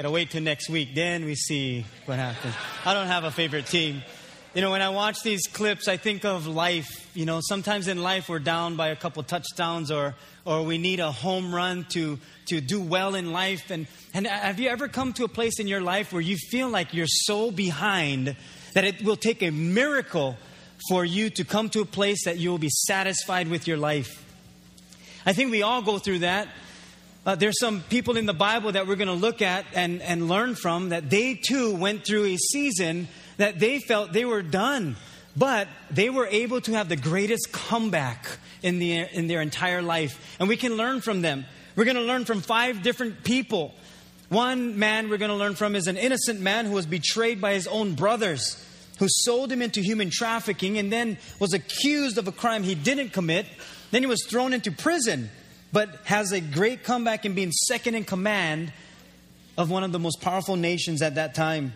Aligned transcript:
Gotta 0.00 0.12
wait 0.12 0.30
till 0.30 0.40
next 0.40 0.70
week. 0.70 0.94
Then 0.94 1.26
we 1.26 1.34
see 1.34 1.84
what 2.06 2.18
happens. 2.18 2.54
I 2.86 2.94
don't 2.94 3.08
have 3.08 3.24
a 3.24 3.30
favorite 3.30 3.66
team. 3.66 4.02
You 4.54 4.62
know, 4.62 4.70
when 4.70 4.80
I 4.80 4.88
watch 4.88 5.22
these 5.22 5.46
clips, 5.46 5.88
I 5.88 5.98
think 5.98 6.24
of 6.24 6.46
life. 6.46 7.10
You 7.12 7.26
know, 7.26 7.40
sometimes 7.42 7.86
in 7.86 8.02
life 8.02 8.30
we're 8.30 8.38
down 8.38 8.76
by 8.76 8.88
a 8.88 8.96
couple 8.96 9.22
touchdowns 9.24 9.90
or, 9.90 10.14
or 10.46 10.62
we 10.62 10.78
need 10.78 11.00
a 11.00 11.12
home 11.12 11.54
run 11.54 11.84
to, 11.90 12.18
to 12.46 12.62
do 12.62 12.80
well 12.80 13.14
in 13.14 13.34
life. 13.34 13.70
And, 13.70 13.86
and 14.14 14.26
have 14.26 14.58
you 14.58 14.70
ever 14.70 14.88
come 14.88 15.12
to 15.12 15.24
a 15.24 15.28
place 15.28 15.60
in 15.60 15.66
your 15.66 15.82
life 15.82 16.14
where 16.14 16.22
you 16.22 16.38
feel 16.38 16.70
like 16.70 16.94
you're 16.94 17.06
so 17.06 17.50
behind 17.50 18.36
that 18.72 18.84
it 18.84 19.04
will 19.04 19.16
take 19.16 19.42
a 19.42 19.50
miracle 19.50 20.38
for 20.88 21.04
you 21.04 21.28
to 21.28 21.44
come 21.44 21.68
to 21.68 21.82
a 21.82 21.84
place 21.84 22.24
that 22.24 22.38
you 22.38 22.50
will 22.50 22.56
be 22.56 22.70
satisfied 22.70 23.48
with 23.48 23.68
your 23.68 23.76
life? 23.76 24.24
I 25.26 25.34
think 25.34 25.50
we 25.50 25.60
all 25.60 25.82
go 25.82 25.98
through 25.98 26.20
that. 26.20 26.48
Uh, 27.30 27.36
there's 27.36 27.60
some 27.60 27.80
people 27.82 28.16
in 28.16 28.26
the 28.26 28.34
Bible 28.34 28.72
that 28.72 28.88
we're 28.88 28.96
going 28.96 29.06
to 29.06 29.14
look 29.14 29.40
at 29.40 29.64
and, 29.72 30.02
and 30.02 30.28
learn 30.28 30.56
from 30.56 30.88
that 30.88 31.10
they 31.10 31.34
too 31.34 31.76
went 31.76 32.04
through 32.04 32.24
a 32.24 32.36
season 32.36 33.06
that 33.36 33.60
they 33.60 33.78
felt 33.78 34.12
they 34.12 34.24
were 34.24 34.42
done, 34.42 34.96
but 35.36 35.68
they 35.92 36.10
were 36.10 36.26
able 36.26 36.60
to 36.60 36.72
have 36.72 36.88
the 36.88 36.96
greatest 36.96 37.52
comeback 37.52 38.26
in, 38.64 38.80
the, 38.80 39.06
in 39.16 39.28
their 39.28 39.40
entire 39.40 39.80
life. 39.80 40.36
And 40.40 40.48
we 40.48 40.56
can 40.56 40.76
learn 40.76 41.02
from 41.02 41.22
them. 41.22 41.46
We're 41.76 41.84
going 41.84 41.98
to 41.98 42.02
learn 42.02 42.24
from 42.24 42.40
five 42.40 42.82
different 42.82 43.22
people. 43.22 43.76
One 44.28 44.76
man 44.80 45.08
we're 45.08 45.18
going 45.18 45.30
to 45.30 45.36
learn 45.36 45.54
from 45.54 45.76
is 45.76 45.86
an 45.86 45.98
innocent 45.98 46.40
man 46.40 46.66
who 46.66 46.72
was 46.72 46.86
betrayed 46.86 47.40
by 47.40 47.52
his 47.52 47.68
own 47.68 47.94
brothers, 47.94 48.56
who 48.98 49.06
sold 49.08 49.52
him 49.52 49.62
into 49.62 49.82
human 49.82 50.10
trafficking 50.10 50.78
and 50.78 50.92
then 50.92 51.16
was 51.38 51.52
accused 51.52 52.18
of 52.18 52.26
a 52.26 52.32
crime 52.32 52.64
he 52.64 52.74
didn't 52.74 53.10
commit. 53.10 53.46
Then 53.92 54.02
he 54.02 54.08
was 54.08 54.26
thrown 54.26 54.52
into 54.52 54.72
prison, 54.72 55.30
but 55.72 55.88
has 56.04 56.32
a 56.32 56.40
great 56.40 56.84
comeback 56.84 57.24
in 57.24 57.34
being 57.34 57.52
second 57.52 57.94
in 57.94 58.04
command 58.04 58.72
of 59.56 59.70
one 59.70 59.84
of 59.84 59.92
the 59.92 59.98
most 59.98 60.20
powerful 60.20 60.56
nations 60.56 61.02
at 61.02 61.16
that 61.16 61.34
time. 61.34 61.72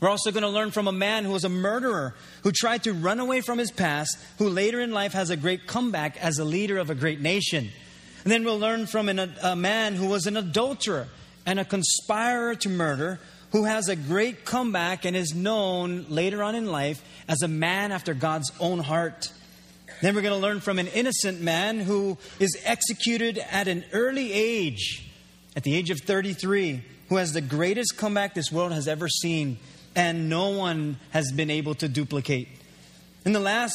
We're 0.00 0.10
also 0.10 0.30
going 0.30 0.42
to 0.42 0.48
learn 0.48 0.72
from 0.72 0.88
a 0.88 0.92
man 0.92 1.24
who 1.24 1.32
was 1.32 1.44
a 1.44 1.48
murderer, 1.48 2.14
who 2.42 2.52
tried 2.52 2.84
to 2.84 2.92
run 2.92 3.18
away 3.18 3.40
from 3.40 3.58
his 3.58 3.70
past, 3.70 4.18
who 4.38 4.48
later 4.48 4.80
in 4.80 4.92
life 4.92 5.12
has 5.12 5.30
a 5.30 5.36
great 5.36 5.66
comeback 5.66 6.22
as 6.22 6.38
a 6.38 6.44
leader 6.44 6.76
of 6.78 6.90
a 6.90 6.94
great 6.94 7.20
nation. 7.20 7.70
And 8.24 8.32
then 8.32 8.44
we'll 8.44 8.58
learn 8.58 8.86
from 8.86 9.08
an, 9.08 9.32
a 9.42 9.56
man 9.56 9.94
who 9.94 10.08
was 10.08 10.26
an 10.26 10.36
adulterer 10.36 11.08
and 11.46 11.58
a 11.58 11.64
conspirer 11.64 12.56
to 12.56 12.68
murder, 12.68 13.20
who 13.52 13.64
has 13.64 13.88
a 13.88 13.96
great 13.96 14.44
comeback 14.44 15.04
and 15.06 15.16
is 15.16 15.34
known 15.34 16.04
later 16.08 16.42
on 16.42 16.54
in 16.54 16.66
life 16.66 17.02
as 17.28 17.40
a 17.40 17.48
man 17.48 17.92
after 17.92 18.12
God's 18.12 18.50
own 18.60 18.80
heart. 18.80 19.32
Then 20.02 20.14
we're 20.14 20.22
going 20.22 20.34
to 20.34 20.40
learn 20.40 20.60
from 20.60 20.78
an 20.78 20.88
innocent 20.88 21.40
man 21.40 21.80
who 21.80 22.18
is 22.38 22.56
executed 22.64 23.38
at 23.50 23.68
an 23.68 23.84
early 23.92 24.32
age, 24.32 25.10
at 25.54 25.62
the 25.62 25.74
age 25.74 25.90
of 25.90 26.00
33, 26.00 26.82
who 27.08 27.16
has 27.16 27.32
the 27.32 27.40
greatest 27.40 27.96
comeback 27.96 28.34
this 28.34 28.52
world 28.52 28.72
has 28.72 28.88
ever 28.88 29.08
seen 29.08 29.58
and 29.96 30.28
no 30.28 30.50
one 30.50 30.98
has 31.10 31.32
been 31.32 31.50
able 31.50 31.74
to 31.74 31.88
duplicate. 31.88 32.48
And 33.24 33.34
the 33.34 33.40
last 33.40 33.74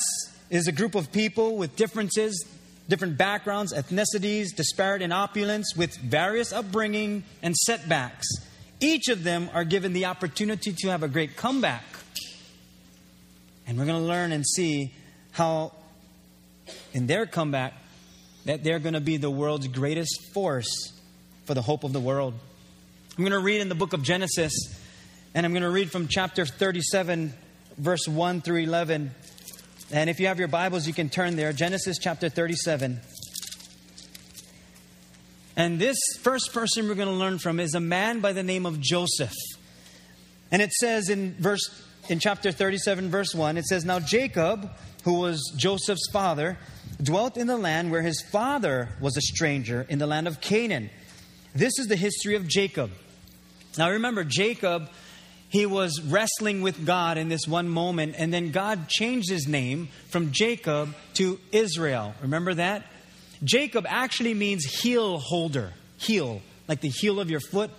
is 0.52 0.68
a 0.68 0.72
group 0.72 0.94
of 0.94 1.12
people 1.12 1.58
with 1.58 1.76
differences, 1.76 2.46
different 2.88 3.18
backgrounds, 3.18 3.74
ethnicities, 3.74 4.56
disparate 4.56 5.02
in 5.02 5.12
opulence, 5.12 5.76
with 5.76 5.98
various 5.98 6.54
upbringing 6.54 7.24
and 7.42 7.56
setbacks. 7.56 8.28
Each 8.80 9.10
of 9.10 9.24
them 9.24 9.50
are 9.54 9.64
given 9.64 9.94
the 9.94 10.06
opportunity 10.06 10.74
to 10.74 10.90
have 10.90 11.02
a 11.02 11.08
great 11.08 11.36
comeback. 11.36 11.84
And 13.66 13.78
we're 13.78 13.86
going 13.86 14.02
to 14.02 14.08
learn 14.08 14.32
and 14.32 14.46
see 14.46 14.94
how, 15.32 15.72
in 16.94 17.08
their 17.08 17.26
comeback, 17.26 17.74
that 18.46 18.64
they're 18.64 18.80
going 18.80 18.94
to 18.94 19.02
be 19.02 19.18
the 19.18 19.30
world's 19.30 19.68
greatest 19.68 20.34
force 20.34 20.94
for 21.46 21.54
the 21.54 21.62
hope 21.62 21.84
of 21.84 21.94
the 21.94 22.00
world. 22.00 22.34
I'm 23.18 23.24
going 23.24 23.32
to 23.32 23.40
read 23.40 23.62
in 23.62 23.70
the 23.70 23.76
book 23.76 23.94
of 23.94 24.04
Genesis 24.04 24.54
and 25.34 25.46
I'm 25.46 25.54
going 25.54 25.64
to 25.64 25.70
read 25.70 25.92
from 25.92 26.08
chapter 26.08 26.46
37, 26.46 27.34
verse 27.78 28.08
1 28.08 28.42
through 28.42 28.58
11. 28.58 29.12
And 29.92 30.10
if 30.10 30.20
you 30.20 30.28
have 30.28 30.40
your 30.40 30.48
Bibles, 30.48 30.88
you 30.88 30.94
can 30.94 31.10
turn 31.10 31.36
there. 31.36 31.54
Genesis 31.54 31.98
chapter 32.00 32.30
37. 32.30 33.00
And 35.56 35.80
this 35.80 35.98
first 36.22 36.54
person 36.54 36.88
we're 36.88 36.96
going 36.96 37.08
to 37.08 37.14
learn 37.14 37.40
from 37.40 37.60
is 37.60 37.76
a 37.76 37.80
man 37.80 38.20
by 38.20 38.34
the 38.34 38.44
name 38.44 38.66
of 38.66 38.80
Joseph. 38.80 39.34
And 40.52 40.62
it 40.62 40.72
says 40.72 41.10
in 41.10 41.36
verse 41.36 41.84
in 42.10 42.20
chapter 42.20 42.52
37 42.52 43.10
verse 43.10 43.36
1 43.36 43.58
it 43.58 43.66
says 43.66 43.86
now 43.86 44.00
Jacob 44.00 44.70
who 45.04 45.20
was 45.20 45.54
Joseph's 45.58 46.10
father 46.12 46.58
dwelt 47.02 47.38
in 47.38 47.48
the 47.48 47.58
land 47.58 47.92
where 47.92 48.02
his 48.02 48.22
father 48.22 48.90
was 49.00 49.18
a 49.18 49.22
stranger 49.22 49.86
in 49.90 50.00
the 50.00 50.08
land 50.08 50.28
of 50.28 50.42
Canaan. 50.42 50.90
This 51.56 51.78
is 51.80 51.88
the 51.88 51.96
history 51.96 52.36
of 52.36 52.48
Jacob. 52.48 52.92
Now 53.78 53.90
remember 53.92 54.24
Jacob 54.24 54.90
he 55.52 55.66
was 55.66 56.02
wrestling 56.02 56.62
with 56.62 56.86
God 56.86 57.18
in 57.18 57.28
this 57.28 57.46
one 57.46 57.68
moment, 57.68 58.16
and 58.18 58.34
then 58.34 58.52
God 58.52 58.88
changed 58.88 59.30
his 59.30 59.50
name 59.50 59.90
from 60.10 60.32
Jacob 60.32 60.96
to 61.16 61.42
Israel. 61.52 62.16
Remember 62.22 62.54
that? 62.54 62.86
Jacob 63.44 63.86
actually 63.90 64.34
means 64.34 64.64
heel 64.64 65.18
holder. 65.18 65.74
Heel, 65.98 66.42
like 66.70 66.80
the 66.80 66.88
heel 66.88 67.20
of 67.20 67.30
your 67.30 67.42
foot, 67.42 67.70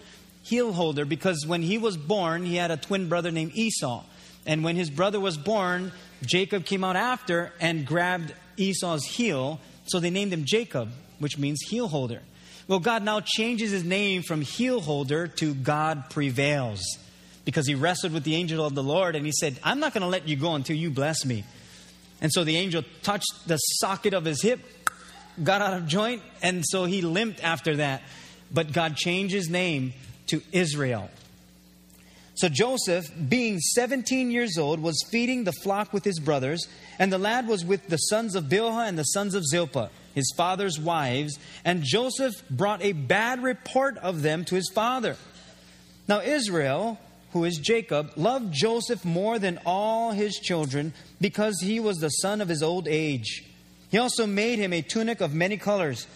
heel 0.43 0.75
holder, 0.75 1.07
because 1.07 1.47
when 1.47 1.63
he 1.63 1.79
was 1.79 1.97
born, 1.97 2.45
he 2.45 2.57
had 2.57 2.71
a 2.71 2.77
twin 2.77 3.09
brother 3.09 3.31
named 3.31 3.53
Esau. 3.55 4.05
And 4.45 4.63
when 4.63 4.77
his 4.77 4.91
brother 4.91 5.19
was 5.19 5.39
born, 5.39 5.93
Jacob 6.23 6.65
came 6.65 6.85
out 6.85 6.97
after 6.97 7.53
and 7.61 7.87
grabbed 7.87 8.33
Esau's 8.57 9.05
heel, 9.05 9.61
so 9.87 10.01
they 10.01 10.11
named 10.11 10.33
him 10.33 10.45
Jacob, 10.45 10.91
which 11.19 11.39
means 11.39 11.61
heel 11.69 11.89
holder. 11.89 12.23
Well, 12.69 12.79
God 12.79 13.03
now 13.03 13.21
changes 13.21 13.71
his 13.71 13.85
name 13.85 14.23
from 14.23 14.41
heel 14.41 14.81
holder 14.81 15.27
to 15.27 15.55
God 15.55 16.11
prevails 16.11 16.81
because 17.45 17.67
he 17.67 17.75
wrestled 17.75 18.13
with 18.13 18.25
the 18.25 18.37
angel 18.37 18.65
of 18.65 18.75
the 18.75 18.83
Lord 18.83 19.17
and 19.17 19.27
he 19.27 19.33
said, 19.33 19.59
I'm 19.63 19.81
not 19.81 19.93
going 19.93 20.03
to 20.03 20.09
let 20.09 20.29
you 20.29 20.37
go 20.37 20.55
until 20.55 20.77
you 20.77 20.91
bless 20.91 21.25
me. 21.25 21.45
And 22.21 22.33
so 22.33 22.45
the 22.45 22.57
angel 22.57 22.85
touched 23.03 23.33
the 23.47 23.57
socket 23.57 24.15
of 24.15 24.25
his 24.25 24.41
hip, 24.41 24.61
got 25.43 25.61
out 25.61 25.75
of 25.75 25.89
joint, 25.89 26.23
and 26.41 26.65
so 26.65 26.85
he 26.85 27.03
limped 27.03 27.43
after 27.43 27.77
that. 27.77 28.03
But 28.53 28.73
God 28.73 28.97
changed 28.97 29.35
his 29.35 29.49
name 29.49 29.93
to 30.29 30.41
Israel. 30.53 31.11
So 32.35 32.49
Joseph, 32.49 33.11
being 33.29 33.59
17 33.59 34.31
years 34.31 34.57
old, 34.57 34.81
was 34.81 35.05
feeding 35.11 35.45
the 35.45 35.53
flock 35.53 35.93
with 35.93 36.05
his 36.05 36.19
brothers, 36.19 36.67
and 36.99 37.13
the 37.13 37.19
lad 37.19 37.47
was 37.47 37.65
with 37.65 37.89
the 37.89 37.99
sons 37.99 38.35
of 38.35 38.45
Bilhah 38.45 38.89
and 38.89 38.99
the 38.99 39.05
sons 39.05 39.35
of 39.35 39.45
Zilpah, 39.45 39.91
his 40.15 40.33
father's 40.37 40.81
wives, 40.81 41.39
and 41.65 41.83
Joseph 41.83 42.35
brought 42.51 42.83
a 42.83 42.93
bad 42.93 43.43
report 43.43 43.99
of 43.99 44.23
them 44.23 44.45
to 44.47 44.55
his 44.55 44.71
father. 44.75 45.17
Now 46.09 46.21
Israel 46.21 46.99
who 47.33 47.45
is 47.45 47.57
Jacob, 47.59 48.13
loved 48.17 48.53
Joseph 48.53 49.05
more 49.05 49.39
than 49.39 49.59
all 49.65 50.13
his 50.13 50.35
children 50.35 50.93
because 51.21 51.61
he 51.61 51.81
was 51.81 51.97
the 51.99 52.11
son 52.11 52.41
of 52.41 52.49
his 52.49 52.63
old 52.63 52.87
age. 52.87 53.45
He 53.91 53.99
also 53.99 54.27
made 54.27 54.59
him 54.59 54.73
a 54.73 54.83
tunic 54.83 55.21
of 55.21 55.35
many 55.35 55.57
colors. 55.57 56.07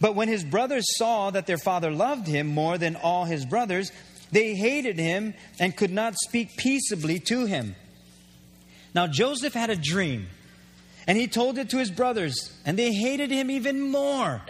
But 0.00 0.14
when 0.14 0.28
his 0.28 0.42
brothers 0.42 0.96
saw 0.96 1.30
that 1.30 1.46
their 1.46 1.58
father 1.58 1.90
loved 1.90 2.26
him 2.26 2.46
more 2.46 2.78
than 2.78 2.96
all 2.96 3.26
his 3.26 3.44
brothers, 3.44 3.92
they 4.30 4.54
hated 4.54 4.98
him 4.98 5.34
and 5.58 5.76
could 5.76 5.90
not 5.90 6.14
speak 6.16 6.56
peaceably 6.56 7.18
to 7.20 7.46
him. 7.46 7.74
Now 8.94 9.06
Joseph 9.06 9.54
had 9.54 9.70
a 9.70 9.76
dream, 9.76 10.26
and 11.06 11.18
he 11.18 11.26
told 11.26 11.58
it 11.58 11.70
to 11.70 11.78
his 11.78 11.90
brothers, 11.90 12.52
and 12.64 12.78
they 12.78 12.92
hated 12.92 13.30
him 13.30 13.50
even 13.50 13.80
more. 13.80 14.42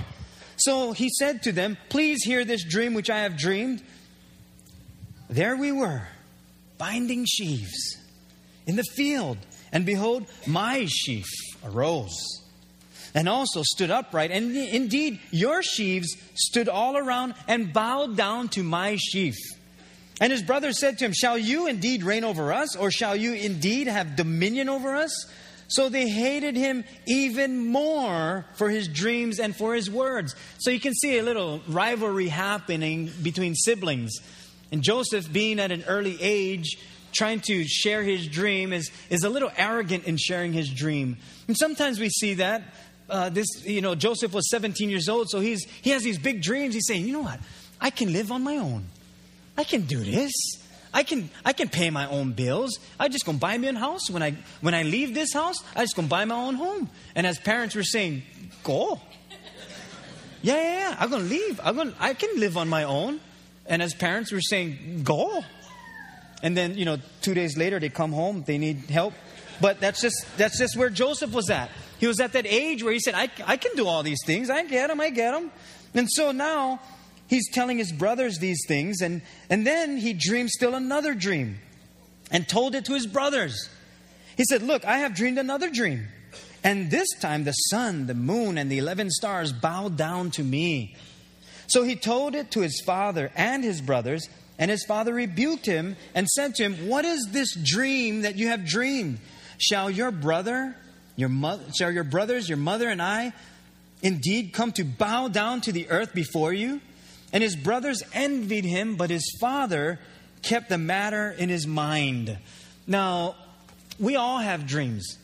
So 0.57 0.93
he 0.93 1.09
said 1.09 1.43
to 1.43 1.53
them, 1.53 1.77
Please 1.89 2.23
hear 2.25 2.45
this 2.45 2.65
dream 2.65 2.95
which 2.95 3.11
I 3.11 3.21
have 3.21 3.37
dreamed. 3.37 3.83
There 5.29 5.57
we 5.57 5.73
were, 5.73 6.07
binding 6.79 7.25
sheaves 7.25 7.99
in 8.67 8.77
the 8.77 8.85
field, 8.85 9.39
and 9.73 9.85
behold, 9.85 10.27
my 10.47 10.87
sheaf 10.87 11.27
arose 11.65 12.45
and 13.15 13.29
also 13.29 13.63
stood 13.63 13.91
upright. 13.91 14.31
And 14.31 14.57
indeed, 14.57 15.21
your 15.31 15.63
sheaves 15.63 16.17
stood 16.35 16.69
all 16.69 16.97
around 16.97 17.35
and 17.47 17.73
bowed 17.73 18.17
down 18.17 18.49
to 18.51 18.63
my 18.63 18.97
sheaf. 18.97 19.37
And 20.21 20.31
his 20.31 20.43
brothers 20.43 20.79
said 20.79 20.99
to 20.99 21.05
him, 21.05 21.13
Shall 21.13 21.37
you 21.37 21.67
indeed 21.67 22.03
reign 22.03 22.25
over 22.25 22.53
us, 22.53 22.77
or 22.77 22.91
shall 22.91 23.17
you 23.17 23.35
indeed 23.35 23.89
have 23.89 24.17
dominion 24.17 24.69
over 24.69 24.95
us? 24.95 25.27
So 25.69 25.89
they 25.89 26.09
hated 26.09 26.57
him 26.57 26.85
even 27.07 27.67
more 27.67 28.45
for 28.55 28.71
his 28.71 28.87
dreams 28.87 29.41
and 29.41 29.57
for 29.57 29.75
his 29.75 29.91
words. 29.91 30.37
So 30.59 30.71
you 30.71 30.79
can 30.79 30.95
see 30.95 31.19
a 31.19 31.23
little 31.23 31.63
rivalry 31.67 32.29
happening 32.29 33.11
between 33.23 33.55
siblings. 33.55 34.13
And 34.71 34.83
Joseph, 34.83 35.33
being 35.33 35.59
at 35.59 35.73
an 35.73 35.85
early 35.87 36.17
age, 36.21 36.79
trying 37.13 37.41
to 37.41 37.65
share 37.67 38.03
his 38.03 38.27
dream, 38.27 38.73
is, 38.73 38.91
is 39.09 39.25
a 39.25 39.29
little 39.29 39.51
arrogant 39.57 40.05
in 40.05 40.17
sharing 40.17 40.53
his 40.53 40.69
dream. 40.69 41.17
And 41.49 41.57
sometimes 41.57 41.99
we 41.99 42.11
see 42.11 42.35
that. 42.35 42.63
Uh, 43.09 43.29
this, 43.29 43.47
you 43.65 43.81
know, 43.81 43.95
Joseph 43.95 44.33
was 44.33 44.49
17 44.51 44.89
years 44.89 45.09
old, 45.09 45.29
so 45.29 45.41
he's, 45.41 45.65
he 45.83 45.91
has 45.91 46.03
these 46.03 46.19
big 46.19 46.43
dreams. 46.43 46.75
He's 46.75 46.87
saying, 46.87 47.07
you 47.07 47.13
know 47.13 47.23
what? 47.23 47.39
I 47.81 47.91
can 47.91 48.13
live 48.13 48.33
on 48.33 48.43
my 48.43 48.57
own. 48.57 48.87
I 49.57 49.65
can 49.65 49.83
do 49.83 49.99
this. 49.99 50.33
I 50.93 51.03
can 51.03 51.29
I 51.45 51.53
can 51.53 51.69
pay 51.69 51.91
my 51.91 52.07
own 52.09 52.33
bills. 52.33 52.79
I 53.01 53.09
just 53.09 53.27
gonna 53.27 53.39
buy 53.39 53.59
me 53.59 53.69
a 53.69 53.79
house. 53.79 54.11
When 54.11 54.23
I 54.23 54.37
when 54.61 54.75
I 54.75 54.83
leave 54.83 55.15
this 55.15 55.33
house, 55.33 55.57
I 55.75 55.83
just 55.83 55.97
gonna 55.97 56.09
buy 56.09 56.25
my 56.25 56.37
own 56.37 56.55
home. 56.55 56.91
And 57.15 57.27
as 57.27 57.39
parents, 57.39 57.75
we're 57.75 57.83
saying, 57.83 58.23
go. 58.63 59.01
Yeah, 60.43 60.55
yeah, 60.55 60.79
yeah. 60.79 60.97
I'm 60.99 61.11
gonna 61.11 61.25
leave. 61.25 61.61
I'm 61.65 61.77
gonna 61.77 61.95
I 61.99 62.15
can 62.15 62.39
live 62.39 62.57
on 62.57 62.69
my 62.69 62.85
own. 62.85 63.21
And 63.67 63.83
as 63.83 63.95
parents, 63.95 64.33
we're 64.33 64.41
saying, 64.41 65.03
Go. 65.05 65.43
And 66.43 66.57
then, 66.57 66.77
you 66.77 66.85
know, 66.85 66.99
two 67.23 67.33
days 67.33 67.57
later, 67.57 67.81
they 67.81 67.89
come 67.89 68.13
home, 68.13 68.45
they 68.47 68.59
need 68.59 68.91
help. 68.91 69.15
But 69.61 69.81
that's 69.81 70.03
just, 70.03 70.27
that's 70.37 70.59
just 70.59 70.77
where 70.77 70.91
Joseph 70.91 71.33
was 71.33 71.49
at. 71.49 71.71
He 71.99 72.07
was 72.07 72.21
at 72.21 72.33
that 72.33 72.47
age 72.47 72.83
where 72.83 72.93
he 72.93 72.99
said, 72.99 73.15
I, 73.15 73.31
I 73.47 73.57
can 73.57 73.75
do 73.77 73.87
all 73.87 74.03
these 74.03 74.19
things. 74.27 74.51
I 74.51 74.65
get 74.65 74.89
them, 74.89 75.01
I 75.01 75.11
get 75.11 75.31
them. 75.31 75.51
And 75.95 76.11
so 76.11 76.33
now 76.33 76.81
he's 77.27 77.51
telling 77.51 77.79
his 77.79 77.93
brothers 77.93 78.39
these 78.39 78.65
things. 78.67 79.01
And, 79.01 79.23
and 79.51 79.67
then 79.67 79.97
he 79.97 80.13
dreamed 80.13 80.51
still 80.51 80.75
another 80.75 81.15
dream 81.15 81.59
and 82.31 82.49
told 82.49 82.75
it 82.75 82.85
to 82.87 82.95
his 82.95 83.07
brothers. 83.07 83.69
He 84.37 84.45
said, 84.45 84.63
Look, 84.63 84.85
I 84.85 84.99
have 84.99 85.15
dreamed 85.15 85.39
another 85.39 85.71
dream. 85.71 86.09
And 86.63 86.91
this 86.91 87.09
time 87.21 87.45
the 87.45 87.53
sun, 87.53 88.07
the 88.07 88.15
moon, 88.15 88.57
and 88.57 88.71
the 88.71 88.79
11 88.79 89.11
stars 89.11 89.53
bowed 89.53 89.97
down 89.97 90.31
to 90.33 90.43
me. 90.43 90.97
So 91.67 91.83
he 91.83 91.97
told 91.97 92.35
it 92.35 92.51
to 92.53 92.61
his 92.61 92.83
father 92.85 93.31
and 93.37 93.63
his 93.63 93.81
brothers. 93.81 94.29
And 94.59 94.71
his 94.71 94.85
father 94.85 95.13
rebuked 95.13 95.67
him 95.67 95.97
and 96.15 96.29
said 96.29 96.55
to 96.57 96.63
him, 96.63 96.89
What 96.89 97.05
is 97.05 97.29
this 97.31 97.55
dream 97.55 98.23
that 98.23 98.37
you 98.37 98.49
have 98.49 98.65
dreamed? 98.65 99.19
Shall 99.59 99.91
your 99.91 100.11
brother, 100.11 100.77
your 101.17 101.29
mother, 101.29 101.65
shall 101.77 101.91
your 101.91 102.05
brothers, 102.05 102.49
your 102.49 102.59
mother, 102.59 102.89
and 102.89 103.03
I 103.03 103.33
indeed 104.03 104.53
come 104.53 104.73
to 104.73 104.85
bow 104.85 105.29
down 105.29 105.61
to 105.63 105.73
the 105.73 105.91
earth 105.91 106.15
before 106.15 106.53
you? 106.53 106.81
And 107.35 107.43
his 107.43 107.57
brothers 107.57 108.03
envied 108.15 108.65
him, 108.65 108.95
but 108.95 109.11
his 109.11 109.37
father 109.41 109.99
kept 110.43 110.69
the 110.69 110.79
matter 110.79 111.31
in 111.31 111.49
his 111.49 111.67
mind. 111.67 112.39
Now, 112.87 113.35
we 113.99 114.15
all 114.15 114.39
have 114.39 114.67
dreams. 114.67 115.19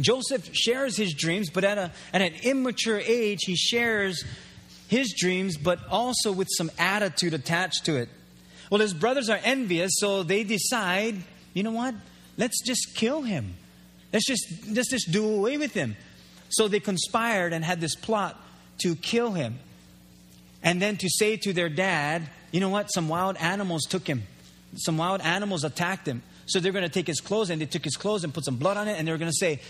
Joseph 0.00 0.54
shares 0.54 0.96
his 0.96 1.12
dreams, 1.14 1.50
but 1.50 1.64
at, 1.64 1.78
a, 1.78 1.90
at 2.12 2.22
an 2.22 2.32
immature 2.42 3.00
age, 3.00 3.40
he 3.42 3.56
shares 3.56 4.24
his 4.88 5.14
dreams, 5.18 5.56
but 5.56 5.80
also 5.90 6.30
with 6.30 6.48
some 6.56 6.70
attitude 6.78 7.34
attached 7.34 7.86
to 7.86 7.96
it. 7.96 8.08
Well, 8.70 8.80
his 8.80 8.94
brothers 8.94 9.28
are 9.28 9.40
envious, 9.42 9.92
so 9.96 10.22
they 10.22 10.44
decide, 10.44 11.16
you 11.54 11.64
know 11.64 11.72
what? 11.72 11.94
Let's 12.36 12.62
just 12.64 12.94
kill 12.94 13.22
him. 13.22 13.54
Let's 14.12 14.26
just, 14.26 14.46
let's 14.70 14.90
just 14.90 15.10
do 15.10 15.26
away 15.28 15.56
with 15.56 15.74
him. 15.74 15.96
So 16.50 16.68
they 16.68 16.78
conspired 16.78 17.52
and 17.52 17.64
had 17.64 17.80
this 17.80 17.96
plot 17.96 18.40
to 18.82 18.94
kill 18.94 19.32
him. 19.32 19.58
And 20.66 20.82
then 20.82 20.96
to 20.96 21.08
say 21.08 21.36
to 21.36 21.52
their 21.52 21.68
dad, 21.68 22.28
you 22.50 22.58
know 22.58 22.70
what? 22.70 22.88
Some 22.88 23.08
wild 23.08 23.36
animals 23.36 23.84
took 23.84 24.04
him. 24.06 24.24
Some 24.74 24.98
wild 24.98 25.20
animals 25.20 25.62
attacked 25.62 26.08
him. 26.08 26.22
So 26.46 26.58
they're 26.58 26.72
going 26.72 26.82
to 26.82 26.90
take 26.90 27.06
his 27.06 27.20
clothes 27.20 27.50
and 27.50 27.60
they 27.60 27.66
took 27.66 27.84
his 27.84 27.96
clothes 27.96 28.24
and 28.24 28.34
put 28.34 28.44
some 28.44 28.56
blood 28.56 28.76
on 28.76 28.88
it 28.88 28.98
and 28.98 29.06
they're 29.06 29.16
going 29.16 29.30
to 29.30 29.36
say, 29.36 29.60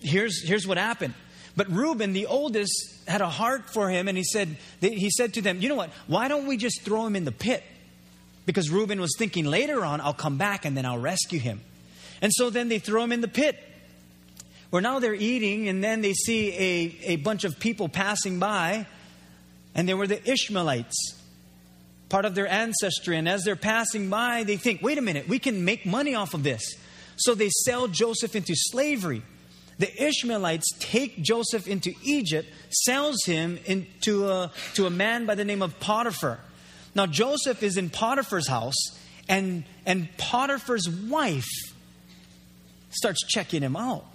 here's, 0.00 0.46
here's 0.46 0.64
what 0.64 0.78
happened. 0.78 1.14
But 1.56 1.68
Reuben, 1.68 2.12
the 2.12 2.26
oldest, 2.26 2.72
had 3.08 3.22
a 3.22 3.28
heart 3.28 3.70
for 3.70 3.90
him 3.90 4.06
and 4.06 4.16
he 4.16 4.22
said, 4.22 4.56
he 4.80 5.10
said 5.10 5.34
to 5.34 5.42
them, 5.42 5.60
you 5.60 5.68
know 5.68 5.74
what? 5.74 5.90
Why 6.06 6.28
don't 6.28 6.46
we 6.46 6.56
just 6.56 6.82
throw 6.82 7.04
him 7.04 7.16
in 7.16 7.24
the 7.24 7.32
pit? 7.32 7.64
Because 8.44 8.70
Reuben 8.70 9.00
was 9.00 9.16
thinking 9.18 9.46
later 9.46 9.84
on, 9.84 10.00
I'll 10.00 10.14
come 10.14 10.38
back 10.38 10.64
and 10.64 10.76
then 10.76 10.86
I'll 10.86 10.98
rescue 10.98 11.40
him. 11.40 11.60
And 12.22 12.32
so 12.32 12.50
then 12.50 12.68
they 12.68 12.78
throw 12.78 13.02
him 13.02 13.10
in 13.10 13.20
the 13.20 13.28
pit. 13.28 13.58
Where 14.70 14.82
now 14.82 15.00
they're 15.00 15.14
eating, 15.14 15.68
and 15.68 15.82
then 15.82 16.02
they 16.02 16.12
see 16.12 16.52
a, 16.52 17.12
a 17.12 17.16
bunch 17.16 17.44
of 17.44 17.58
people 17.60 17.88
passing 17.88 18.40
by, 18.40 18.86
and 19.76 19.86
they 19.86 19.94
were 19.94 20.06
the 20.06 20.28
Ishmaelites, 20.28 21.14
part 22.08 22.24
of 22.24 22.34
their 22.34 22.48
ancestry. 22.48 23.16
And 23.16 23.28
as 23.28 23.44
they're 23.44 23.54
passing 23.54 24.08
by, 24.08 24.42
they 24.42 24.56
think, 24.56 24.82
wait 24.82 24.96
a 24.96 25.02
minute, 25.02 25.28
we 25.28 25.38
can 25.38 25.64
make 25.64 25.84
money 25.84 26.14
off 26.14 26.32
of 26.34 26.42
this. 26.42 26.74
So 27.16 27.34
they 27.34 27.50
sell 27.50 27.86
Joseph 27.86 28.34
into 28.34 28.54
slavery. 28.56 29.22
The 29.78 30.02
Ishmaelites 30.02 30.66
take 30.78 31.22
Joseph 31.22 31.68
into 31.68 31.92
Egypt, 32.02 32.48
sells 32.70 33.22
him 33.24 33.58
into 33.66 34.28
a, 34.28 34.50
to 34.74 34.86
a 34.86 34.90
man 34.90 35.26
by 35.26 35.34
the 35.34 35.44
name 35.44 35.60
of 35.60 35.78
Potiphar. 35.78 36.40
Now, 36.94 37.04
Joseph 37.04 37.62
is 37.62 37.76
in 37.76 37.90
Potiphar's 37.90 38.48
house, 38.48 38.98
and, 39.28 39.64
and 39.84 40.08
Potiphar's 40.16 40.88
wife 40.88 41.50
starts 42.88 43.22
checking 43.26 43.60
him 43.60 43.76
out. 43.76 44.06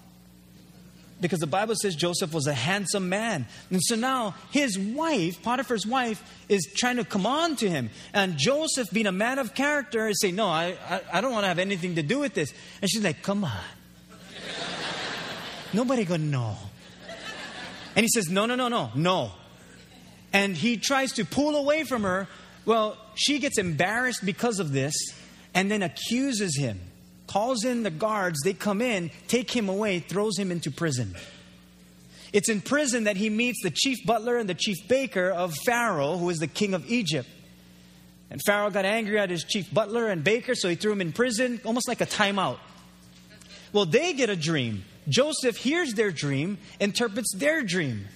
Because 1.21 1.39
the 1.39 1.47
Bible 1.47 1.75
says 1.75 1.95
Joseph 1.95 2.33
was 2.33 2.47
a 2.47 2.53
handsome 2.53 3.07
man. 3.07 3.45
And 3.69 3.79
so 3.81 3.95
now 3.95 4.35
his 4.49 4.77
wife, 4.77 5.41
Potiphar's 5.43 5.85
wife, 5.85 6.21
is 6.49 6.67
trying 6.75 6.97
to 6.97 7.05
come 7.05 7.25
on 7.25 7.55
to 7.57 7.69
him. 7.69 7.91
And 8.13 8.37
Joseph, 8.37 8.89
being 8.91 9.07
a 9.07 9.11
man 9.11 9.37
of 9.37 9.53
character, 9.53 10.07
is 10.07 10.19
saying, 10.19 10.35
No, 10.35 10.47
I, 10.47 10.75
I, 10.89 11.01
I 11.13 11.21
don't 11.21 11.31
want 11.31 11.43
to 11.43 11.47
have 11.47 11.59
anything 11.59 11.95
to 11.95 12.03
do 12.03 12.19
with 12.19 12.33
this. 12.33 12.51
And 12.81 12.89
she's 12.89 13.03
like, 13.03 13.21
Come 13.21 13.43
on. 13.43 13.51
Nobody 15.73 16.03
gonna 16.03 16.23
know. 16.23 16.57
And 17.95 18.03
he 18.03 18.09
says, 18.09 18.29
No, 18.29 18.45
no, 18.45 18.55
no, 18.55 18.67
no, 18.67 18.89
no. 18.95 19.31
And 20.33 20.55
he 20.55 20.77
tries 20.77 21.13
to 21.13 21.25
pull 21.25 21.55
away 21.55 21.83
from 21.83 22.03
her, 22.03 22.27
well, 22.65 22.97
she 23.15 23.39
gets 23.39 23.57
embarrassed 23.57 24.25
because 24.25 24.59
of 24.59 24.71
this 24.71 24.95
and 25.53 25.69
then 25.69 25.81
accuses 25.81 26.57
him, 26.57 26.79
calls 27.31 27.63
in 27.63 27.83
the 27.83 27.91
guards, 27.91 28.39
they 28.43 28.53
come 28.53 28.81
in, 28.81 29.11
take 29.27 29.49
him 29.49 29.69
away, 29.69 29.99
throws 29.99 30.37
him 30.37 30.51
into 30.51 30.71
prison. 30.71 31.15
It's 32.33 32.49
in 32.49 32.61
prison 32.61 33.05
that 33.05 33.17
he 33.17 33.29
meets 33.29 33.61
the 33.63 33.71
chief 33.71 34.05
butler 34.05 34.37
and 34.37 34.49
the 34.49 34.53
chief 34.53 34.77
baker 34.87 35.29
of 35.29 35.53
Pharaoh, 35.65 36.17
who 36.17 36.29
is 36.29 36.39
the 36.39 36.47
king 36.47 36.73
of 36.73 36.89
Egypt. 36.89 37.29
And 38.29 38.41
Pharaoh 38.41 38.69
got 38.69 38.85
angry 38.85 39.19
at 39.19 39.29
his 39.29 39.43
chief 39.43 39.73
butler 39.73 40.07
and 40.07 40.23
baker, 40.23 40.55
so 40.55 40.69
he 40.69 40.75
threw 40.75 40.93
him 40.93 41.01
in 41.01 41.11
prison, 41.11 41.59
almost 41.65 41.87
like 41.87 42.01
a 42.01 42.05
timeout. 42.05 42.57
Well, 43.73 43.85
they 43.85 44.13
get 44.13 44.29
a 44.29 44.35
dream. 44.35 44.83
Joseph 45.09 45.57
hears 45.57 45.93
their 45.93 46.11
dream, 46.11 46.57
interprets 46.79 47.33
their 47.35 47.63
dream. 47.63 48.07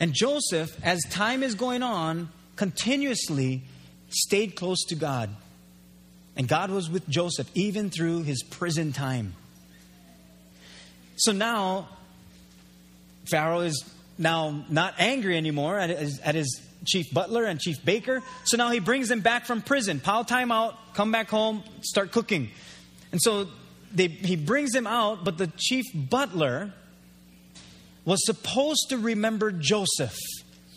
And 0.00 0.14
Joseph, 0.14 0.70
as 0.82 1.00
time 1.10 1.42
is 1.42 1.54
going 1.54 1.82
on, 1.82 2.30
continuously 2.56 3.62
stayed 4.08 4.54
close 4.54 4.84
to 4.86 4.94
God. 4.94 5.30
And 6.38 6.46
God 6.46 6.70
was 6.70 6.88
with 6.88 7.08
Joseph 7.08 7.50
even 7.54 7.90
through 7.90 8.22
his 8.22 8.44
prison 8.44 8.92
time. 8.92 9.34
So 11.16 11.32
now, 11.32 11.88
Pharaoh 13.28 13.60
is 13.60 13.84
now 14.16 14.64
not 14.70 14.94
angry 14.98 15.36
anymore 15.36 15.78
at 15.78 15.90
his, 15.90 16.20
at 16.20 16.36
his 16.36 16.62
chief 16.86 17.12
butler 17.12 17.44
and 17.44 17.58
chief 17.58 17.84
baker. 17.84 18.22
So 18.44 18.56
now 18.56 18.70
he 18.70 18.78
brings 18.78 19.08
them 19.08 19.20
back 19.20 19.46
from 19.46 19.62
prison. 19.62 19.98
Pile 19.98 20.24
time 20.24 20.52
out, 20.52 20.76
come 20.94 21.10
back 21.10 21.28
home, 21.28 21.64
start 21.82 22.12
cooking. 22.12 22.50
And 23.10 23.20
so 23.20 23.48
they, 23.92 24.06
he 24.06 24.36
brings 24.36 24.70
them 24.70 24.86
out, 24.86 25.24
but 25.24 25.38
the 25.38 25.50
chief 25.56 25.84
butler 25.92 26.72
was 28.04 28.24
supposed 28.24 28.86
to 28.90 28.96
remember 28.96 29.50
Joseph 29.50 30.16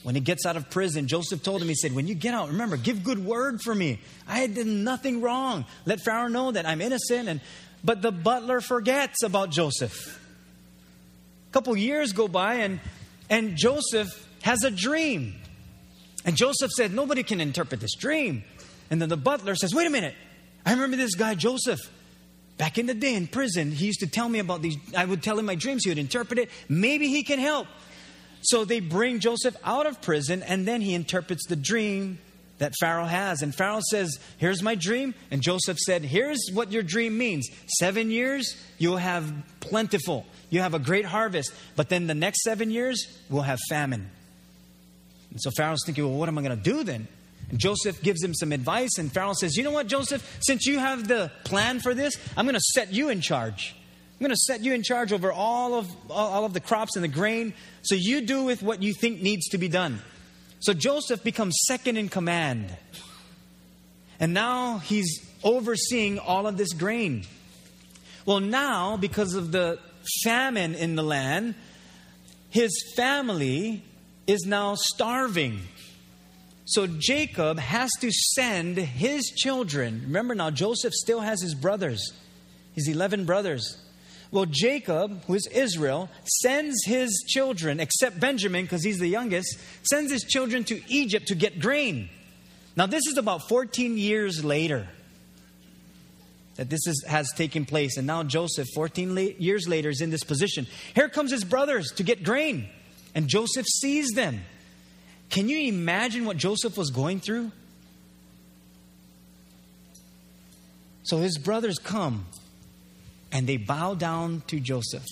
when 0.04 0.16
he 0.16 0.22
gets 0.22 0.46
out 0.46 0.58
of 0.58 0.70
prison, 0.70 1.08
Joseph 1.08 1.44
told 1.44 1.62
him, 1.62 1.68
he 1.68 1.76
said, 1.76 1.94
When 1.94 2.08
you 2.08 2.16
get 2.16 2.34
out, 2.34 2.50
remember, 2.50 2.78
give 2.78 3.04
good 3.04 3.24
word 3.24 3.62
for 3.62 3.74
me. 3.74 4.00
I 4.28 4.48
did 4.48 4.66
nothing 4.66 5.22
wrong. 5.22 5.66
Let 5.86 6.02
Pharaoh 6.02 6.28
know 6.28 6.52
that 6.52 6.66
I'm 6.66 6.82
innocent. 6.82 7.30
And, 7.30 7.42
but 7.84 8.02
the 8.02 8.12
butler 8.12 8.62
forgets 8.62 9.22
about 9.24 9.52
Joseph. 9.52 10.20
A 11.50 11.54
couple 11.54 11.76
years 11.78 12.14
go 12.14 12.28
by, 12.28 12.56
and, 12.56 12.80
and 13.30 13.56
Joseph 13.56 14.10
has 14.42 14.64
a 14.64 14.72
dream. 14.72 15.36
And 16.26 16.36
Joseph 16.36 16.72
said, 16.72 16.94
Nobody 16.94 17.22
can 17.22 17.40
interpret 17.40 17.80
this 17.80 17.96
dream. 17.96 18.44
And 18.90 19.02
then 19.02 19.10
the 19.10 19.18
butler 19.18 19.56
says, 19.56 19.74
Wait 19.74 19.86
a 19.86 19.92
minute. 19.92 20.16
I 20.66 20.74
remember 20.74 20.98
this 20.98 21.16
guy, 21.16 21.36
Joseph. 21.36 21.80
Back 22.58 22.78
in 22.78 22.86
the 22.86 22.94
day 22.94 23.16
in 23.16 23.28
prison, 23.28 23.72
he 23.72 23.88
used 23.88 24.02
to 24.02 24.08
tell 24.08 24.30
me 24.30 24.40
about 24.40 24.62
these. 24.62 24.78
I 24.96 25.06
would 25.06 25.24
tell 25.24 25.40
him 25.40 25.46
my 25.46 25.56
dreams. 25.56 25.84
He 25.84 25.90
would 25.90 25.98
interpret 25.98 26.38
it. 26.38 26.50
Maybe 26.70 27.08
he 27.08 27.24
can 27.24 27.40
help. 27.40 27.68
So 28.42 28.66
they 28.66 28.80
bring 28.80 29.20
Joseph 29.20 29.56
out 29.64 29.86
of 29.86 30.02
prison, 30.02 30.44
and 30.44 30.68
then 30.68 30.82
he 30.82 30.94
interprets 30.94 31.46
the 31.48 31.56
dream 31.56 32.18
that 32.62 32.74
Pharaoh 32.80 33.06
has. 33.06 33.42
And 33.42 33.54
Pharaoh 33.54 33.82
says, 33.90 34.20
Here's 34.38 34.62
my 34.62 34.76
dream. 34.76 35.16
And 35.32 35.42
Joseph 35.42 35.78
said, 35.80 36.04
Here's 36.04 36.40
what 36.54 36.72
your 36.72 36.84
dream 36.84 37.18
means. 37.18 37.50
Seven 37.80 38.12
years, 38.12 38.56
you'll 38.78 38.98
have 38.98 39.34
plentiful, 39.60 40.26
you 40.50 40.62
have 40.62 40.74
a 40.74 40.80
great 40.80 41.06
harvest. 41.06 41.52
But 41.76 41.90
then 41.90 42.08
the 42.08 42.14
next 42.14 42.44
seven 42.44 42.70
years, 42.70 43.20
we'll 43.30 43.42
have 43.42 43.60
famine. 43.70 44.10
And 45.32 45.42
so 45.42 45.50
Pharaoh's 45.52 45.84
thinking, 45.86 46.08
Well, 46.08 46.18
what 46.18 46.30
am 46.30 46.38
I 46.38 46.44
going 46.44 46.56
to 46.56 46.64
do 46.64 46.84
then? 46.84 47.08
And 47.50 47.60
Joseph 47.60 48.02
gives 48.02 48.24
him 48.24 48.34
some 48.34 48.52
advice, 48.52 48.98
and 48.98 49.12
Pharaoh 49.12 49.34
says, 49.34 49.58
You 49.58 49.64
know 49.64 49.72
what, 49.72 49.88
Joseph? 49.88 50.38
Since 50.42 50.68
you 50.68 50.80
have 50.80 51.08
the 51.08 51.32
plan 51.44 51.80
for 51.80 51.94
this, 51.94 52.16
I'm 52.38 52.46
going 52.46 52.54
to 52.54 52.62
set 52.74 52.94
you 52.94 53.10
in 53.10 53.22
charge. 53.22 53.76
I'm 54.22 54.26
going 54.26 54.36
to 54.36 54.42
set 54.42 54.62
you 54.62 54.76
in 54.76 54.84
charge 54.84 55.14
over 55.14 55.32
all 55.32 55.74
of, 55.74 55.90
all 56.12 56.46
of 56.46 56.54
the 56.54 56.60
crops 56.60 56.96
and 56.96 57.04
the 57.04 57.08
grain. 57.08 57.56
So 57.82 57.96
you 57.96 58.22
do 58.22 58.44
with 58.44 58.62
what 58.62 58.84
you 58.84 58.94
think 58.94 59.20
needs 59.20 59.48
to 59.48 59.58
be 59.58 59.68
done. 59.68 60.00
So 60.60 60.76
Joseph 60.76 61.24
becomes 61.24 61.58
second 61.66 61.98
in 61.98 62.08
command. 62.08 62.72
And 64.20 64.32
now 64.32 64.78
he's 64.78 65.28
overseeing 65.44 66.20
all 66.20 66.46
of 66.46 66.56
this 66.56 66.72
grain. 66.74 67.24
Well, 68.28 68.42
now, 68.42 68.96
because 68.96 69.34
of 69.34 69.52
the 69.52 69.80
famine 70.24 70.76
in 70.76 70.96
the 70.96 71.02
land, 71.02 71.56
his 72.52 72.94
family 72.96 73.82
is 74.28 74.46
now 74.46 74.76
starving. 74.76 75.62
So 76.66 76.86
Jacob 76.86 77.58
has 77.58 77.90
to 78.02 78.12
send 78.12 78.78
his 78.78 79.24
children. 79.36 80.04
Remember 80.04 80.36
now, 80.36 80.52
Joseph 80.52 80.94
still 80.94 81.22
has 81.22 81.42
his 81.42 81.56
brothers, 81.56 82.14
his 82.76 82.88
11 82.88 83.26
brothers. 83.26 83.82
Well, 84.32 84.46
Jacob, 84.46 85.26
who 85.26 85.34
is 85.34 85.46
Israel, 85.48 86.10
sends 86.24 86.86
his 86.86 87.26
children, 87.28 87.82
except 87.82 88.20
Benjamin, 88.20 88.64
because 88.64 88.84
he's 88.84 89.00
the 89.00 89.08
youngest, 89.08 89.60
sends 89.84 90.10
his 90.12 90.24
children 90.24 90.64
to 90.66 90.82
Egypt 90.90 91.28
to 91.28 91.36
get 91.36 91.60
grain. 91.60 92.10
Now, 92.78 92.86
this 92.86 93.06
is 93.08 93.18
about 93.18 93.50
14 93.50 93.98
years 93.98 94.44
later 94.44 94.88
that 96.56 96.70
this 96.70 96.88
is, 96.88 97.04
has 97.08 97.30
taken 97.36 97.66
place. 97.66 97.98
And 97.98 98.08
now 98.08 98.24
Joseph, 98.24 98.68
14 98.74 99.16
la- 99.16 99.22
years 99.22 99.68
later, 99.68 99.90
is 99.90 100.00
in 100.00 100.12
this 100.12 100.24
position. 100.24 100.66
Here 100.96 101.10
comes 101.10 101.32
his 101.32 101.44
brothers 101.44 101.92
to 101.98 102.04
get 102.04 102.24
grain, 102.24 102.70
and 103.14 103.28
Joseph 103.28 103.66
sees 103.66 104.12
them. 104.12 104.42
Can 105.30 105.50
you 105.50 105.68
imagine 105.68 106.24
what 106.24 106.38
Joseph 106.38 106.78
was 106.78 106.90
going 106.90 107.20
through? 107.20 107.52
So 111.04 111.18
his 111.18 111.38
brothers 111.38 111.78
come 111.78 112.26
and 113.32 113.48
they 113.48 113.58
bow 113.58 113.94
down 113.94 114.44
to 114.48 114.60
Joseph. 114.60 115.06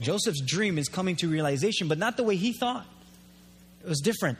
Joseph's 0.00 0.40
dream 0.40 0.78
is 0.78 0.88
coming 0.88 1.16
to 1.16 1.28
realization, 1.28 1.88
but 1.88 1.98
not 1.98 2.16
the 2.16 2.22
way 2.22 2.36
he 2.36 2.52
thought. 2.52 2.86
It 3.82 3.88
was 3.88 4.00
different. 4.00 4.38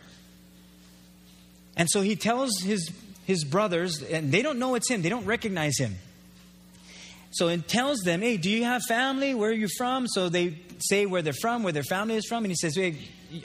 And 1.77 1.89
so 1.91 2.03
he 2.03 2.17
tells 2.17 2.61
his, 2.61 2.91
his 3.25 3.45
brothers, 3.45 4.03
and 4.03 4.31
they 4.33 4.43
don't 4.43 4.59
know 4.59 4.75
it's 4.75 4.91
him, 4.91 5.03
they 5.03 5.09
don't 5.09 5.25
recognize 5.25 5.79
him. 5.79 5.97
So 7.33 7.49
it 7.49 7.67
tells 7.67 8.01
them, 8.01 8.21
Hey, 8.21 8.37
do 8.37 8.51
you 8.51 8.65
have 8.65 8.83
family? 8.83 9.35
Where 9.35 9.51
are 9.51 9.55
you 9.55 9.69
from? 9.79 10.07
So 10.07 10.29
they 10.29 10.59
say 10.79 11.07
where 11.07 11.23
they're 11.23 11.33
from, 11.33 11.63
where 11.63 11.73
their 11.73 11.83
family 11.83 12.17
is 12.17 12.27
from. 12.27 12.45
And 12.45 12.51
he 12.51 12.57
says, 12.57 12.77
Hey, 12.77 12.99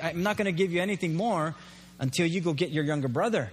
I'm 0.03 0.23
not 0.23 0.35
going 0.35 0.45
to 0.45 0.51
give 0.51 0.73
you 0.73 0.81
anything 0.81 1.15
more 1.15 1.55
until 1.99 2.27
you 2.27 2.41
go 2.41 2.53
get 2.53 2.71
your 2.71 2.83
younger 2.83 3.07
brother. 3.07 3.49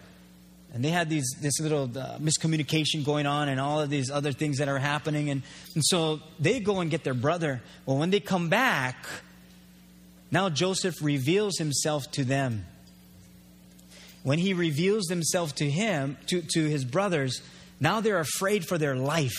And 0.75 0.85
they 0.85 0.91
had 0.91 1.09
these, 1.09 1.37
this 1.41 1.61
little 1.61 1.85
uh, 1.85 2.19
miscommunication 2.19 3.05
going 3.05 3.27
on 3.27 3.49
and 3.49 3.61
all 3.61 3.81
of 3.81 3.91
these 3.91 4.11
other 4.11 4.33
things 4.33 4.59
that 4.59 4.69
are 4.69 4.79
happening. 4.81 5.31
And, 5.31 5.43
and 5.75 5.85
so 5.85 6.19
they 6.41 6.59
go 6.59 6.81
and 6.81 6.91
get 6.91 7.05
their 7.05 7.15
brother. 7.15 7.63
Well, 7.87 7.97
when 7.97 8.11
they 8.11 8.19
come 8.19 8.49
back, 8.49 9.07
now 10.33 10.49
Joseph 10.49 10.97
reveals 11.01 11.59
himself 11.59 12.11
to 12.13 12.25
them. 12.25 12.67
When 14.25 14.41
he 14.41 14.53
reveals 14.53 15.09
himself 15.09 15.55
to 15.57 15.71
him, 15.71 16.17
to, 16.27 16.43
to 16.43 16.69
his 16.69 16.85
brothers, 16.85 17.41
now 17.79 18.01
they're 18.01 18.19
afraid 18.19 18.67
for 18.67 18.77
their 18.77 18.97
life. 18.97 19.39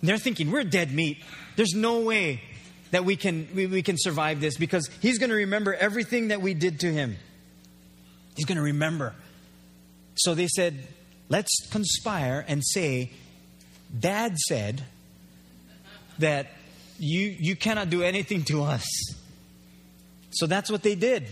And 0.00 0.08
they're 0.08 0.18
thinking, 0.18 0.50
we're 0.50 0.64
dead 0.64 0.90
meat. 0.90 1.22
There's 1.54 1.74
no 1.74 2.00
way 2.00 2.40
that 2.90 3.04
we 3.04 3.14
can, 3.14 3.46
we, 3.54 3.66
we 3.66 3.82
can 3.82 3.96
survive 3.96 4.40
this 4.40 4.56
because 4.56 4.90
he's 5.00 5.18
going 5.18 5.30
to 5.30 5.36
remember 5.36 5.72
everything 5.72 6.28
that 6.28 6.42
we 6.42 6.52
did 6.52 6.80
to 6.80 6.92
him. 6.92 7.16
He's 8.34 8.46
going 8.46 8.56
to 8.56 8.62
remember. 8.62 9.14
So 10.14 10.34
they 10.34 10.48
said, 10.48 10.86
let's 11.28 11.68
conspire 11.70 12.44
and 12.46 12.62
say, 12.64 13.12
Dad 13.98 14.38
said 14.38 14.82
that 16.18 16.48
you, 16.98 17.34
you 17.38 17.56
cannot 17.56 17.90
do 17.90 18.02
anything 18.02 18.44
to 18.44 18.62
us. 18.62 18.86
So 20.30 20.46
that's 20.46 20.70
what 20.70 20.82
they 20.82 20.94
did. 20.94 21.26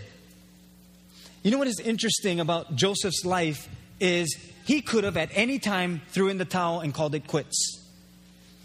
You 1.42 1.50
know 1.50 1.58
what 1.58 1.68
is 1.68 1.80
interesting 1.80 2.40
about 2.40 2.74
Joseph's 2.74 3.24
life 3.24 3.68
is 3.98 4.36
he 4.66 4.82
could 4.82 5.04
have 5.04 5.16
at 5.16 5.30
any 5.32 5.58
time 5.58 6.02
threw 6.08 6.28
in 6.28 6.38
the 6.38 6.44
towel 6.44 6.80
and 6.80 6.92
called 6.92 7.14
it 7.14 7.26
quits. 7.26 7.79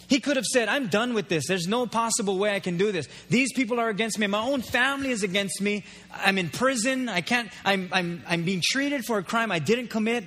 He 0.08 0.20
could 0.20 0.36
have 0.36 0.46
said, 0.46 0.70
I'm 0.70 0.88
done 0.88 1.14
with 1.14 1.30
this. 1.30 1.48
There's 1.48 1.68
no 1.68 1.88
possible 1.88 2.38
way 2.38 2.54
I 2.54 2.60
can 2.60 2.78
do 2.78 2.92
this. 2.92 3.08
These 3.30 3.54
people 3.54 3.80
are 3.80 3.90
against 3.90 4.20
me. 4.20 4.28
My 4.28 4.42
own 4.42 4.62
family 4.62 5.10
is 5.10 5.24
against 5.24 5.62
me. 5.62 5.84
I'm 6.14 6.38
in 6.38 6.50
prison. 6.50 7.10
I 7.10 7.22
can't, 7.22 7.50
I'm, 7.64 7.90
I'm, 7.92 8.24
I'm 8.28 8.44
being 8.44 8.62
treated 8.64 9.06
for 9.06 9.18
a 9.18 9.24
crime 9.24 9.52
I 9.52 9.60
didn't 9.60 9.88
commit. 9.88 10.26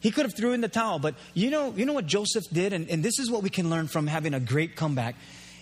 He 0.00 0.10
could 0.10 0.24
have 0.24 0.36
threw 0.36 0.52
in 0.52 0.60
the 0.60 0.68
towel. 0.68 0.98
But 0.98 1.16
you 1.34 1.50
know, 1.50 1.74
you 1.76 1.86
know 1.86 1.92
what 1.92 2.06
Joseph 2.06 2.44
did? 2.52 2.72
And, 2.72 2.88
and 2.88 3.02
this 3.02 3.18
is 3.18 3.30
what 3.30 3.42
we 3.42 3.50
can 3.50 3.68
learn 3.68 3.88
from 3.88 4.06
having 4.06 4.32
a 4.32 4.40
great 4.40 4.76
comeback 4.76 5.16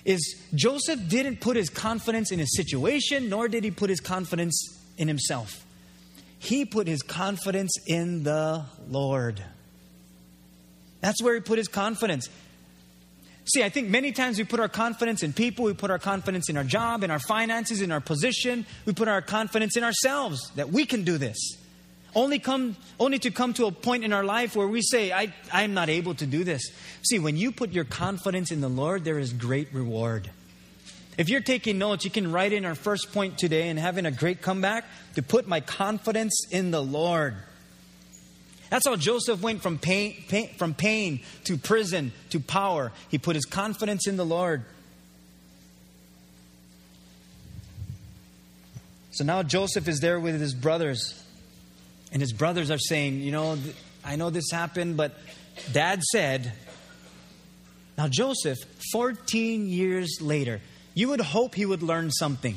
is 0.05 0.43
Joseph 0.55 1.09
didn't 1.09 1.40
put 1.40 1.57
his 1.57 1.69
confidence 1.69 2.33
in 2.33 2.38
his 2.38 2.57
situation, 2.57 3.28
nor 3.28 3.49
did 3.49 3.64
he 3.64 3.71
put 3.71 3.90
his 3.90 4.00
confidence 4.00 4.78
in 4.97 5.09
himself. 5.09 5.64
He 6.38 6.64
put 6.64 6.87
his 6.87 7.02
confidence 7.02 7.73
in 7.87 8.23
the 8.23 8.64
Lord. 8.88 9.43
That's 11.00 11.23
where 11.23 11.35
he 11.35 11.40
put 11.40 11.59
his 11.59 11.69
confidence. 11.69 12.28
See, 13.49 13.64
I 13.64 13.71
think 13.71 13.88
many 13.88 14.12
times 14.12 14.37
we 14.37 14.45
put 14.45 14.61
our 14.61 14.69
confidence 14.69 15.23
in 15.23 15.33
people, 15.33 15.64
we 15.64 15.73
put 15.73 15.90
our 15.90 15.99
confidence 15.99 16.50
in 16.50 16.59
our 16.59 16.64
job, 16.64 17.02
in 17.02 17.11
our 17.11 17.19
finances, 17.19 17.81
in 17.81 17.90
our 17.90 18.00
position, 18.00 18.67
we 18.85 18.93
put 18.93 19.09
our 19.09 19.23
confidence 19.23 19.76
in 19.76 19.85
ourselves 19.85 20.50
that 20.57 20.69
we 20.69 20.85
can 20.85 21.02
do 21.02 21.17
this. 21.17 21.57
Only 22.14 22.38
come 22.38 22.76
only 23.00 23.19
to 23.21 23.31
come 23.31 23.55
to 23.55 23.67
a 23.67 23.73
point 23.73 24.05
in 24.05 24.12
our 24.12 24.25
life 24.25 24.55
where 24.55 24.69
we 24.69 24.83
say, 24.83 25.12
I, 25.12 25.33
I'm 25.52 25.73
not 25.73 25.88
able 25.88 26.14
to 26.17 26.26
do 26.26 26.45
this. 26.45 26.71
See, 27.02 27.19
when 27.19 27.37
you 27.37 27.52
put 27.52 27.73
your 27.73 27.85
confidence 27.85 28.50
in 28.50 28.61
the 28.61 28.69
Lord, 28.69 29.05
there 29.05 29.19
is 29.19 29.33
great 29.33 29.73
reward. 29.73 30.31
If 31.17 31.28
you're 31.28 31.40
taking 31.40 31.78
notes, 31.78 32.05
you 32.05 32.11
can 32.11 32.31
write 32.31 32.52
in 32.52 32.64
our 32.64 32.75
first 32.75 33.12
point 33.12 33.38
today 33.38 33.69
and 33.69 33.78
having 33.78 34.07
a 34.07 34.11
great 34.11 34.43
comeback 34.43 34.85
to 35.14 35.23
put 35.23 35.49
my 35.49 35.61
confidence 35.61 36.47
in 36.50 36.71
the 36.71 36.83
Lord. 36.83 37.35
That's 38.70 38.87
how 38.87 38.96
Joseph 38.96 39.40
went 39.40 39.62
from 39.62 39.78
pain, 39.78 40.22
pain, 40.28 40.50
from 40.56 40.75
pain 40.75 41.20
to 41.44 41.56
prison 41.56 42.12
to 42.30 42.40
power. 42.40 42.92
He 43.08 43.18
put 43.18 43.34
his 43.34 43.44
confidence 43.44 44.06
in 44.06 44.16
the 44.16 44.26
Lord. 44.26 44.64
So 49.12 49.25
now 49.25 49.42
Joseph 49.42 49.88
is 49.88 50.00
there 50.00 50.20
with 50.20 50.40
his 50.40 50.54
brothers. 50.54 51.22
And 52.12 52.22
his 52.22 52.32
brothers 52.32 52.70
are 52.70 52.78
saying, 52.78 53.20
You 53.20 53.32
know, 53.32 53.58
I 54.04 54.16
know 54.16 54.30
this 54.30 54.50
happened, 54.50 54.96
but 54.96 55.12
dad 55.72 56.02
said. 56.02 56.52
Now, 57.96 58.06
Joseph, 58.06 58.58
14 58.92 59.68
years 59.68 60.18
later, 60.20 60.60
you 60.94 61.08
would 61.08 61.20
hope 61.20 61.56
he 61.56 61.66
would 61.66 61.82
learn 61.82 62.12
something. 62.12 62.56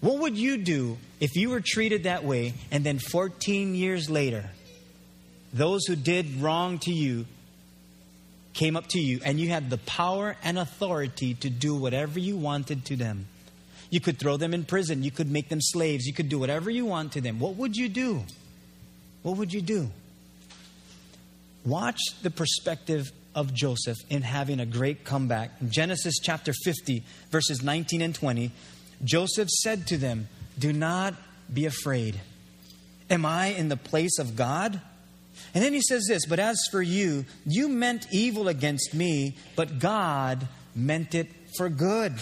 What 0.00 0.18
would 0.18 0.36
you 0.36 0.58
do 0.58 0.98
if 1.18 1.34
you 1.34 1.48
were 1.48 1.62
treated 1.64 2.02
that 2.02 2.24
way 2.24 2.52
and 2.70 2.84
then 2.84 2.98
14 2.98 3.74
years 3.74 4.10
later, 4.10 4.50
those 5.54 5.86
who 5.86 5.94
did 5.94 6.42
wrong 6.42 6.78
to 6.80 6.92
you 6.92 7.26
came 8.54 8.76
up 8.76 8.88
to 8.88 9.00
you 9.00 9.20
and 9.24 9.38
you 9.38 9.48
had 9.48 9.70
the 9.70 9.78
power 9.78 10.36
and 10.42 10.58
authority 10.58 11.34
to 11.34 11.48
do 11.48 11.76
whatever 11.76 12.18
you 12.18 12.36
wanted 12.36 12.84
to 12.86 12.96
them. 12.96 13.26
You 13.88 14.00
could 14.00 14.18
throw 14.18 14.36
them 14.36 14.52
in 14.52 14.64
prison, 14.64 15.04
you 15.04 15.12
could 15.12 15.30
make 15.30 15.48
them 15.48 15.60
slaves, 15.60 16.06
you 16.06 16.12
could 16.12 16.28
do 16.28 16.40
whatever 16.40 16.70
you 16.70 16.84
want 16.84 17.12
to 17.12 17.20
them. 17.20 17.38
What 17.38 17.54
would 17.54 17.76
you 17.76 17.88
do? 17.88 18.24
What 19.22 19.36
would 19.36 19.52
you 19.52 19.62
do? 19.62 19.90
Watch 21.64 22.00
the 22.22 22.30
perspective 22.30 23.12
of 23.34 23.54
Joseph 23.54 23.96
in 24.10 24.22
having 24.22 24.58
a 24.58 24.66
great 24.66 25.04
comeback. 25.04 25.50
In 25.60 25.70
Genesis 25.70 26.16
chapter 26.20 26.52
50, 26.64 27.04
verses 27.30 27.62
19 27.62 28.02
and 28.02 28.14
20, 28.14 28.50
Joseph 29.04 29.48
said 29.48 29.86
to 29.86 29.96
them, 29.96 30.28
Do 30.58 30.72
not 30.72 31.14
be 31.52 31.66
afraid. 31.66 32.20
Am 33.08 33.24
I 33.24 33.46
in 33.46 33.68
the 33.68 33.76
place 33.76 34.18
of 34.18 34.34
God? 34.34 34.80
And 35.54 35.62
then 35.62 35.72
he 35.72 35.80
says 35.80 36.06
this, 36.08 36.26
but 36.26 36.40
as 36.40 36.58
for 36.70 36.82
you, 36.82 37.24
you 37.46 37.68
meant 37.68 38.08
evil 38.10 38.48
against 38.48 38.92
me, 38.92 39.36
but 39.54 39.78
God 39.78 40.48
meant 40.74 41.14
it 41.14 41.28
for 41.56 41.68
good. 41.68 42.14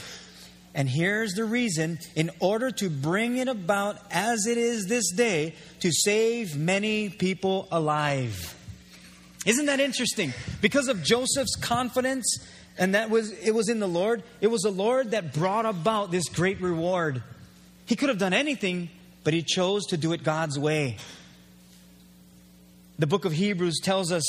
And 0.75 0.89
here's 0.89 1.33
the 1.33 1.45
reason 1.45 1.99
in 2.15 2.31
order 2.41 2.71
to 2.71 2.91
bring 2.91 3.39
it 3.39 3.49
about 3.49 3.99
as 4.11 4.47
it 4.47 4.59
is 4.59 4.87
this 4.87 5.11
day, 5.13 5.55
to 5.81 5.91
save 5.91 6.57
many 6.57 7.09
people 7.09 7.69
alive. 7.71 8.55
Isn't 9.45 9.67
that 9.67 9.81
interesting? 9.81 10.33
Because 10.61 10.89
of 10.89 11.03
Joseph's 11.03 11.57
confidence, 11.57 12.39
and 12.79 12.95
that 12.95 13.11
was 13.11 13.33
it 13.33 13.55
was 13.55 13.69
in 13.69 13.81
the 13.81 13.89
Lord, 13.89 14.23
it 14.41 14.47
was 14.47 14.63
the 14.63 14.71
Lord 14.71 15.11
that 15.11 15.35
brought 15.35 15.67
about 15.67 16.11
this 16.11 16.29
great 16.29 16.61
reward. 16.61 17.23
He 17.87 17.97
could 17.97 18.09
have 18.09 18.19
done 18.19 18.33
anything, 18.33 18.89
but 19.25 19.35
he 19.35 19.43
chose 19.43 19.87
to 19.87 19.97
do 19.97 20.13
it 20.13 20.23
God's 20.23 20.59
way. 20.59 20.97
The 22.99 23.07
book 23.07 23.25
of 23.25 23.33
Hebrews 23.33 23.81
tells 23.81 24.13
us, 24.13 24.25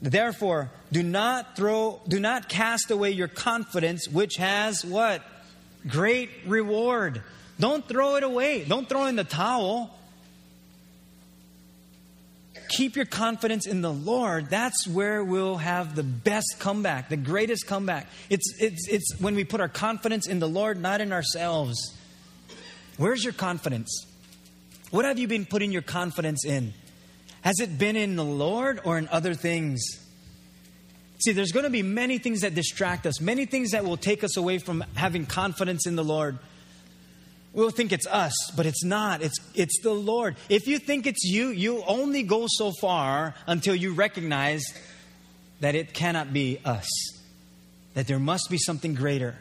therefore, 0.00 0.70
do 0.90 1.02
not 1.02 1.56
throw, 1.56 2.00
do 2.08 2.18
not 2.18 2.48
cast 2.48 2.90
away 2.90 3.10
your 3.10 3.28
confidence, 3.28 4.08
which 4.08 4.36
has 4.36 4.84
what? 4.84 5.22
Great 5.86 6.30
reward. 6.46 7.22
Don't 7.58 7.86
throw 7.86 8.16
it 8.16 8.22
away. 8.22 8.64
Don't 8.64 8.88
throw 8.88 9.06
in 9.06 9.16
the 9.16 9.24
towel. 9.24 9.96
Keep 12.70 12.96
your 12.96 13.04
confidence 13.04 13.66
in 13.66 13.82
the 13.82 13.92
Lord. 13.92 14.48
That's 14.48 14.86
where 14.86 15.24
we'll 15.24 15.56
have 15.56 15.96
the 15.96 16.02
best 16.02 16.56
comeback, 16.58 17.08
the 17.08 17.16
greatest 17.16 17.66
comeback. 17.66 18.06
It's, 18.30 18.54
it's, 18.60 18.88
it's 18.88 19.20
when 19.20 19.34
we 19.34 19.44
put 19.44 19.60
our 19.60 19.68
confidence 19.68 20.28
in 20.28 20.38
the 20.38 20.48
Lord, 20.48 20.80
not 20.80 21.00
in 21.00 21.12
ourselves. 21.12 21.96
Where's 22.96 23.24
your 23.24 23.32
confidence? 23.32 24.06
What 24.90 25.04
have 25.04 25.18
you 25.18 25.26
been 25.26 25.46
putting 25.46 25.72
your 25.72 25.82
confidence 25.82 26.44
in? 26.44 26.72
Has 27.42 27.60
it 27.60 27.78
been 27.78 27.96
in 27.96 28.16
the 28.16 28.24
Lord 28.24 28.80
or 28.84 28.98
in 28.98 29.08
other 29.08 29.34
things? 29.34 29.80
See, 31.20 31.32
there's 31.32 31.52
going 31.52 31.64
to 31.64 31.70
be 31.70 31.82
many 31.82 32.18
things 32.18 32.40
that 32.40 32.54
distract 32.54 33.06
us, 33.06 33.20
many 33.20 33.44
things 33.44 33.72
that 33.72 33.84
will 33.84 33.96
take 33.96 34.24
us 34.24 34.36
away 34.36 34.58
from 34.58 34.84
having 34.94 35.26
confidence 35.26 35.86
in 35.86 35.96
the 35.96 36.04
Lord. 36.04 36.38
We'll 37.52 37.70
think 37.70 37.92
it's 37.92 38.06
us, 38.06 38.32
but 38.56 38.64
it's 38.64 38.84
not. 38.84 39.22
It's, 39.22 39.38
it's 39.54 39.80
the 39.82 39.92
Lord. 39.92 40.36
If 40.48 40.66
you 40.66 40.78
think 40.78 41.06
it's 41.06 41.24
you, 41.24 41.48
you 41.48 41.82
only 41.86 42.22
go 42.22 42.46
so 42.48 42.72
far 42.80 43.34
until 43.46 43.74
you 43.74 43.92
recognize 43.92 44.64
that 45.60 45.74
it 45.74 45.92
cannot 45.92 46.32
be 46.32 46.58
us, 46.64 46.88
that 47.94 48.06
there 48.06 48.18
must 48.18 48.48
be 48.50 48.56
something 48.58 48.94
greater. 48.94 49.36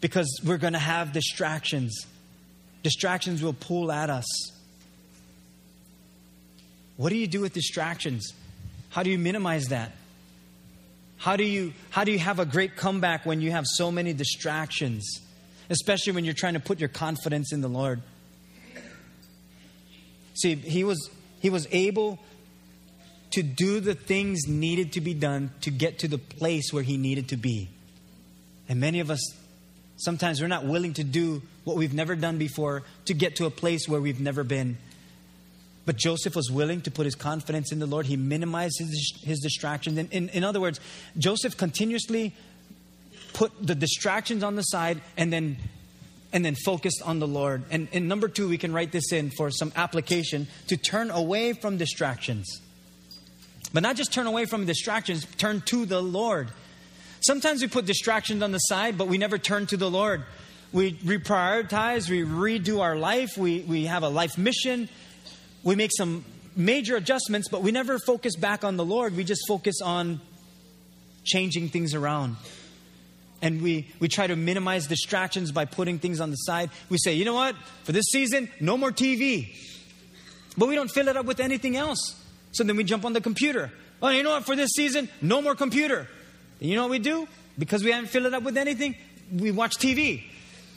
Because 0.00 0.40
we're 0.44 0.58
going 0.58 0.74
to 0.74 0.78
have 0.78 1.12
distractions. 1.12 2.06
Distractions 2.82 3.42
will 3.42 3.54
pull 3.54 3.90
at 3.90 4.08
us. 4.08 4.26
What 6.96 7.10
do 7.10 7.16
you 7.16 7.26
do 7.26 7.40
with 7.40 7.52
distractions? 7.52 8.32
How 8.90 9.02
do 9.02 9.10
you 9.10 9.18
minimize 9.18 9.68
that? 9.68 9.92
How 11.18 11.36
do 11.36 11.44
you 11.44 11.72
how 11.90 12.04
do 12.04 12.12
you 12.12 12.18
have 12.18 12.38
a 12.38 12.46
great 12.46 12.76
comeback 12.76 13.26
when 13.26 13.40
you 13.40 13.50
have 13.50 13.64
so 13.66 13.90
many 13.90 14.12
distractions? 14.12 15.20
Especially 15.68 16.12
when 16.12 16.24
you're 16.24 16.34
trying 16.34 16.54
to 16.54 16.60
put 16.60 16.78
your 16.78 16.88
confidence 16.88 17.52
in 17.52 17.60
the 17.60 17.68
Lord. 17.68 18.02
See, 20.34 20.54
he 20.54 20.84
was 20.84 21.10
he 21.40 21.50
was 21.50 21.66
able 21.70 22.18
to 23.30 23.42
do 23.42 23.80
the 23.80 23.94
things 23.94 24.46
needed 24.46 24.92
to 24.92 25.00
be 25.00 25.14
done 25.14 25.50
to 25.62 25.70
get 25.70 25.98
to 26.00 26.08
the 26.08 26.18
place 26.18 26.72
where 26.72 26.82
he 26.82 26.96
needed 26.96 27.28
to 27.28 27.36
be. 27.36 27.68
And 28.68 28.80
many 28.80 29.00
of 29.00 29.10
us 29.10 29.20
sometimes 29.96 30.40
we're 30.40 30.46
not 30.46 30.64
willing 30.64 30.94
to 30.94 31.04
do 31.04 31.42
what 31.64 31.76
we've 31.76 31.94
never 31.94 32.14
done 32.14 32.38
before 32.38 32.82
to 33.06 33.14
get 33.14 33.36
to 33.36 33.46
a 33.46 33.50
place 33.50 33.88
where 33.88 34.00
we've 34.00 34.20
never 34.20 34.44
been. 34.44 34.76
But 35.86 35.96
Joseph 35.96 36.36
was 36.36 36.50
willing 36.50 36.82
to 36.82 36.90
put 36.90 37.06
his 37.06 37.14
confidence 37.14 37.72
in 37.72 37.78
the 37.78 37.86
Lord. 37.86 38.06
He 38.06 38.16
minimized 38.16 38.78
his, 38.78 39.20
his 39.22 39.38
distractions. 39.38 39.96
In, 39.96 40.08
in, 40.08 40.28
in 40.30 40.44
other 40.44 40.60
words, 40.60 40.80
Joseph 41.16 41.56
continuously 41.56 42.34
put 43.32 43.52
the 43.64 43.74
distractions 43.74 44.42
on 44.42 44.56
the 44.56 44.62
side 44.62 45.00
and 45.16 45.32
then 45.32 45.56
and 46.32 46.44
then 46.44 46.54
focused 46.54 47.00
on 47.02 47.18
the 47.18 47.26
Lord. 47.26 47.62
And, 47.70 48.08
number 48.08 48.28
two, 48.28 48.48
we 48.48 48.58
can 48.58 48.72
write 48.72 48.92
this 48.92 49.10
in 49.12 49.30
for 49.30 49.50
some 49.50 49.72
application 49.74 50.48
to 50.66 50.76
turn 50.76 51.10
away 51.10 51.54
from 51.54 51.78
distractions. 51.78 52.60
But 53.72 53.82
not 53.82 53.96
just 53.96 54.12
turn 54.12 54.26
away 54.26 54.44
from 54.44 54.66
distractions, 54.66 55.26
turn 55.38 55.62
to 55.66 55.86
the 55.86 56.02
Lord. 56.02 56.48
Sometimes 57.20 57.62
we 57.62 57.68
put 57.68 57.86
distractions 57.86 58.42
on 58.42 58.52
the 58.52 58.58
side, 58.58 58.98
but 58.98 59.08
we 59.08 59.18
never 59.18 59.38
turn 59.38 59.66
to 59.66 59.76
the 59.76 59.90
Lord. 59.90 60.24
We 60.72 60.94
reprioritize, 60.94 62.10
we 62.10 62.22
redo 62.22 62.80
our 62.80 62.96
life, 62.96 63.38
we, 63.38 63.60
we 63.60 63.86
have 63.86 64.02
a 64.02 64.08
life 64.08 64.36
mission, 64.36 64.88
we 65.66 65.74
make 65.74 65.90
some 65.94 66.24
major 66.54 66.96
adjustments, 66.96 67.48
but 67.48 67.60
we 67.60 67.72
never 67.72 67.98
focus 67.98 68.36
back 68.36 68.62
on 68.62 68.76
the 68.76 68.84
Lord. 68.84 69.16
We 69.16 69.24
just 69.24 69.42
focus 69.48 69.82
on 69.82 70.20
changing 71.24 71.70
things 71.70 71.92
around. 71.92 72.36
And 73.42 73.60
we, 73.60 73.88
we 73.98 74.06
try 74.06 74.28
to 74.28 74.36
minimize 74.36 74.86
distractions 74.86 75.50
by 75.50 75.64
putting 75.64 75.98
things 75.98 76.20
on 76.20 76.30
the 76.30 76.36
side. 76.36 76.70
We 76.88 76.98
say, 76.98 77.14
you 77.14 77.24
know 77.24 77.34
what? 77.34 77.56
For 77.82 77.90
this 77.90 78.06
season, 78.12 78.48
no 78.60 78.76
more 78.78 78.92
TV. 78.92 79.56
But 80.56 80.68
we 80.68 80.76
don't 80.76 80.88
fill 80.88 81.08
it 81.08 81.16
up 81.16 81.26
with 81.26 81.40
anything 81.40 81.76
else. 81.76 82.14
So 82.52 82.62
then 82.62 82.76
we 82.76 82.84
jump 82.84 83.04
on 83.04 83.12
the 83.12 83.20
computer. 83.20 83.72
Oh, 84.00 84.08
you 84.10 84.22
know 84.22 84.30
what? 84.30 84.46
For 84.46 84.54
this 84.54 84.70
season, 84.70 85.08
no 85.20 85.42
more 85.42 85.56
computer. 85.56 86.08
And 86.60 86.70
you 86.70 86.76
know 86.76 86.82
what 86.82 86.92
we 86.92 87.00
do? 87.00 87.26
Because 87.58 87.82
we 87.82 87.90
haven't 87.90 88.08
filled 88.10 88.26
it 88.26 88.34
up 88.34 88.44
with 88.44 88.56
anything, 88.56 88.94
we 89.32 89.50
watch 89.50 89.78
TV. 89.78 90.22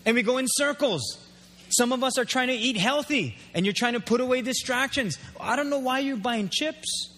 And 0.04 0.16
we 0.16 0.24
go 0.24 0.40
in 0.40 0.48
circles. 0.50 1.29
Some 1.70 1.94
of 1.94 2.04
us 2.04 2.18
are 2.18 2.26
trying 2.26 2.48
to 2.48 2.54
eat 2.54 2.78
healthy 2.78 3.38
and 3.54 3.66
you're 3.66 3.74
trying 3.74 3.94
to 3.94 4.00
put 4.00 4.22
away 4.22 4.42
distractions. 4.42 5.18
I 5.40 5.56
don't 5.56 5.70
know 5.70 5.80
why 5.80 6.00
you're 6.00 6.18
buying 6.18 6.50
chips 6.50 7.10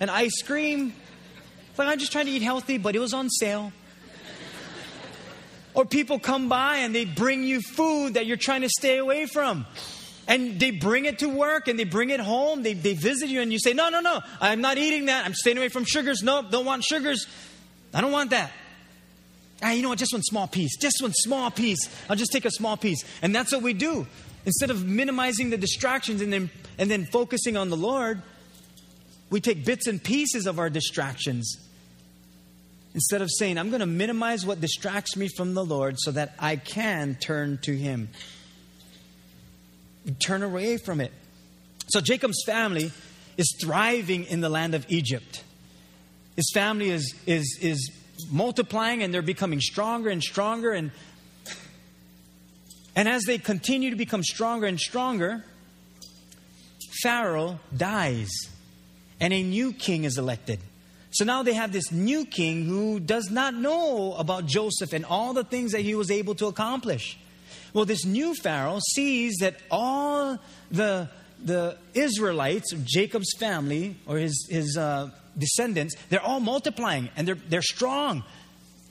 and 0.00 0.10
ice 0.10 0.42
cream. 0.42 0.94
It's 1.70 1.78
like, 1.78 1.88
I'm 1.88 1.98
just 1.98 2.12
trying 2.12 2.26
to 2.26 2.32
eat 2.32 2.42
healthy, 2.42 2.78
but 2.78 2.96
it 2.96 2.98
was 2.98 3.14
on 3.14 3.28
sale. 3.28 3.72
or 5.74 5.84
people 5.84 6.18
come 6.18 6.48
by 6.48 6.78
and 6.78 6.94
they 6.94 7.04
bring 7.04 7.44
you 7.44 7.60
food 7.60 8.14
that 8.14 8.26
you're 8.26 8.36
trying 8.36 8.62
to 8.62 8.68
stay 8.68 8.98
away 8.98 9.26
from. 9.26 9.66
And 10.26 10.60
they 10.60 10.70
bring 10.70 11.06
it 11.06 11.20
to 11.20 11.28
work 11.28 11.66
and 11.66 11.78
they 11.78 11.84
bring 11.84 12.10
it 12.10 12.20
home. 12.20 12.62
They, 12.62 12.74
they 12.74 12.94
visit 12.94 13.28
you 13.28 13.40
and 13.40 13.52
you 13.52 13.58
say, 13.58 13.72
No, 13.72 13.88
no, 13.88 14.00
no, 14.00 14.20
I'm 14.40 14.60
not 14.60 14.78
eating 14.78 15.06
that. 15.06 15.24
I'm 15.24 15.34
staying 15.34 15.58
away 15.58 15.68
from 15.68 15.84
sugars. 15.84 16.22
No, 16.22 16.42
don't 16.42 16.64
want 16.64 16.84
sugars. 16.84 17.26
I 17.92 18.00
don't 18.00 18.12
want 18.12 18.30
that. 18.30 18.52
Ah, 19.62 19.72
you 19.72 19.82
know 19.82 19.90
what? 19.90 19.98
Just 19.98 20.12
one 20.12 20.22
small 20.22 20.46
piece. 20.46 20.76
Just 20.78 21.02
one 21.02 21.12
small 21.12 21.50
piece. 21.50 21.88
I'll 22.08 22.16
just 22.16 22.32
take 22.32 22.44
a 22.44 22.50
small 22.50 22.76
piece. 22.76 23.04
And 23.22 23.34
that's 23.34 23.52
what 23.52 23.62
we 23.62 23.74
do. 23.74 24.06
Instead 24.46 24.70
of 24.70 24.86
minimizing 24.86 25.50
the 25.50 25.58
distractions 25.58 26.22
and 26.22 26.32
then, 26.32 26.50
and 26.78 26.90
then 26.90 27.06
focusing 27.06 27.56
on 27.56 27.68
the 27.68 27.76
Lord, 27.76 28.22
we 29.28 29.40
take 29.40 29.64
bits 29.64 29.86
and 29.86 30.02
pieces 30.02 30.46
of 30.46 30.58
our 30.58 30.70
distractions. 30.70 31.56
Instead 32.94 33.22
of 33.22 33.30
saying, 33.30 33.58
I'm 33.58 33.68
going 33.68 33.80
to 33.80 33.86
minimize 33.86 34.44
what 34.44 34.60
distracts 34.60 35.16
me 35.16 35.28
from 35.28 35.54
the 35.54 35.64
Lord 35.64 35.96
so 35.98 36.10
that 36.12 36.34
I 36.38 36.56
can 36.56 37.16
turn 37.20 37.58
to 37.62 37.76
Him. 37.76 38.08
turn 40.18 40.42
away 40.42 40.78
from 40.78 41.00
it. 41.00 41.12
So 41.88 42.00
Jacob's 42.00 42.42
family 42.46 42.90
is 43.36 43.56
thriving 43.60 44.24
in 44.24 44.40
the 44.40 44.48
land 44.48 44.74
of 44.74 44.86
Egypt. 44.88 45.44
His 46.36 46.50
family 46.54 46.90
is, 46.90 47.14
is, 47.26 47.58
is 47.60 47.90
multiplying 48.30 49.02
and 49.02 49.12
they're 49.12 49.22
becoming 49.22 49.60
stronger 49.60 50.10
and 50.10 50.22
stronger. 50.22 50.72
And, 50.72 50.90
and 52.96 53.08
as 53.08 53.24
they 53.24 53.38
continue 53.38 53.90
to 53.90 53.96
become 53.96 54.22
stronger 54.22 54.66
and 54.66 54.78
stronger, 54.78 55.44
Pharaoh 57.02 57.58
dies 57.76 58.30
and 59.20 59.32
a 59.32 59.42
new 59.42 59.72
king 59.72 60.04
is 60.04 60.18
elected. 60.18 60.60
So 61.12 61.24
now 61.24 61.42
they 61.42 61.54
have 61.54 61.72
this 61.72 61.90
new 61.90 62.24
king 62.24 62.66
who 62.66 63.00
does 63.00 63.30
not 63.30 63.54
know 63.54 64.14
about 64.14 64.46
Joseph 64.46 64.92
and 64.92 65.04
all 65.04 65.32
the 65.32 65.44
things 65.44 65.72
that 65.72 65.80
he 65.80 65.94
was 65.94 66.10
able 66.10 66.34
to 66.36 66.46
accomplish. 66.46 67.18
Well, 67.72 67.84
this 67.84 68.04
new 68.04 68.34
Pharaoh 68.34 68.80
sees 68.94 69.36
that 69.40 69.56
all 69.70 70.38
the, 70.70 71.08
the 71.42 71.76
Israelites, 71.94 72.72
Jacob's 72.84 73.32
family, 73.38 73.96
or 74.06 74.18
his, 74.18 74.46
his 74.48 74.76
uh, 74.76 75.10
descendants, 75.40 75.96
they're 76.08 76.22
all 76.22 76.40
multiplying 76.40 77.08
and 77.16 77.26
they're, 77.26 77.38
they're 77.48 77.62
strong. 77.62 78.22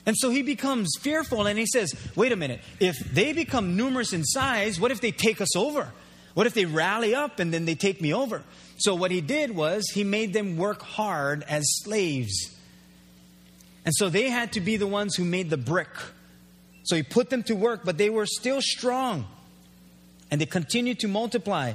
And 0.06 0.16
so 0.16 0.30
he 0.30 0.42
becomes 0.42 0.90
fearful 1.00 1.46
and 1.46 1.58
he 1.58 1.66
says, 1.66 1.94
wait 2.16 2.32
a 2.32 2.36
minute, 2.36 2.60
if 2.78 2.98
they 2.98 3.32
become 3.32 3.76
numerous 3.76 4.12
in 4.12 4.24
size, 4.24 4.80
what 4.80 4.90
if 4.90 5.00
they 5.00 5.12
take 5.12 5.40
us 5.40 5.54
over? 5.56 5.92
What 6.34 6.46
if 6.46 6.54
they 6.54 6.64
rally 6.64 7.14
up 7.14 7.38
and 7.38 7.52
then 7.52 7.64
they 7.64 7.74
take 7.74 8.00
me 8.00 8.14
over? 8.14 8.42
So 8.78 8.94
what 8.94 9.10
he 9.10 9.20
did 9.20 9.54
was 9.54 9.84
he 9.92 10.04
made 10.04 10.32
them 10.32 10.56
work 10.56 10.82
hard 10.82 11.44
as 11.48 11.64
slaves. 11.82 12.56
And 13.84 13.94
so 13.94 14.08
they 14.08 14.30
had 14.30 14.52
to 14.52 14.60
be 14.60 14.76
the 14.76 14.86
ones 14.86 15.16
who 15.16 15.24
made 15.24 15.50
the 15.50 15.56
brick. 15.56 15.88
So 16.84 16.96
he 16.96 17.02
put 17.02 17.30
them 17.30 17.42
to 17.44 17.54
work, 17.54 17.82
but 17.84 17.98
they 17.98 18.10
were 18.10 18.26
still 18.26 18.62
strong. 18.62 19.26
And 20.30 20.40
they 20.40 20.46
continued 20.46 21.00
to 21.00 21.08
multiply. 21.08 21.74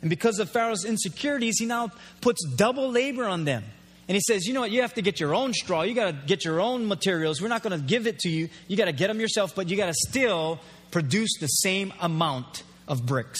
And 0.00 0.08
because 0.08 0.38
of 0.38 0.48
Pharaoh's 0.48 0.84
insecurities, 0.84 1.58
he 1.58 1.66
now 1.66 1.90
puts 2.20 2.44
double 2.44 2.90
labor 2.90 3.26
on 3.26 3.44
them. 3.44 3.64
And 4.10 4.16
he 4.16 4.22
says, 4.22 4.44
you 4.44 4.54
know 4.54 4.62
what, 4.62 4.72
you 4.72 4.80
have 4.80 4.94
to 4.94 5.02
get 5.02 5.20
your 5.20 5.36
own 5.36 5.52
straw. 5.54 5.82
You 5.82 5.94
got 5.94 6.06
to 6.06 6.12
get 6.26 6.44
your 6.44 6.60
own 6.60 6.88
materials. 6.88 7.40
We're 7.40 7.46
not 7.46 7.62
going 7.62 7.78
to 7.78 7.86
give 7.86 8.08
it 8.08 8.18
to 8.18 8.28
you. 8.28 8.48
You 8.66 8.76
got 8.76 8.86
to 8.86 8.92
get 8.92 9.06
them 9.06 9.20
yourself, 9.20 9.54
but 9.54 9.68
you 9.68 9.76
got 9.76 9.86
to 9.86 9.94
still 9.94 10.58
produce 10.90 11.38
the 11.38 11.46
same 11.46 11.92
amount 12.00 12.64
of 12.88 13.06
bricks. 13.06 13.38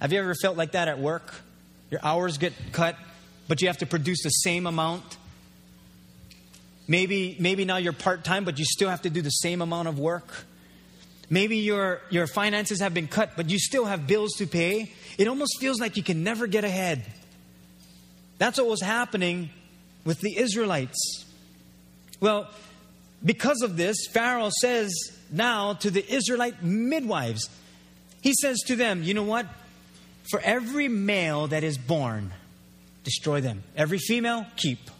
Have 0.00 0.12
you 0.12 0.20
ever 0.20 0.36
felt 0.40 0.56
like 0.56 0.70
that 0.70 0.86
at 0.86 1.00
work? 1.00 1.34
Your 1.90 1.98
hours 2.04 2.38
get 2.38 2.52
cut, 2.70 2.94
but 3.48 3.60
you 3.60 3.66
have 3.66 3.78
to 3.78 3.86
produce 3.86 4.22
the 4.22 4.30
same 4.30 4.68
amount. 4.68 5.16
Maybe, 6.86 7.34
maybe 7.40 7.64
now 7.64 7.78
you're 7.78 7.92
part 7.92 8.22
time, 8.22 8.44
but 8.44 8.60
you 8.60 8.64
still 8.64 8.88
have 8.88 9.02
to 9.02 9.10
do 9.10 9.20
the 9.20 9.30
same 9.30 9.62
amount 9.62 9.88
of 9.88 9.98
work. 9.98 10.32
Maybe 11.28 11.56
your, 11.56 12.02
your 12.10 12.28
finances 12.28 12.78
have 12.78 12.94
been 12.94 13.08
cut, 13.08 13.32
but 13.36 13.50
you 13.50 13.58
still 13.58 13.86
have 13.86 14.06
bills 14.06 14.34
to 14.34 14.46
pay. 14.46 14.92
It 15.18 15.26
almost 15.26 15.58
feels 15.58 15.80
like 15.80 15.96
you 15.96 16.04
can 16.04 16.22
never 16.22 16.46
get 16.46 16.62
ahead. 16.62 17.04
That's 18.40 18.56
what 18.56 18.68
was 18.68 18.80
happening 18.80 19.50
with 20.06 20.20
the 20.20 20.38
Israelites. 20.38 21.26
Well, 22.20 22.48
because 23.22 23.60
of 23.60 23.76
this, 23.76 24.06
Pharaoh 24.14 24.48
says 24.62 24.90
now 25.30 25.74
to 25.74 25.90
the 25.90 26.02
Israelite 26.10 26.62
midwives, 26.62 27.50
he 28.22 28.32
says 28.32 28.60
to 28.68 28.76
them, 28.76 29.02
You 29.02 29.12
know 29.12 29.24
what? 29.24 29.44
For 30.30 30.40
every 30.40 30.88
male 30.88 31.48
that 31.48 31.64
is 31.64 31.76
born, 31.76 32.32
destroy 33.04 33.42
them. 33.42 33.62
Every 33.76 33.98
female, 33.98 34.46
keep. 34.56 34.90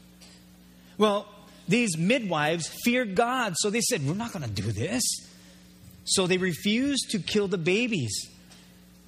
Well, 0.98 1.26
these 1.66 1.96
midwives 1.96 2.68
feared 2.84 3.14
God, 3.14 3.54
so 3.56 3.70
they 3.70 3.80
said, 3.80 4.06
We're 4.06 4.12
not 4.12 4.34
going 4.34 4.44
to 4.44 4.50
do 4.50 4.70
this. 4.70 5.02
So 6.04 6.26
they 6.26 6.36
refused 6.36 7.12
to 7.12 7.18
kill 7.18 7.48
the 7.48 7.56
babies. 7.56 8.28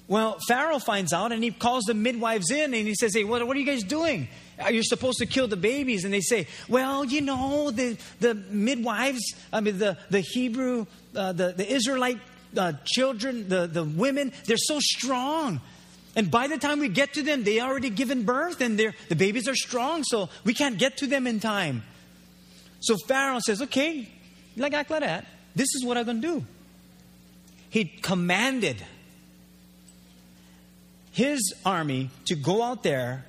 Well, 0.07 0.37
Pharaoh 0.47 0.79
finds 0.79 1.13
out 1.13 1.31
and 1.31 1.43
he 1.43 1.51
calls 1.51 1.85
the 1.85 1.93
midwives 1.93 2.51
in 2.51 2.73
and 2.73 2.87
he 2.87 2.95
says, 2.95 3.15
Hey, 3.15 3.23
what, 3.23 3.45
what 3.47 3.55
are 3.55 3.59
you 3.59 3.65
guys 3.65 3.83
doing? 3.83 4.27
You're 4.59 4.71
you 4.71 4.83
supposed 4.83 5.19
to 5.19 5.25
kill 5.25 5.47
the 5.47 5.57
babies? 5.57 6.03
And 6.03 6.13
they 6.13 6.21
say, 6.21 6.47
Well, 6.67 7.05
you 7.05 7.21
know, 7.21 7.71
the, 7.71 7.97
the 8.19 8.35
midwives, 8.35 9.21
I 9.51 9.61
mean, 9.61 9.77
the, 9.77 9.97
the 10.09 10.19
Hebrew, 10.19 10.85
uh, 11.15 11.31
the, 11.31 11.53
the 11.53 11.71
Israelite 11.71 12.19
uh, 12.57 12.73
children, 12.83 13.47
the, 13.47 13.65
the 13.65 13.83
women, 13.83 14.33
they're 14.45 14.57
so 14.57 14.79
strong. 14.79 15.61
And 16.15 16.29
by 16.29 16.47
the 16.47 16.57
time 16.57 16.79
we 16.79 16.89
get 16.89 17.13
to 17.13 17.23
them, 17.23 17.43
they 17.43 17.59
already 17.59 17.89
given 17.89 18.23
birth 18.23 18.61
and 18.61 18.77
the 18.77 19.15
babies 19.15 19.47
are 19.47 19.55
strong, 19.55 20.03
so 20.03 20.29
we 20.43 20.53
can't 20.53 20.77
get 20.77 20.97
to 20.97 21.07
them 21.07 21.25
in 21.25 21.39
time. 21.39 21.81
So 22.81 22.97
Pharaoh 23.07 23.39
says, 23.39 23.61
Okay, 23.61 24.09
like 24.57 24.73
that. 24.99 25.25
This 25.55 25.73
is 25.75 25.85
what 25.85 25.97
I'm 25.97 26.05
going 26.05 26.21
to 26.21 26.27
do. 26.27 26.45
He 27.69 27.85
commanded 27.85 28.83
his 31.13 31.53
army 31.63 32.09
to 32.25 32.35
go 32.35 32.61
out 32.63 32.83
there, 32.83 33.23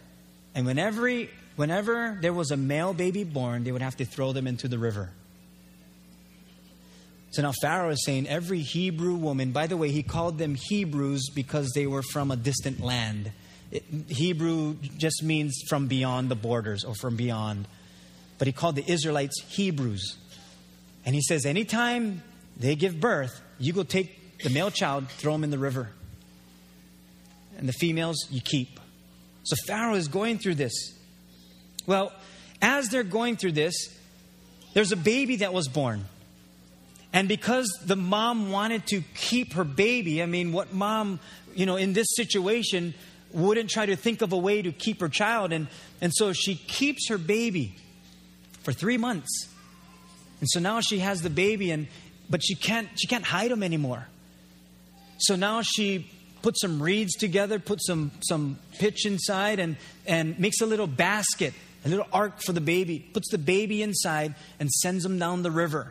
and 0.55 0.67
whenever, 0.67 1.07
he, 1.07 1.29
whenever 1.55 2.19
there 2.21 2.33
was 2.33 2.51
a 2.51 2.57
male 2.57 2.95
baby 2.95 3.25
born, 3.25 3.63
they 3.63 3.73
would 3.73 3.83
have 3.83 3.97
to 3.99 4.07
throw 4.07 4.33
them 4.33 4.47
into 4.47 4.69
the 4.69 4.79
river. 4.79 5.11
So 7.31 7.43
now 7.43 7.53
Pharaoh 7.61 7.91
is 7.91 8.05
saying 8.05 8.27
every 8.27 8.61
Hebrew 8.61 9.17
woman, 9.17 9.53
by 9.53 9.67
the 9.67 9.77
way, 9.77 9.91
he 9.91 10.03
called 10.03 10.39
them 10.39 10.55
Hebrews 10.55 11.31
because 11.35 11.73
they 11.75 11.87
were 11.87 12.03
from 12.03 12.31
a 12.31 12.37
distant 12.37 12.81
land. 12.81 13.33
It, 13.71 13.85
Hebrew 14.09 14.77
just 14.97 15.23
means 15.23 15.63
from 15.69 15.87
beyond 15.87 16.31
the 16.31 16.37
borders 16.37 16.85
or 16.85 16.95
from 16.95 17.17
beyond. 17.17 17.67
But 18.39 18.47
he 18.47 18.53
called 18.53 18.77
the 18.77 18.91
Israelites 18.91 19.43
Hebrews. 19.49 20.17
And 21.05 21.15
he 21.15 21.21
says, 21.21 21.45
anytime 21.45 22.23
they 22.57 22.77
give 22.77 22.99
birth, 22.99 23.43
you 23.59 23.73
go 23.73 23.83
take 23.83 24.39
the 24.39 24.51
male 24.51 24.71
child, 24.71 25.09
throw 25.09 25.35
him 25.35 25.45
in 25.45 25.51
the 25.51 25.59
river. 25.59 25.91
And 27.57 27.69
the 27.69 27.73
females, 27.73 28.27
you 28.31 28.41
keep. 28.41 28.81
So 29.45 29.57
Pharaoh 29.67 29.95
is 29.95 30.09
going 30.09 30.39
through 30.39 30.57
this. 30.57 30.73
Well, 31.87 32.13
as 32.63 32.89
they're 32.89 33.03
going 33.03 33.37
through 33.37 33.53
this, 33.53 33.95
there's 34.73 34.93
a 34.93 34.97
baby 34.97 35.37
that 35.37 35.53
was 35.53 35.69
born. 35.69 36.07
And 37.13 37.29
because 37.29 37.69
the 37.85 37.95
mom 37.95 38.51
wanted 38.51 38.87
to 38.89 39.03
keep 39.15 39.53
her 39.53 39.65
baby, 39.65 40.23
I 40.23 40.27
mean, 40.27 40.53
what 40.53 40.73
mom, 40.73 41.21
you 41.55 41.65
know, 41.65 41.77
in 41.77 41.93
this 41.93 42.09
situation 42.17 42.95
wouldn't 43.33 43.71
try 43.71 43.87
to 43.87 43.97
think 43.97 44.21
of 44.23 44.33
a 44.33 44.39
way 44.39 44.63
to 44.63 44.73
keep 44.73 45.01
her 45.01 45.09
child? 45.09 45.53
And, 45.53 45.69
and 46.01 46.13
so 46.13 46.33
she 46.33 46.57
keeps 46.57 47.09
her 47.09 47.19
baby 47.19 47.77
for 48.63 48.73
three 48.73 48.99
months. 48.99 49.49
And 50.41 50.49
so 50.51 50.59
now 50.59 50.81
she 50.81 50.99
has 50.99 51.23
the 51.23 51.31
baby, 51.31 51.71
and, 51.71 51.87
but 52.29 52.43
she 52.43 52.55
can't, 52.57 52.89
she 52.97 53.07
can't 53.07 53.25
hide 53.25 53.51
him 53.51 53.63
anymore. 53.63 54.09
So 55.19 55.37
now 55.37 55.63
she 55.63 56.11
puts 56.45 56.61
some 56.61 56.83
reeds 56.83 57.15
together, 57.15 57.59
put 57.59 57.83
some, 57.83 58.11
some 58.21 58.59
pitch 58.79 59.07
inside, 59.07 59.59
and, 59.59 59.79
and 60.07 60.39
makes 60.39 60.61
a 60.61 60.67
little 60.67 60.87
basket, 60.87 61.55
a 61.87 61.89
little 61.89 62.07
ark 62.13 62.43
for 62.43 62.53
the 62.53 62.61
baby, 62.61 62.99
puts 62.99 63.31
the 63.31 63.39
baby 63.39 63.81
inside, 63.83 64.35
and 64.61 64.71
sends 64.71 65.07
him 65.07 65.19
down 65.19 65.43
the 65.43 65.51
river, 65.51 65.91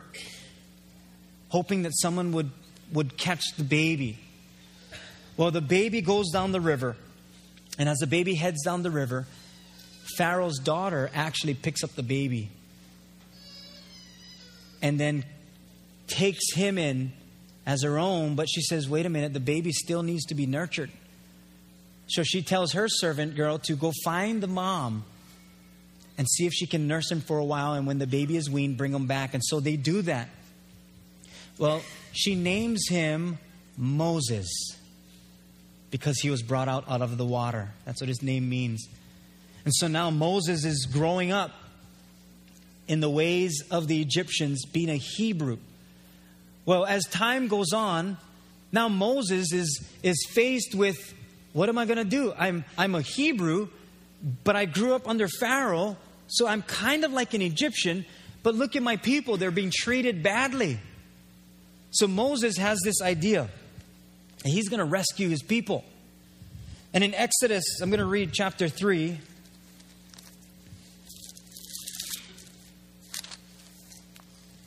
hoping 1.48 1.82
that 1.82 1.90
someone 1.96 2.30
would, 2.30 2.52
would 2.92 3.16
catch 3.18 3.42
the 3.56 3.64
baby. 3.64 4.16
Well, 5.36 5.50
the 5.50 5.60
baby 5.60 6.00
goes 6.00 6.30
down 6.30 6.52
the 6.52 6.60
river, 6.60 6.94
and 7.76 7.88
as 7.88 7.98
the 7.98 8.06
baby 8.06 8.36
heads 8.36 8.62
down 8.62 8.84
the 8.84 8.92
river, 8.92 9.26
Pharaoh's 10.16 10.60
daughter 10.60 11.10
actually 11.14 11.54
picks 11.54 11.82
up 11.82 11.96
the 11.96 12.04
baby 12.04 12.48
and 14.80 15.00
then 15.00 15.24
takes 16.06 16.54
him 16.54 16.78
in 16.78 17.12
as 17.66 17.82
her 17.82 17.98
own, 17.98 18.34
but 18.34 18.48
she 18.48 18.60
says, 18.60 18.88
wait 18.88 19.06
a 19.06 19.08
minute, 19.08 19.32
the 19.32 19.40
baby 19.40 19.72
still 19.72 20.02
needs 20.02 20.24
to 20.26 20.34
be 20.34 20.46
nurtured. 20.46 20.90
So 22.06 22.22
she 22.22 22.42
tells 22.42 22.72
her 22.72 22.88
servant 22.88 23.34
girl 23.36 23.58
to 23.60 23.74
go 23.74 23.92
find 24.04 24.42
the 24.42 24.46
mom 24.46 25.04
and 26.18 26.28
see 26.28 26.46
if 26.46 26.52
she 26.52 26.66
can 26.66 26.86
nurse 26.86 27.10
him 27.10 27.20
for 27.20 27.38
a 27.38 27.44
while, 27.44 27.72
and 27.72 27.86
when 27.86 27.98
the 27.98 28.06
baby 28.06 28.36
is 28.36 28.48
weaned, 28.48 28.76
bring 28.76 28.92
him 28.92 29.06
back. 29.06 29.34
And 29.34 29.42
so 29.44 29.60
they 29.60 29.76
do 29.76 30.02
that. 30.02 30.28
Well, 31.58 31.82
she 32.12 32.34
names 32.34 32.86
him 32.88 33.38
Moses 33.76 34.76
because 35.90 36.18
he 36.18 36.30
was 36.30 36.42
brought 36.42 36.68
out 36.68 36.84
out 36.88 37.02
of 37.02 37.16
the 37.16 37.24
water. 37.24 37.70
That's 37.84 38.00
what 38.00 38.08
his 38.08 38.22
name 38.22 38.48
means. 38.48 38.86
And 39.64 39.72
so 39.74 39.88
now 39.88 40.10
Moses 40.10 40.64
is 40.64 40.86
growing 40.86 41.32
up 41.32 41.52
in 42.86 43.00
the 43.00 43.08
ways 43.08 43.62
of 43.70 43.88
the 43.88 44.00
Egyptians, 44.02 44.66
being 44.66 44.90
a 44.90 44.96
Hebrew. 44.96 45.58
Well, 46.66 46.86
as 46.86 47.04
time 47.04 47.48
goes 47.48 47.72
on, 47.72 48.16
now 48.72 48.88
Moses 48.88 49.52
is, 49.52 49.86
is 50.02 50.26
faced 50.30 50.74
with 50.74 51.14
what 51.52 51.68
am 51.68 51.78
I 51.78 51.84
going 51.84 51.98
to 51.98 52.04
do? 52.04 52.32
I'm, 52.36 52.64
I'm 52.76 52.94
a 52.94 53.00
Hebrew, 53.00 53.68
but 54.42 54.56
I 54.56 54.64
grew 54.64 54.94
up 54.94 55.08
under 55.08 55.28
Pharaoh, 55.28 55.96
so 56.26 56.48
I'm 56.48 56.62
kind 56.62 57.04
of 57.04 57.12
like 57.12 57.32
an 57.34 57.42
Egyptian, 57.42 58.04
but 58.42 58.54
look 58.54 58.74
at 58.74 58.82
my 58.82 58.96
people, 58.96 59.36
they're 59.36 59.52
being 59.52 59.70
treated 59.72 60.22
badly. 60.22 60.78
So 61.90 62.08
Moses 62.08 62.56
has 62.56 62.80
this 62.82 63.00
idea, 63.00 63.48
and 64.44 64.52
he's 64.52 64.68
going 64.68 64.80
to 64.80 64.84
rescue 64.84 65.28
his 65.28 65.42
people. 65.42 65.84
And 66.92 67.04
in 67.04 67.14
Exodus, 67.14 67.62
I'm 67.80 67.90
going 67.90 68.00
to 68.00 68.06
read 68.06 68.32
chapter 68.32 68.68
3, 68.68 69.18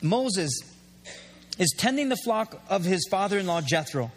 Moses 0.01 0.61
is 1.57 1.73
tending 1.77 2.09
the 2.09 2.17
flock 2.17 2.61
of 2.69 2.83
his 2.83 3.07
father 3.09 3.37
in 3.37 3.47
law 3.47 3.61
Jethro, 3.61 4.11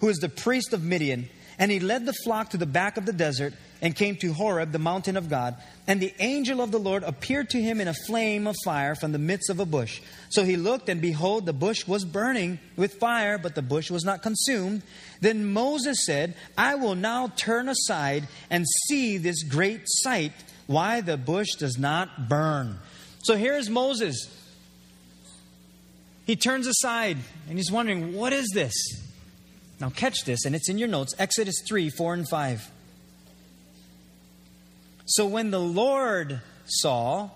who 0.00 0.08
is 0.08 0.18
the 0.18 0.28
priest 0.28 0.72
of 0.72 0.82
Midian. 0.82 1.28
And 1.58 1.70
he 1.70 1.80
led 1.80 2.04
the 2.04 2.12
flock 2.24 2.50
to 2.50 2.58
the 2.58 2.66
back 2.66 2.98
of 2.98 3.06
the 3.06 3.14
desert 3.14 3.54
and 3.80 3.94
came 3.94 4.16
to 4.16 4.32
Horeb, 4.32 4.72
the 4.72 4.78
mountain 4.78 5.16
of 5.16 5.30
God. 5.30 5.56
And 5.86 6.00
the 6.00 6.12
angel 6.18 6.60
of 6.60 6.70
the 6.70 6.78
Lord 6.78 7.02
appeared 7.02 7.50
to 7.50 7.62
him 7.62 7.80
in 7.80 7.88
a 7.88 7.94
flame 7.94 8.46
of 8.46 8.56
fire 8.64 8.94
from 8.94 9.12
the 9.12 9.18
midst 9.18 9.48
of 9.48 9.60
a 9.60 9.66
bush. 9.66 10.00
So 10.28 10.44
he 10.44 10.56
looked, 10.56 10.88
and 10.88 11.00
behold, 11.00 11.46
the 11.46 11.52
bush 11.52 11.86
was 11.86 12.04
burning 12.04 12.58
with 12.76 12.94
fire, 12.94 13.38
but 13.38 13.54
the 13.54 13.62
bush 13.62 13.90
was 13.90 14.04
not 14.04 14.22
consumed. 14.22 14.82
Then 15.20 15.46
Moses 15.46 16.04
said, 16.04 16.34
I 16.58 16.74
will 16.74 16.94
now 16.94 17.28
turn 17.36 17.68
aside 17.68 18.28
and 18.50 18.66
see 18.88 19.16
this 19.16 19.42
great 19.42 19.82
sight, 19.86 20.32
why 20.66 21.00
the 21.00 21.16
bush 21.16 21.54
does 21.58 21.78
not 21.78 22.28
burn. 22.28 22.78
So 23.22 23.36
here's 23.36 23.70
Moses 23.70 24.28
he 26.26 26.36
turns 26.36 26.66
aside 26.66 27.16
and 27.48 27.56
he's 27.56 27.70
wondering, 27.70 28.14
what 28.14 28.32
is 28.32 28.50
this? 28.52 28.74
Now, 29.80 29.90
catch 29.90 30.24
this, 30.24 30.44
and 30.44 30.54
it's 30.54 30.68
in 30.68 30.78
your 30.78 30.88
notes 30.88 31.14
Exodus 31.18 31.62
3 31.68 31.90
4 31.90 32.14
and 32.14 32.28
5. 32.28 32.70
So, 35.04 35.26
when 35.26 35.50
the 35.50 35.60
Lord 35.60 36.40
saw 36.64 37.30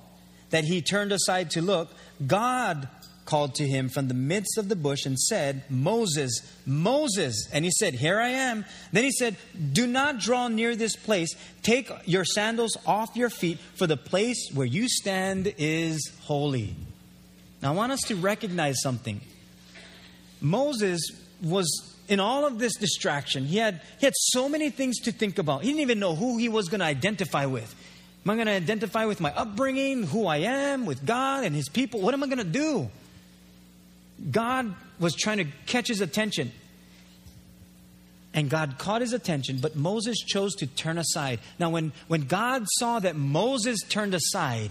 that 0.51 0.65
he 0.65 0.83
turned 0.83 1.13
aside 1.13 1.51
to 1.53 1.63
look, 1.63 1.91
God 2.27 2.89
called 3.27 3.55
to 3.57 3.67
him 3.67 3.89
from 3.89 4.09
the 4.09 4.15
midst 4.15 4.59
of 4.59 4.69
the 4.69 4.75
bush 4.75 5.07
and 5.07 5.17
said, 5.17 5.63
Moses, 5.71 6.41
Moses. 6.67 7.49
And 7.53 7.65
he 7.65 7.71
said, 7.71 7.95
Here 7.95 8.19
I 8.19 8.31
am. 8.31 8.65
Then 8.93 9.05
he 9.05 9.13
said, 9.13 9.37
Do 9.73 9.87
not 9.87 10.19
draw 10.19 10.49
near 10.49 10.75
this 10.75 10.97
place. 10.97 11.29
Take 11.63 11.93
your 12.07 12.25
sandals 12.25 12.77
off 12.87 13.15
your 13.15 13.31
feet, 13.31 13.61
for 13.77 13.87
the 13.87 13.97
place 13.97 14.51
where 14.53 14.67
you 14.67 14.89
stand 14.89 15.55
is 15.59 16.11
holy. 16.23 16.75
Now, 17.63 17.73
I 17.73 17.77
want 17.77 17.93
us 17.93 18.01
to 18.09 18.17
recognize 18.17 18.81
something. 18.81 19.21
Moses 20.41 21.01
was 21.43 21.69
in 22.09 22.19
all 22.19 22.47
of 22.47 22.59
this 22.59 22.77
distraction. 22.77 23.45
He 23.45 23.59
had, 23.59 23.81
he 23.99 24.07
had 24.07 24.15
so 24.17 24.49
many 24.49 24.71
things 24.71 24.99
to 25.01 25.13
think 25.13 25.39
about. 25.39 25.63
He 25.63 25.69
didn't 25.69 25.83
even 25.83 26.01
know 26.01 26.15
who 26.15 26.39
he 26.39 26.49
was 26.49 26.69
going 26.69 26.81
to 26.81 26.87
identify 26.87 27.47
with. 27.47 27.75
Am 28.25 28.31
I 28.31 28.35
going 28.35 28.47
to 28.47 28.53
identify 28.53 29.07
with 29.07 29.21
my 29.21 29.33
upbringing, 29.35 30.03
who 30.03 30.27
I 30.27 30.39
am, 30.39 30.87
with 30.87 31.07
God 31.07 31.45
and 31.45 31.55
his 31.55 31.69
people? 31.69 32.01
What 32.01 32.13
am 32.13 32.23
I 32.23 32.27
going 32.27 32.39
to 32.39 32.45
do? 32.45 32.91
God 34.31 34.75
was 34.99 35.15
trying 35.15 35.39
to 35.39 35.47
catch 35.67 35.89
his 35.89 36.01
attention. 36.01 36.53
And 38.35 38.49
God 38.49 38.77
caught 38.79 39.01
his 39.01 39.13
attention, 39.13 39.59
but 39.61 39.75
Moses 39.75 40.19
chose 40.19 40.55
to 40.57 40.67
turn 40.67 40.99
aside. 40.99 41.41
Now, 41.59 41.71
when, 41.71 41.93
when 42.09 42.23
God 42.23 42.65
saw 42.79 43.01
that 43.01 43.17
Moses 43.17 43.81
turned 43.89 44.15
aside, 44.15 44.71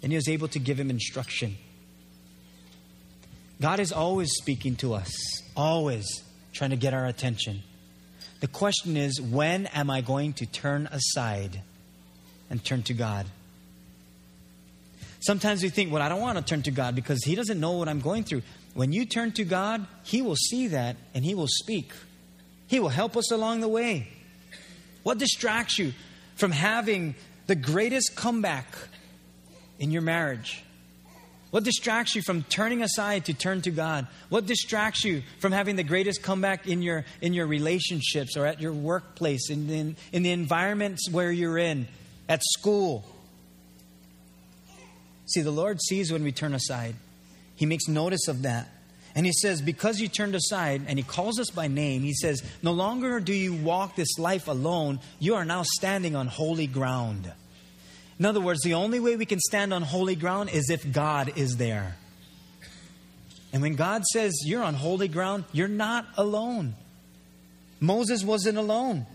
then 0.00 0.10
he 0.10 0.16
was 0.16 0.28
able 0.28 0.48
to 0.48 0.58
give 0.58 0.78
him 0.78 0.90
instruction. 0.90 1.56
God 3.60 3.80
is 3.80 3.92
always 3.92 4.32
speaking 4.34 4.76
to 4.76 4.94
us, 4.94 5.42
always 5.56 6.22
trying 6.52 6.70
to 6.70 6.76
get 6.76 6.94
our 6.94 7.06
attention. 7.06 7.62
The 8.40 8.48
question 8.48 8.96
is, 8.96 9.20
when 9.20 9.66
am 9.66 9.90
I 9.90 10.00
going 10.00 10.32
to 10.34 10.46
turn 10.46 10.88
aside 10.92 11.60
and 12.50 12.64
turn 12.64 12.82
to 12.84 12.94
God? 12.94 13.26
Sometimes 15.20 15.62
we 15.62 15.70
think, 15.70 15.92
well, 15.92 16.02
I 16.02 16.08
don't 16.08 16.20
want 16.20 16.38
to 16.38 16.44
turn 16.44 16.62
to 16.62 16.70
God 16.70 16.94
because 16.94 17.24
He 17.24 17.34
doesn't 17.34 17.58
know 17.58 17.72
what 17.72 17.88
I'm 17.88 18.00
going 18.00 18.22
through. 18.22 18.42
When 18.74 18.92
you 18.92 19.04
turn 19.04 19.32
to 19.32 19.44
God, 19.44 19.84
He 20.04 20.22
will 20.22 20.36
see 20.36 20.68
that 20.68 20.96
and 21.14 21.24
He 21.24 21.34
will 21.34 21.48
speak. 21.48 21.92
He 22.68 22.78
will 22.78 22.90
help 22.90 23.16
us 23.16 23.32
along 23.32 23.60
the 23.60 23.68
way. 23.68 24.06
What 25.02 25.18
distracts 25.18 25.78
you 25.78 25.94
from 26.36 26.52
having 26.52 27.16
the 27.48 27.56
greatest 27.56 28.14
comeback 28.14 28.66
in 29.80 29.90
your 29.90 30.02
marriage? 30.02 30.62
What 31.50 31.64
distracts 31.64 32.14
you 32.14 32.20
from 32.20 32.42
turning 32.42 32.82
aside 32.82 33.24
to 33.26 33.34
turn 33.34 33.62
to 33.62 33.70
God? 33.70 34.06
What 34.28 34.44
distracts 34.44 35.02
you 35.02 35.22
from 35.40 35.52
having 35.52 35.76
the 35.76 35.82
greatest 35.82 36.22
comeback 36.22 36.66
in 36.66 36.82
your, 36.82 37.06
in 37.22 37.32
your 37.32 37.46
relationships 37.46 38.36
or 38.36 38.44
at 38.44 38.60
your 38.60 38.72
workplace, 38.72 39.48
in, 39.48 39.70
in, 39.70 39.96
in 40.12 40.22
the 40.22 40.32
environments 40.32 41.08
where 41.10 41.32
you're 41.32 41.56
in, 41.56 41.88
at 42.28 42.42
school? 42.42 43.04
See, 45.26 45.40
the 45.40 45.50
Lord 45.50 45.80
sees 45.80 46.12
when 46.12 46.22
we 46.22 46.32
turn 46.32 46.54
aside, 46.54 46.96
He 47.56 47.64
makes 47.64 47.88
notice 47.88 48.28
of 48.28 48.42
that. 48.42 48.68
And 49.14 49.24
He 49.24 49.32
says, 49.32 49.62
Because 49.62 50.00
you 50.00 50.08
turned 50.08 50.34
aside, 50.34 50.82
and 50.86 50.98
He 50.98 51.02
calls 51.02 51.40
us 51.40 51.48
by 51.48 51.66
name, 51.66 52.02
He 52.02 52.14
says, 52.14 52.42
No 52.62 52.72
longer 52.72 53.20
do 53.20 53.32
you 53.32 53.54
walk 53.54 53.96
this 53.96 54.18
life 54.18 54.48
alone, 54.48 55.00
you 55.18 55.34
are 55.34 55.46
now 55.46 55.62
standing 55.64 56.14
on 56.14 56.26
holy 56.26 56.66
ground. 56.66 57.32
In 58.18 58.24
other 58.24 58.40
words, 58.40 58.60
the 58.62 58.74
only 58.74 59.00
way 59.00 59.16
we 59.16 59.26
can 59.26 59.38
stand 59.38 59.72
on 59.72 59.82
holy 59.82 60.16
ground 60.16 60.50
is 60.50 60.70
if 60.70 60.92
God 60.92 61.32
is 61.36 61.56
there. 61.56 61.96
And 63.52 63.62
when 63.62 63.76
God 63.76 64.04
says 64.04 64.34
you're 64.44 64.62
on 64.62 64.74
holy 64.74 65.08
ground, 65.08 65.44
you're 65.52 65.68
not 65.68 66.06
alone. 66.16 66.74
Moses 67.80 68.24
wasn't 68.24 68.58
alone. 68.58 69.06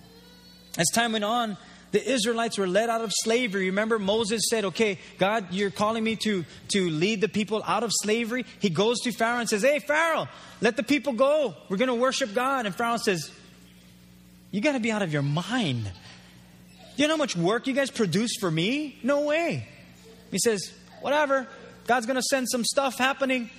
As 0.78 0.88
time 0.94 1.12
went 1.12 1.26
on, 1.26 1.58
the 1.92 2.12
Israelites 2.12 2.58
were 2.58 2.66
led 2.66 2.89
out 2.89 3.02
of 3.02 3.12
slavery. 3.13 3.68
Remember, 3.68 4.00
Moses 4.00 4.44
said, 4.50 4.66
Okay, 4.66 4.98
God, 5.20 5.54
you're 5.54 5.70
calling 5.70 6.04
me 6.04 6.16
to, 6.18 6.44
to 6.70 6.89
lead 6.89 7.22
the 7.22 7.28
people 7.28 7.62
out 7.68 7.84
of 7.84 7.92
slavery. 7.94 8.46
He 8.60 8.72
goes 8.72 9.02
to 9.02 9.12
Pharaoh 9.12 9.39
and 9.39 9.48
says, 9.48 9.62
Hey, 9.62 9.78
Pharaoh, 9.78 10.28
let 10.62 10.76
the 10.76 10.82
people 10.82 11.13
go. 11.13 11.54
We're 11.70 11.78
going 11.78 11.89
to 11.89 11.96
worship 11.96 12.34
God. 12.34 12.66
And 12.66 12.74
Pharaoh 12.74 12.98
says, 12.98 13.30
You 14.50 14.62
got 14.62 14.72
to 14.72 14.80
be 14.80 14.92
out 14.92 15.04
of 15.04 15.13
your 15.13 15.22
mind. 15.22 15.92
You 16.96 17.08
know 17.08 17.14
how 17.14 17.18
much 17.18 17.36
work 17.36 17.68
you 17.68 17.74
guys 17.74 17.90
produce 17.90 18.36
for 18.40 18.50
me? 18.52 19.00
No 19.04 19.22
way. 19.22 19.68
He 20.32 20.40
says, 20.40 20.72
Whatever. 21.02 21.48
God's 21.86 22.06
going 22.06 22.16
to 22.16 22.24
send 22.24 22.48
some 22.50 22.64
stuff 22.64 22.98
happening. 22.98 23.50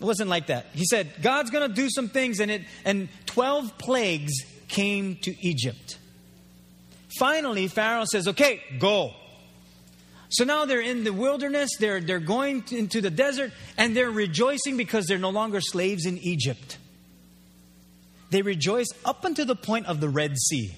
It 0.00 0.04
wasn't 0.04 0.30
like 0.30 0.46
that. 0.46 0.66
He 0.72 0.86
said, 0.86 1.12
God's 1.20 1.50
going 1.50 1.68
to 1.68 1.74
do 1.74 1.88
some 1.90 2.08
things, 2.08 2.40
and, 2.40 2.50
it, 2.50 2.62
and 2.84 3.08
12 3.26 3.76
plagues 3.76 4.32
came 4.68 5.16
to 5.16 5.34
Egypt. 5.46 5.98
Finally, 7.18 7.68
Pharaoh 7.68 8.04
says, 8.10 8.26
Okay, 8.26 8.62
go. 8.78 9.12
So 10.30 10.44
now 10.44 10.64
they're 10.64 10.80
in 10.80 11.04
the 11.04 11.12
wilderness, 11.12 11.70
they're, 11.78 12.00
they're 12.00 12.18
going 12.18 12.64
into 12.72 13.00
the 13.00 13.10
desert, 13.10 13.52
and 13.76 13.96
they're 13.96 14.10
rejoicing 14.10 14.76
because 14.76 15.06
they're 15.06 15.18
no 15.18 15.30
longer 15.30 15.60
slaves 15.60 16.06
in 16.06 16.18
Egypt. 16.18 16.78
They 18.30 18.42
rejoice 18.42 18.88
up 19.04 19.24
until 19.24 19.46
the 19.46 19.54
point 19.54 19.86
of 19.86 20.00
the 20.00 20.08
Red 20.08 20.36
Sea. 20.36 20.74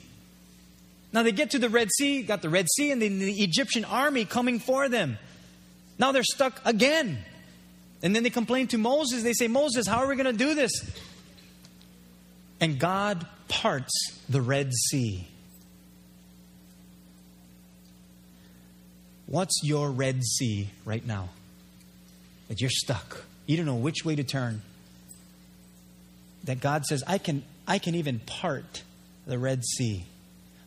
Now 1.12 1.22
they 1.22 1.32
get 1.32 1.50
to 1.50 1.58
the 1.58 1.68
Red 1.68 1.88
Sea, 1.90 2.22
got 2.22 2.42
the 2.42 2.48
Red 2.48 2.66
Sea, 2.68 2.90
and 2.90 3.00
the, 3.00 3.08
the 3.08 3.42
Egyptian 3.42 3.84
army 3.84 4.24
coming 4.24 4.58
for 4.58 4.88
them. 4.88 5.18
Now 5.98 6.12
they're 6.12 6.22
stuck 6.24 6.60
again. 6.64 7.18
And 8.02 8.14
then 8.14 8.22
they 8.22 8.30
complain 8.30 8.66
to 8.68 8.78
Moses. 8.78 9.22
They 9.22 9.32
say, 9.32 9.48
Moses, 9.48 9.86
how 9.86 9.98
are 9.98 10.08
we 10.08 10.16
going 10.16 10.26
to 10.26 10.32
do 10.32 10.54
this? 10.54 10.72
And 12.60 12.78
God 12.78 13.26
parts 13.48 13.92
the 14.28 14.40
Red 14.40 14.72
Sea. 14.72 15.26
What's 19.26 19.60
your 19.64 19.90
Red 19.90 20.22
Sea 20.22 20.70
right 20.84 21.04
now? 21.04 21.30
That 22.48 22.60
you're 22.60 22.70
stuck. 22.70 23.24
You 23.46 23.56
don't 23.56 23.66
know 23.66 23.74
which 23.74 24.04
way 24.04 24.14
to 24.14 24.24
turn. 24.24 24.62
That 26.44 26.60
God 26.60 26.84
says, 26.84 27.02
I 27.06 27.18
can, 27.18 27.42
I 27.66 27.78
can 27.78 27.94
even 27.96 28.20
part 28.20 28.82
the 29.26 29.38
Red 29.38 29.64
Sea. 29.64 30.04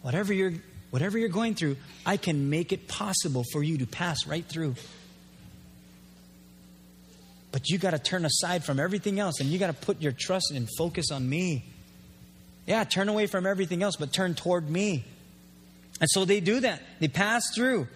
Whatever 0.02 0.34
you're, 0.34 0.54
whatever 0.90 1.18
you're 1.18 1.30
going 1.30 1.56
through, 1.56 1.78
I 2.06 2.18
can 2.18 2.50
make 2.50 2.72
it 2.72 2.88
possible 2.88 3.44
for 3.52 3.62
you 3.62 3.80
to 3.80 3.88
pass 3.88 4.26
right 4.28 4.46
through. 4.46 4.76
But 7.52 7.70
you 7.70 7.78
got 7.78 7.92
to 7.92 8.00
turn 8.00 8.26
aside 8.26 8.64
from 8.64 8.80
everything 8.80 9.20
else 9.20 9.40
and 9.40 9.50
you 9.50 9.58
got 9.60 9.68
to 9.68 9.86
put 9.86 10.02
your 10.02 10.12
trust 10.12 10.52
and 10.54 10.68
focus 10.78 11.12
on 11.12 11.28
me. 11.28 11.66
Yeah, 12.68 12.84
turn 12.84 13.10
away 13.10 13.26
from 13.26 13.48
everything 13.48 13.82
else, 13.82 13.96
but 13.96 14.14
turn 14.14 14.36
toward 14.36 14.70
me. 14.70 15.04
And 16.00 16.10
so 16.10 16.26
they 16.26 16.40
do 16.40 16.60
that. 16.60 16.82
They 17.00 17.08
pass 17.08 17.44
through. 17.56 17.88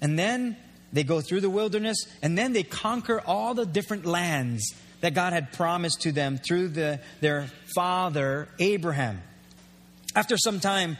And 0.00 0.18
then 0.18 0.56
they 0.92 1.04
go 1.04 1.20
through 1.20 1.42
the 1.42 1.50
wilderness, 1.50 1.98
and 2.22 2.38
then 2.38 2.52
they 2.52 2.62
conquer 2.62 3.20
all 3.20 3.54
the 3.54 3.66
different 3.66 4.06
lands 4.06 4.74
that 5.00 5.14
God 5.14 5.32
had 5.32 5.52
promised 5.52 6.02
to 6.02 6.12
them 6.12 6.38
through 6.38 6.68
the, 6.68 7.00
their 7.20 7.48
father, 7.74 8.48
Abraham. 8.58 9.20
After 10.16 10.38
some 10.38 10.60
time, 10.60 10.96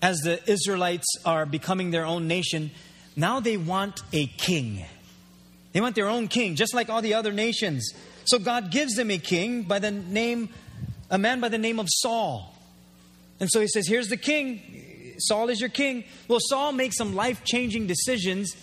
as 0.00 0.20
the 0.20 0.40
Israelites 0.48 1.06
are 1.24 1.44
becoming 1.44 1.90
their 1.90 2.06
own 2.06 2.28
nation, 2.28 2.70
now 3.16 3.40
they 3.40 3.56
want 3.56 4.00
a 4.12 4.28
king. 4.28 4.84
They 5.72 5.80
want 5.80 5.96
their 5.96 6.08
own 6.08 6.28
king, 6.28 6.54
just 6.54 6.72
like 6.72 6.88
all 6.88 7.02
the 7.02 7.14
other 7.14 7.32
nations. 7.32 7.92
So 8.26 8.38
God 8.38 8.70
gives 8.70 8.94
them 8.94 9.10
a 9.10 9.18
king 9.18 9.62
by 9.62 9.80
the 9.80 9.90
name, 9.90 10.50
a 11.10 11.18
man 11.18 11.40
by 11.40 11.48
the 11.48 11.58
name 11.58 11.80
of 11.80 11.88
Saul. 11.90 12.54
And 13.40 13.50
so 13.50 13.60
he 13.60 13.66
says, 13.66 13.88
Here's 13.88 14.08
the 14.08 14.16
king. 14.16 15.16
Saul 15.18 15.48
is 15.48 15.60
your 15.60 15.70
king. 15.70 16.04
Well, 16.28 16.38
Saul 16.40 16.70
makes 16.70 16.96
some 16.96 17.16
life 17.16 17.42
changing 17.44 17.88
decisions 17.88 18.56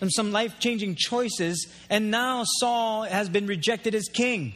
and 0.00 0.10
some 0.10 0.32
life 0.32 0.58
changing 0.58 0.94
choices, 0.96 1.66
and 1.90 2.10
now 2.10 2.44
Saul 2.60 3.02
has 3.02 3.28
been 3.28 3.46
rejected 3.46 3.94
as 3.94 4.04
king. 4.10 4.54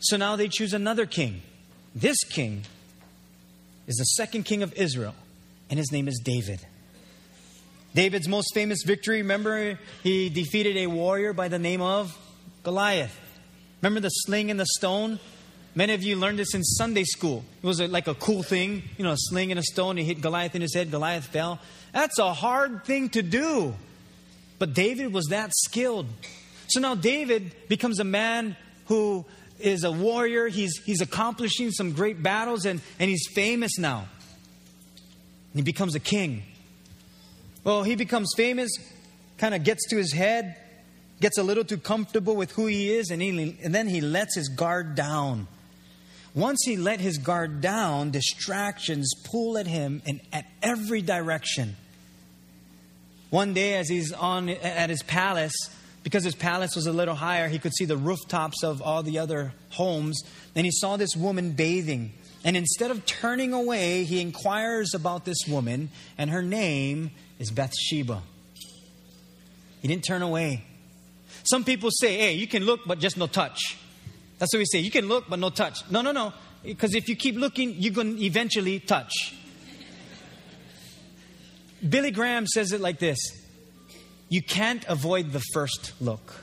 So 0.00 0.16
now 0.16 0.34
they 0.34 0.48
choose 0.48 0.74
another 0.74 1.06
king. 1.06 1.42
This 1.94 2.24
king 2.24 2.62
is 3.86 3.96
the 3.96 4.04
second 4.04 4.44
king 4.44 4.62
of 4.62 4.72
Israel, 4.74 5.14
and 5.70 5.78
his 5.78 5.92
name 5.92 6.08
is 6.08 6.20
David. 6.22 6.60
David's 7.94 8.26
most 8.26 8.52
famous 8.52 8.82
victory, 8.84 9.18
remember, 9.18 9.78
he 10.02 10.28
defeated 10.28 10.76
a 10.76 10.88
warrior 10.88 11.32
by 11.32 11.46
the 11.46 11.58
name 11.58 11.80
of 11.80 12.18
Goliath. 12.64 13.16
Remember 13.80 14.00
the 14.00 14.08
sling 14.08 14.50
and 14.50 14.58
the 14.58 14.66
stone? 14.66 15.20
Many 15.76 15.94
of 15.94 16.02
you 16.02 16.16
learned 16.16 16.38
this 16.38 16.54
in 16.54 16.64
Sunday 16.64 17.04
school. 17.04 17.44
It 17.62 17.66
was 17.66 17.80
like 17.80 18.08
a 18.08 18.14
cool 18.14 18.42
thing, 18.42 18.82
you 18.96 19.04
know, 19.04 19.12
a 19.12 19.16
sling 19.16 19.52
and 19.52 19.60
a 19.60 19.62
stone. 19.62 19.96
He 19.96 20.04
hit 20.04 20.20
Goliath 20.20 20.56
in 20.56 20.62
his 20.62 20.74
head. 20.74 20.90
Goliath 20.90 21.26
fell. 21.26 21.60
That's 21.92 22.18
a 22.18 22.32
hard 22.32 22.84
thing 22.84 23.10
to 23.10 23.22
do. 23.22 23.74
But 24.58 24.74
David 24.74 25.12
was 25.12 25.26
that 25.26 25.50
skilled. 25.54 26.06
So 26.68 26.80
now 26.80 26.94
David 26.94 27.54
becomes 27.68 28.00
a 28.00 28.04
man 28.04 28.56
who 28.86 29.24
is 29.58 29.84
a 29.84 29.92
warrior. 29.92 30.48
He's, 30.48 30.78
he's 30.84 31.00
accomplishing 31.00 31.70
some 31.70 31.92
great 31.92 32.22
battles 32.22 32.66
and, 32.66 32.80
and 32.98 33.10
he's 33.10 33.26
famous 33.34 33.78
now. 33.78 34.08
And 35.52 35.60
he 35.60 35.62
becomes 35.62 35.94
a 35.94 36.00
king. 36.00 36.42
Well, 37.62 37.82
he 37.82 37.96
becomes 37.96 38.32
famous, 38.36 38.70
kind 39.38 39.54
of 39.54 39.64
gets 39.64 39.88
to 39.88 39.96
his 39.96 40.12
head, 40.12 40.56
gets 41.20 41.38
a 41.38 41.42
little 41.42 41.64
too 41.64 41.78
comfortable 41.78 42.36
with 42.36 42.52
who 42.52 42.66
he 42.66 42.92
is, 42.92 43.10
and, 43.10 43.22
he, 43.22 43.56
and 43.62 43.74
then 43.74 43.88
he 43.88 44.00
lets 44.00 44.34
his 44.34 44.48
guard 44.48 44.94
down. 44.94 45.46
Once 46.34 46.62
he 46.64 46.76
let 46.76 47.00
his 47.00 47.16
guard 47.18 47.60
down, 47.60 48.10
distractions 48.10 49.14
pull 49.24 49.56
at 49.56 49.66
him 49.66 50.02
in 50.04 50.20
at 50.32 50.44
every 50.62 51.00
direction. 51.00 51.76
One 53.30 53.54
day, 53.54 53.76
as 53.76 53.88
he's 53.88 54.12
on 54.12 54.48
at 54.48 54.90
his 54.90 55.02
palace, 55.02 55.54
because 56.04 56.22
his 56.22 56.34
palace 56.34 56.76
was 56.76 56.86
a 56.86 56.92
little 56.92 57.14
higher, 57.14 57.48
he 57.48 57.58
could 57.58 57.74
see 57.74 57.86
the 57.86 57.96
rooftops 57.96 58.62
of 58.62 58.82
all 58.82 59.02
the 59.02 59.18
other 59.18 59.52
homes. 59.70 60.22
And 60.54 60.66
he 60.66 60.70
saw 60.70 60.96
this 60.96 61.16
woman 61.16 61.52
bathing. 61.52 62.12
And 62.44 62.56
instead 62.56 62.90
of 62.90 63.06
turning 63.06 63.54
away, 63.54 64.04
he 64.04 64.20
inquires 64.20 64.92
about 64.94 65.24
this 65.24 65.48
woman, 65.48 65.90
and 66.18 66.30
her 66.30 66.42
name 66.42 67.10
is 67.38 67.50
Bathsheba. 67.50 68.22
He 69.80 69.88
didn't 69.88 70.04
turn 70.04 70.20
away. 70.20 70.64
Some 71.42 71.64
people 71.64 71.90
say, 71.90 72.18
hey, 72.18 72.34
you 72.34 72.46
can 72.46 72.64
look, 72.64 72.80
but 72.86 72.98
just 72.98 73.16
no 73.16 73.26
touch. 73.26 73.78
That's 74.38 74.52
what 74.52 74.58
we 74.58 74.66
say. 74.66 74.80
You 74.80 74.90
can 74.90 75.08
look, 75.08 75.24
but 75.28 75.38
no 75.38 75.48
touch. 75.48 75.90
No, 75.90 76.02
no, 76.02 76.12
no. 76.12 76.34
Because 76.62 76.94
if 76.94 77.08
you 77.08 77.16
keep 77.16 77.36
looking, 77.36 77.74
you're 77.78 77.94
going 77.94 78.16
to 78.16 78.24
eventually 78.24 78.78
touch. 78.78 79.34
Billy 81.86 82.10
Graham 82.10 82.46
says 82.46 82.72
it 82.72 82.80
like 82.80 82.98
this 82.98 83.18
You 84.34 84.42
can't 84.42 84.84
avoid 84.88 85.30
the 85.30 85.40
first 85.52 85.92
look, 86.00 86.34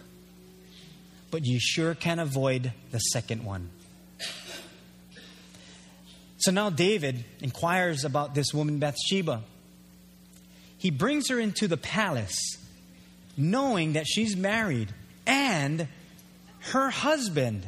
but 1.30 1.46
you 1.46 1.60
sure 1.60 1.94
can 1.94 2.20
avoid 2.20 2.72
the 2.90 3.00
second 3.00 3.44
one. 3.44 3.70
So 6.38 6.52
now 6.52 6.70
David 6.70 7.26
inquires 7.42 8.06
about 8.06 8.34
this 8.34 8.54
woman 8.54 8.80
Bathsheba. 8.80 9.42
He 10.78 10.90
brings 10.90 11.28
her 11.28 11.38
into 11.38 11.68
the 11.68 11.76
palace, 11.76 12.40
knowing 13.36 13.92
that 13.92 14.08
she's 14.08 14.38
married 14.38 14.94
and 15.28 15.90
her 16.72 16.92
husband 16.92 17.68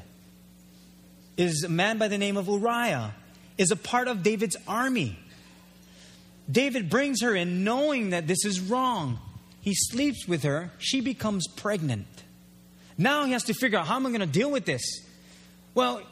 is 1.36 1.66
a 1.66 1.70
man 1.70 1.98
by 1.98 2.08
the 2.08 2.18
name 2.18 2.38
of 2.38 2.48
Uriah, 2.48 3.14
is 3.58 3.72
a 3.72 3.76
part 3.76 4.08
of 4.08 4.24
David's 4.24 4.56
army. 4.70 5.20
David 6.50 6.90
brings 6.90 7.22
her 7.24 7.36
in 7.36 7.66
knowing 7.66 8.12
that 8.12 8.26
this 8.26 8.46
is 8.46 8.62
wrong. 8.62 9.20
He 9.64 9.74
sleeps 9.74 10.28
with 10.28 10.44
her, 10.44 10.72
she 10.78 11.02
becomes 11.02 11.48
pregnant. 11.48 12.06
Now 12.98 13.26
he 13.26 13.32
has 13.32 13.44
to 13.46 13.54
figure 13.54 13.80
out 13.80 13.88
how 13.88 13.96
am 13.96 14.06
I 14.06 14.10
going 14.10 14.20
to 14.20 14.28
deal 14.28 14.52
with 14.52 14.66
this? 14.66 14.84
Well, 15.74 16.04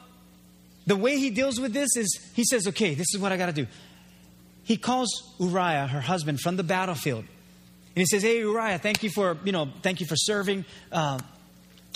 the 0.86 0.96
way 0.96 1.18
he 1.18 1.30
deals 1.30 1.60
with 1.60 1.72
this 1.72 1.96
is 1.96 2.18
he 2.34 2.44
says, 2.44 2.66
okay, 2.68 2.94
this 2.94 3.14
is 3.14 3.20
what 3.20 3.30
I 3.30 3.36
got 3.36 3.46
to 3.46 3.52
do. 3.52 3.66
He 4.64 4.76
calls 4.78 5.34
Uriah, 5.38 5.86
her 5.86 6.00
husband, 6.00 6.40
from 6.40 6.56
the 6.56 6.62
battlefield. 6.62 7.20
And 7.20 8.00
he 8.00 8.06
says, 8.06 8.22
Hey, 8.22 8.38
Uriah, 8.38 8.78
thank 8.78 9.02
you 9.02 9.10
for, 9.10 9.36
you 9.44 9.52
know, 9.52 9.68
thank 9.82 10.00
you 10.00 10.06
for 10.06 10.16
serving. 10.16 10.64
Uh, 10.90 11.18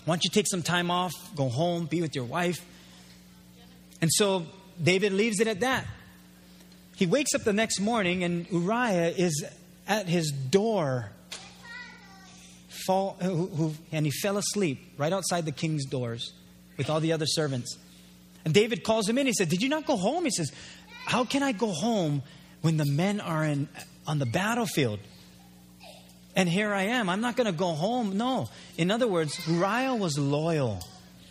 why 0.05 0.15
don't 0.15 0.25
you 0.25 0.31
take 0.31 0.47
some 0.47 0.63
time 0.63 0.91
off, 0.91 1.13
go 1.35 1.49
home, 1.49 1.87
be 1.87 2.03
with 2.03 2.15
your 2.15 2.25
wife? 2.25 2.65
And 4.03 4.13
so 4.13 4.45
David 4.83 5.13
leaves 5.13 5.41
it 5.41 5.49
at 5.49 5.61
that. 5.61 5.87
He 6.97 7.07
wakes 7.07 7.35
up 7.35 7.45
the 7.45 7.53
next 7.53 7.81
morning 7.81 8.25
and 8.25 8.47
Uriah 8.51 9.09
is 9.09 9.45
at 9.89 10.07
his 10.07 10.31
door. 10.31 11.11
Fall, 12.87 13.17
who, 13.21 13.47
who, 13.47 13.75
and 13.93 14.07
he 14.07 14.13
fell 14.13 14.39
asleep 14.39 14.95
right 14.97 15.13
outside 15.13 15.45
the 15.45 15.53
king's 15.53 15.85
doors 15.85 16.33
with 16.77 16.89
all 16.91 17.01
the 17.01 17.13
other 17.13 17.27
servants. 17.27 17.77
And 18.45 18.55
David 18.55 18.85
calls 18.85 19.09
him 19.09 19.19
in. 19.19 19.27
He 19.27 19.33
said, 19.33 19.49
Did 19.49 19.63
you 19.63 19.69
not 19.69 19.87
go 19.87 19.97
home? 19.97 20.25
He 20.25 20.31
says, 20.31 20.53
How 21.05 21.25
can 21.25 21.43
I 21.43 21.53
go 21.53 21.69
home 21.69 22.23
when 22.63 22.77
the 22.77 22.87
men 22.87 23.21
are 23.21 23.45
in, 23.45 23.69
on 24.07 24.19
the 24.19 24.27
battlefield? 24.27 25.01
And 26.37 26.49
here 26.49 26.73
I 26.73 26.83
am. 26.83 27.09
I'm 27.09 27.23
not 27.23 27.35
going 27.35 27.47
to 27.47 27.59
go 27.59 27.73
home. 27.73 28.17
No. 28.17 28.49
In 28.77 28.91
other 28.91 29.09
words, 29.09 29.41
Uriah 29.49 29.95
was 29.95 30.19
loyal, 30.19 30.81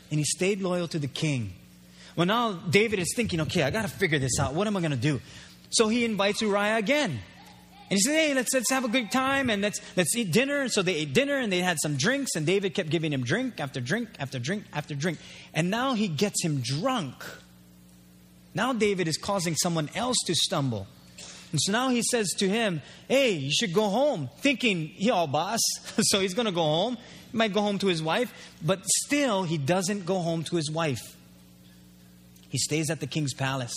and 0.10 0.20
he 0.20 0.26
stayed 0.26 0.62
loyal 0.62 0.88
to 0.89 1.00
the 1.00 1.08
king. 1.08 1.54
Well, 2.15 2.26
now 2.26 2.54
David 2.54 3.00
is 3.00 3.13
thinking, 3.15 3.41
okay, 3.41 3.63
I 3.63 3.70
got 3.70 3.84
to 3.84 3.88
figure 3.88 4.20
this 4.20 4.39
out. 4.39 4.54
What 4.54 4.68
am 4.68 4.76
I 4.76 4.80
going 4.80 4.91
to 4.91 4.98
do? 4.98 5.22
So 5.70 5.89
he 5.89 6.06
invites 6.06 6.41
Uriah 6.41 6.78
again. 6.78 7.20
And 7.89 7.98
he 7.98 8.02
said, 8.02 8.13
hey, 8.13 8.34
let's, 8.34 8.52
let's 8.52 8.71
have 8.71 8.84
a 8.84 8.88
good 8.88 9.12
time 9.12 9.50
and 9.52 9.62
let's, 9.62 9.80
let's 9.95 10.15
eat 10.15 10.32
dinner. 10.32 10.62
And 10.62 10.71
so 10.71 10.82
they 10.82 10.95
ate 10.95 11.13
dinner 11.13 11.38
and 11.38 11.52
they 11.52 11.60
had 11.60 11.78
some 11.80 11.98
drinks, 11.98 12.36
and 12.36 12.45
David 12.45 12.74
kept 12.74 12.89
giving 12.89 13.13
him 13.13 13.24
drink 13.24 13.60
after 13.60 13.80
drink 13.80 14.10
after 14.19 14.39
drink 14.39 14.63
after 14.74 14.95
drink. 14.95 15.19
And 15.54 15.69
now 15.69 15.93
he 15.93 16.08
gets 16.08 16.43
him 16.43 16.62
drunk. 16.62 17.24
Now 18.56 18.74
David 18.74 19.08
is 19.08 19.17
causing 19.17 19.56
someone 19.56 19.89
else 19.93 20.17
to 20.26 20.34
stumble. 20.34 20.88
And 21.52 21.62
so 21.62 21.71
now 21.71 21.89
he 21.89 22.02
says 22.02 22.32
to 22.39 22.50
him, 22.50 22.82
Hey, 23.08 23.32
you 23.32 23.52
should 23.52 23.74
go 23.74 23.89
home, 23.89 24.30
thinking, 24.39 24.91
Yo, 24.98 25.28
boss. 25.28 25.60
so 26.02 26.19
he's 26.19 26.34
going 26.34 26.48
to 26.48 26.52
go 26.52 26.63
home. 26.63 26.98
He 27.32 27.38
might 27.38 27.54
go 27.54 27.62
home 27.62 27.78
to 27.80 27.88
his 27.88 28.02
wife, 28.02 28.34
but 28.63 28.82
still, 28.86 29.43
he 29.43 29.58
doesn't 29.58 30.06
go 30.06 30.19
home 30.19 30.43
to 30.45 30.56
his 30.56 30.71
wife. 30.71 31.15
He 32.50 32.58
stays 32.58 32.89
at 32.89 33.00
the 33.00 33.08
king's 33.08 33.34
palace. 33.34 33.76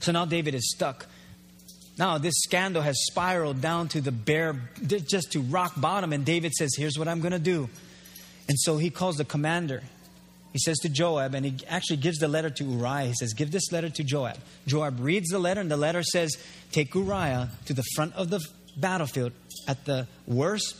So 0.00 0.10
now 0.12 0.24
David 0.24 0.54
is 0.54 0.70
stuck. 0.74 1.06
Now, 1.98 2.18
this 2.18 2.34
scandal 2.42 2.82
has 2.82 3.06
spiraled 3.06 3.60
down 3.60 3.88
to 3.88 4.00
the 4.00 4.12
bare, 4.12 4.54
just 4.86 5.32
to 5.32 5.40
rock 5.40 5.72
bottom. 5.80 6.12
And 6.12 6.24
David 6.24 6.52
says, 6.52 6.74
Here's 6.76 6.98
what 6.98 7.08
I'm 7.08 7.20
going 7.20 7.32
to 7.32 7.38
do. 7.38 7.70
And 8.48 8.58
so 8.60 8.76
he 8.76 8.90
calls 8.90 9.16
the 9.16 9.24
commander. 9.24 9.82
He 10.52 10.58
says 10.58 10.78
to 10.78 10.88
Joab, 10.88 11.34
and 11.34 11.44
he 11.44 11.66
actually 11.66 11.98
gives 11.98 12.18
the 12.18 12.28
letter 12.28 12.48
to 12.48 12.64
Uriah. 12.64 13.06
He 13.06 13.14
says, 13.14 13.34
Give 13.34 13.50
this 13.50 13.72
letter 13.72 13.90
to 13.90 14.04
Joab. 14.04 14.38
Joab 14.66 15.00
reads 15.00 15.28
the 15.28 15.38
letter, 15.38 15.60
and 15.60 15.70
the 15.70 15.76
letter 15.76 16.02
says, 16.02 16.36
Take 16.72 16.94
Uriah 16.94 17.50
to 17.66 17.74
the 17.74 17.84
front 17.94 18.14
of 18.14 18.30
the 18.30 18.40
battlefield 18.76 19.32
at 19.66 19.84
the 19.84 20.06
worst 20.26 20.76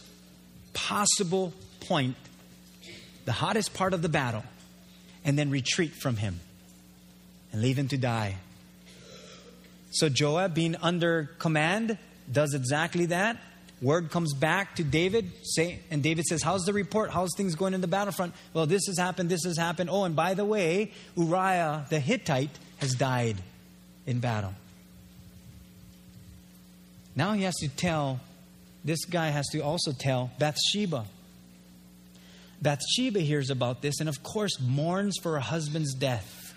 possible 0.72 1.52
point, 1.80 2.16
the 3.24 3.32
hottest 3.32 3.74
part 3.74 3.94
of 3.94 4.02
the 4.02 4.08
battle, 4.08 4.44
and 5.24 5.38
then 5.38 5.50
retreat 5.50 5.92
from 5.92 6.16
him 6.16 6.40
and 7.52 7.62
leave 7.62 7.78
him 7.78 7.88
to 7.88 7.96
die. 7.96 8.36
So 9.96 10.10
Joab, 10.10 10.52
being 10.52 10.76
under 10.76 11.30
command, 11.38 11.96
does 12.30 12.52
exactly 12.52 13.06
that. 13.06 13.38
Word 13.80 14.10
comes 14.10 14.34
back 14.34 14.76
to 14.76 14.84
David, 14.84 15.32
say, 15.42 15.80
and 15.90 16.02
David 16.02 16.26
says, 16.26 16.42
How's 16.42 16.64
the 16.64 16.74
report? 16.74 17.10
How's 17.10 17.30
things 17.34 17.54
going 17.54 17.72
in 17.72 17.80
the 17.80 17.88
battlefront? 17.88 18.34
Well, 18.52 18.66
this 18.66 18.86
has 18.88 18.98
happened, 18.98 19.30
this 19.30 19.44
has 19.44 19.56
happened. 19.56 19.88
Oh, 19.90 20.04
and 20.04 20.14
by 20.14 20.34
the 20.34 20.44
way, 20.44 20.92
Uriah 21.16 21.86
the 21.88 21.98
Hittite 21.98 22.58
has 22.78 22.92
died 22.92 23.36
in 24.06 24.20
battle. 24.20 24.52
Now 27.14 27.32
he 27.32 27.44
has 27.44 27.54
to 27.56 27.68
tell, 27.68 28.20
this 28.84 29.06
guy 29.06 29.28
has 29.28 29.46
to 29.52 29.60
also 29.60 29.92
tell 29.92 30.30
Bathsheba. 30.38 31.06
Bathsheba 32.60 33.20
hears 33.20 33.48
about 33.48 33.80
this 33.80 34.00
and, 34.00 34.10
of 34.10 34.22
course, 34.22 34.60
mourns 34.60 35.16
for 35.22 35.32
her 35.32 35.40
husband's 35.40 35.94
death. 35.94 36.54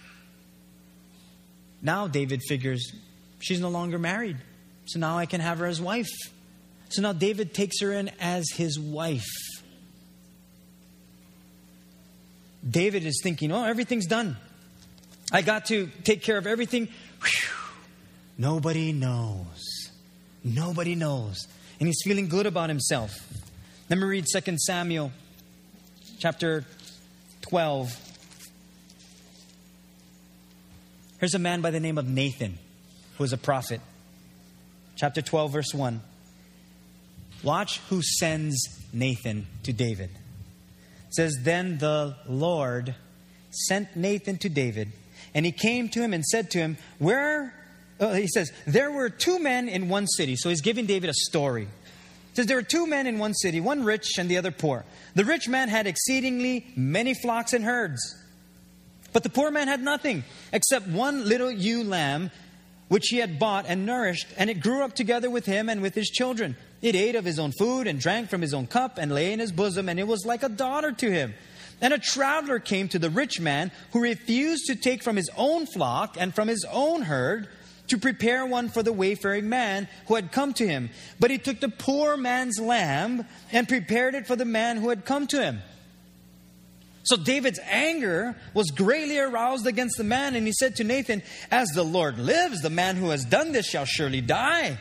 Now 1.82 2.08
David 2.08 2.42
figures 2.44 2.94
she's 3.40 3.60
no 3.60 3.70
longer 3.70 3.98
married, 4.00 4.38
so 4.86 5.00
now 5.00 5.18
I 5.18 5.26
can 5.26 5.42
have 5.42 5.60
her 5.60 5.66
as 5.66 5.82
wife. 5.82 6.10
So 6.90 7.02
now 7.02 7.14
David 7.14 7.54
takes 7.54 7.82
her 7.82 7.94
in 7.94 8.10
as 8.20 8.50
his 8.52 8.80
wife. 8.80 9.28
David 12.68 13.06
is 13.06 13.22
thinking, 13.24 13.52
oh, 13.52 13.64
everything's 13.64 14.06
done. 14.06 14.38
I 15.32 15.42
got 15.42 15.66
to 15.68 15.90
take 16.04 16.22
care 16.22 16.38
of 16.38 16.48
everything. 16.48 16.88
Whew. 17.22 17.56
Nobody 18.38 18.92
knows. 18.92 19.92
Nobody 20.44 20.96
knows. 20.96 21.48
And 21.80 21.88
he's 21.88 22.02
feeling 22.04 22.28
good 22.28 22.46
about 22.46 22.70
himself. 22.70 23.12
Let 23.90 24.00
me 24.00 24.06
read 24.06 24.26
2 24.32 24.58
Samuel 24.58 25.12
chapter 26.20 26.66
12. 27.42 27.96
Here's 31.20 31.34
a 31.34 31.40
man 31.40 31.62
by 31.62 31.72
the 31.72 31.80
name 31.80 31.98
of 31.98 32.08
Nathan, 32.08 32.58
is 33.24 33.34
a 33.34 33.38
prophet. 33.38 33.82
Chapter 34.96 35.22
12, 35.22 35.52
verse 35.52 35.74
1. 35.74 36.02
Watch 37.44 37.80
who 37.90 38.02
sends 38.02 38.58
Nathan 38.92 39.48
to 39.64 39.74
David. 39.74 40.10
It 41.08 41.16
says, 41.16 41.38
Then 41.42 41.78
the 41.78 42.16
Lord 42.28 42.96
sent 43.50 43.96
Nathan 43.96 44.38
to 44.40 44.50
David, 44.50 44.92
and 45.34 45.46
he 45.46 45.52
came 45.52 45.90
to 45.90 46.02
him 46.02 46.14
and 46.14 46.26
said 46.26 46.52
to 46.52 46.60
him, 46.60 46.78
Where, 46.98 47.54
uh, 48.00 48.14
he 48.14 48.28
says, 48.28 48.52
there 48.68 48.92
were 48.92 49.10
two 49.10 49.40
men 49.40 49.70
in 49.70 49.90
one 49.90 50.08
city. 50.08 50.36
So 50.36 50.50
he's 50.50 50.62
giving 50.62 50.86
David 50.86 51.10
a 51.10 51.14
story. 51.14 51.68
Says, 52.34 52.46
There 52.46 52.58
were 52.58 52.64
two 52.64 52.88
men 52.88 53.08
in 53.08 53.20
one 53.20 53.34
city, 53.34 53.60
one 53.60 53.84
rich 53.84 54.18
and 54.18 54.30
the 54.30 54.38
other 54.38 54.52
poor. 54.52 54.86
The 55.16 55.26
rich 55.26 55.48
man 55.48 55.70
had 55.70 55.88
exceedingly 55.88 56.68
many 56.76 57.14
flocks 57.14 57.54
and 57.54 57.64
herds, 57.64 58.02
but 59.14 59.24
the 59.24 59.30
poor 59.30 59.50
man 59.50 59.68
had 59.68 59.82
nothing 59.82 60.24
except 60.54 60.88
one 60.88 61.28
little 61.28 61.50
ewe 61.50 61.84
lamb 61.84 62.32
which 62.90 63.08
he 63.08 63.18
had 63.18 63.40
bought 63.40 63.66
and 63.68 63.86
nourished, 63.86 64.28
and 64.38 64.50
it 64.50 64.60
grew 64.60 64.84
up 64.84 64.94
together 64.94 65.30
with 65.30 65.46
him 65.46 65.70
and 65.70 65.82
with 65.82 65.96
his 65.96 66.10
children. 66.10 66.58
It 66.82 66.96
ate 66.96 67.16
of 67.16 67.26
his 67.26 67.40
own 67.40 67.54
food 67.54 67.88
and 67.88 68.00
drank 68.00 68.30
from 68.30 68.42
his 68.42 68.54
own 68.54 68.68
cup 68.68 68.98
and 68.98 69.14
lay 69.14 69.32
in 69.32 69.40
his 69.40 69.52
bosom, 69.52 69.88
and 69.88 70.00
it 70.00 70.08
was 70.08 70.26
like 70.26 70.44
a 70.44 70.50
daughter 70.50 70.92
to 70.92 71.12
him. 71.12 71.34
And 71.82 71.94
a 71.94 72.00
traveler 72.00 72.60
came 72.60 72.90
to 72.90 73.00
the 73.00 73.10
rich 73.10 73.40
man 73.40 73.72
who 73.94 74.02
refused 74.02 74.66
to 74.66 74.76
take 74.76 75.02
from 75.04 75.16
his 75.16 75.30
own 75.38 75.66
flock 75.66 76.18
and 76.20 76.36
from 76.36 76.48
his 76.48 76.66
own 76.70 77.04
herd 77.04 77.48
to 77.88 77.98
prepare 77.98 78.46
one 78.46 78.70
for 78.70 78.84
the 78.84 78.94
wayfaring 78.94 79.50
man 79.50 79.88
who 80.08 80.16
had 80.16 80.32
come 80.32 80.54
to 80.54 80.68
him. 80.68 80.90
But 81.20 81.32
he 81.32 81.38
took 81.38 81.60
the 81.60 81.70
poor 81.70 82.18
man's 82.18 82.60
lamb 82.60 83.26
and 83.52 83.68
prepared 83.68 84.16
it 84.16 84.28
for 84.28 84.36
the 84.36 84.46
man 84.46 84.78
who 84.78 84.90
had 84.90 85.06
come 85.06 85.28
to 85.28 85.42
him. 85.42 85.62
So 87.10 87.18
David's 87.18 87.60
anger 87.68 88.36
was 88.54 88.70
greatly 88.70 89.18
aroused 89.18 89.66
against 89.66 89.98
the 89.98 90.04
man, 90.04 90.36
and 90.36 90.46
he 90.46 90.54
said 90.54 90.76
to 90.76 90.84
Nathan, 90.84 91.24
As 91.50 91.70
the 91.70 91.84
Lord 91.84 92.20
lives, 92.20 92.62
the 92.62 92.70
man 92.70 92.98
who 92.98 93.10
has 93.10 93.26
done 93.26 93.52
this 93.52 93.66
shall 93.66 93.86
surely 93.86 94.22
die 94.22 94.78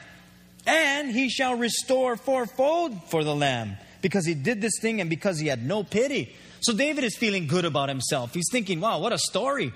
and 0.69 1.11
he 1.11 1.31
shall 1.31 1.55
restore 1.55 2.17
fourfold 2.17 3.03
for 3.05 3.25
the 3.25 3.35
lamb 3.35 3.79
because 4.03 4.27
he 4.27 4.35
did 4.35 4.61
this 4.61 4.79
thing 4.81 5.01
and 5.01 5.09
because 5.09 5.39
he 5.39 5.49
had 5.49 5.65
no 5.65 5.83
pity. 5.83 6.37
So 6.61 6.75
David 6.75 7.05
is 7.05 7.17
feeling 7.17 7.47
good 7.47 7.65
about 7.65 7.89
himself. 7.89 8.35
He's 8.35 8.49
thinking, 8.53 8.79
wow, 8.81 9.01
what 9.01 9.13
a 9.13 9.19
story. 9.19 9.73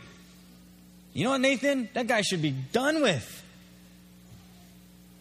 You 1.15 1.25
know 1.25 1.31
what, 1.31 1.41
Nathan? 1.41 1.89
That 1.95 2.07
guy 2.07 2.21
should 2.21 2.43
be 2.43 2.51
done 2.51 3.01
with. 3.01 3.43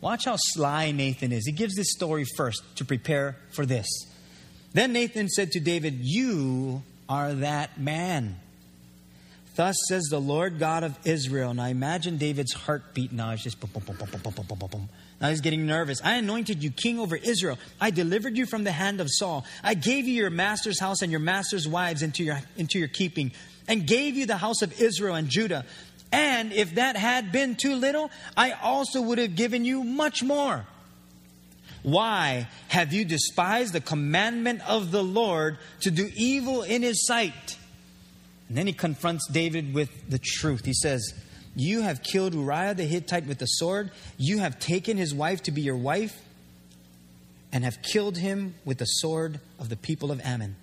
Watch 0.01 0.25
how 0.25 0.35
sly 0.35 0.91
Nathan 0.91 1.31
is. 1.31 1.45
He 1.45 1.53
gives 1.53 1.75
this 1.75 1.91
story 1.91 2.25
first 2.35 2.61
to 2.75 2.85
prepare 2.85 3.37
for 3.51 3.65
this. 3.65 3.87
Then 4.73 4.91
Nathan 4.91 5.29
said 5.29 5.51
to 5.51 5.59
David, 5.61 5.99
You 5.99 6.83
are 7.11 7.33
that 7.33 7.77
man. 7.77 8.39
Thus 9.57 9.75
says 9.89 10.03
the 10.09 10.21
Lord 10.21 10.59
God 10.59 10.85
of 10.85 10.97
Israel. 11.03 11.53
I 11.59 11.67
imagine 11.67 12.17
David's 12.17 12.53
heartbeat 12.53 13.11
now 13.11 13.31
is 13.31 13.43
just 13.43 13.59
boom, 13.59 13.69
boom, 13.73 13.83
boom, 13.83 13.97
boom, 13.97 14.07
boom, 14.09 14.21
boom, 14.21 14.45
boom, 14.47 14.57
boom, 14.57 14.69
boom. 14.69 14.89
Now 15.19 15.27
he's 15.27 15.41
getting 15.41 15.65
nervous. 15.65 15.99
I 16.05 16.13
anointed 16.15 16.63
you 16.63 16.71
king 16.71 16.99
over 16.99 17.17
Israel. 17.17 17.59
I 17.81 17.91
delivered 17.91 18.37
you 18.37 18.45
from 18.45 18.63
the 18.63 18.71
hand 18.71 19.01
of 19.01 19.07
Saul. 19.09 19.45
I 19.61 19.73
gave 19.73 20.07
you 20.07 20.13
your 20.13 20.29
master's 20.29 20.79
house 20.79 21.01
and 21.01 21.11
your 21.11 21.19
master's 21.19 21.67
wives 21.67 22.01
into 22.01 22.23
your, 22.23 22.39
into 22.55 22.79
your 22.79 22.87
keeping, 22.87 23.33
and 23.67 23.85
gave 23.85 24.15
you 24.15 24.25
the 24.25 24.37
house 24.37 24.61
of 24.61 24.79
Israel 24.79 25.15
and 25.15 25.27
Judah. 25.27 25.65
And 26.13 26.53
if 26.53 26.75
that 26.75 26.95
had 26.95 27.33
been 27.33 27.57
too 27.57 27.75
little, 27.75 28.09
I 28.37 28.51
also 28.53 29.01
would 29.01 29.17
have 29.17 29.35
given 29.35 29.65
you 29.65 29.83
much 29.83 30.23
more. 30.23 30.65
Why 31.83 32.47
have 32.67 32.93
you 32.93 33.05
despised 33.05 33.73
the 33.73 33.81
commandment 33.81 34.61
of 34.67 34.91
the 34.91 35.03
Lord 35.03 35.57
to 35.81 35.91
do 35.91 36.09
evil 36.15 36.63
in 36.63 36.81
his 36.81 37.05
sight? 37.05 37.57
And 38.47 38.57
then 38.57 38.67
he 38.67 38.73
confronts 38.73 39.27
David 39.31 39.73
with 39.73 40.09
the 40.09 40.19
truth. 40.19 40.65
He 40.65 40.73
says, 40.73 41.13
you 41.55 41.81
have 41.81 42.01
killed 42.01 42.33
Uriah 42.33 42.73
the 42.73 42.85
Hittite 42.85 43.25
with 43.25 43.39
the 43.39 43.45
sword. 43.45 43.91
You 44.17 44.39
have 44.39 44.59
taken 44.59 44.97
his 44.97 45.13
wife 45.13 45.43
to 45.43 45.51
be 45.51 45.61
your 45.61 45.75
wife 45.75 46.21
and 47.51 47.63
have 47.63 47.81
killed 47.81 48.17
him 48.17 48.55
with 48.63 48.77
the 48.77 48.85
sword 48.85 49.39
of 49.59 49.69
the 49.69 49.75
people 49.75 50.11
of 50.11 50.21
Ammon. 50.21 50.55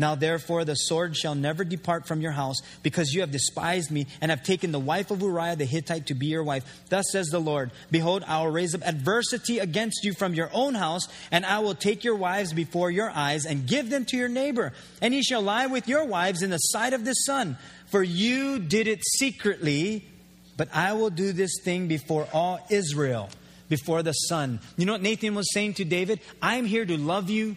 Now, 0.00 0.14
therefore, 0.14 0.64
the 0.64 0.76
sword 0.76 1.14
shall 1.14 1.34
never 1.34 1.62
depart 1.62 2.06
from 2.06 2.22
your 2.22 2.32
house, 2.32 2.56
because 2.82 3.12
you 3.12 3.20
have 3.20 3.32
despised 3.32 3.90
me 3.90 4.06
and 4.22 4.30
have 4.30 4.42
taken 4.42 4.72
the 4.72 4.78
wife 4.78 5.10
of 5.10 5.20
Uriah 5.20 5.56
the 5.56 5.66
Hittite 5.66 6.06
to 6.06 6.14
be 6.14 6.24
your 6.24 6.42
wife. 6.42 6.64
Thus 6.88 7.04
says 7.12 7.26
the 7.26 7.38
Lord 7.38 7.70
Behold, 7.90 8.24
I 8.26 8.42
will 8.42 8.50
raise 8.50 8.74
up 8.74 8.80
adversity 8.82 9.58
against 9.58 10.02
you 10.02 10.14
from 10.14 10.32
your 10.32 10.48
own 10.54 10.74
house, 10.74 11.06
and 11.30 11.44
I 11.44 11.58
will 11.58 11.74
take 11.74 12.02
your 12.02 12.14
wives 12.16 12.54
before 12.54 12.90
your 12.90 13.10
eyes 13.10 13.44
and 13.44 13.66
give 13.66 13.90
them 13.90 14.06
to 14.06 14.16
your 14.16 14.30
neighbor. 14.30 14.72
And 15.02 15.12
he 15.12 15.22
shall 15.22 15.42
lie 15.42 15.66
with 15.66 15.86
your 15.86 16.06
wives 16.06 16.40
in 16.40 16.48
the 16.48 16.56
sight 16.56 16.94
of 16.94 17.04
the 17.04 17.12
sun. 17.12 17.58
For 17.88 18.02
you 18.02 18.58
did 18.58 18.88
it 18.88 19.04
secretly, 19.04 20.08
but 20.56 20.74
I 20.74 20.94
will 20.94 21.10
do 21.10 21.32
this 21.32 21.60
thing 21.62 21.88
before 21.88 22.26
all 22.32 22.58
Israel, 22.70 23.28
before 23.68 24.02
the 24.02 24.14
sun. 24.14 24.60
You 24.78 24.86
know 24.86 24.92
what 24.92 25.02
Nathan 25.02 25.34
was 25.34 25.52
saying 25.52 25.74
to 25.74 25.84
David? 25.84 26.20
I'm 26.40 26.64
here 26.64 26.86
to 26.86 26.96
love 26.96 27.28
you 27.28 27.56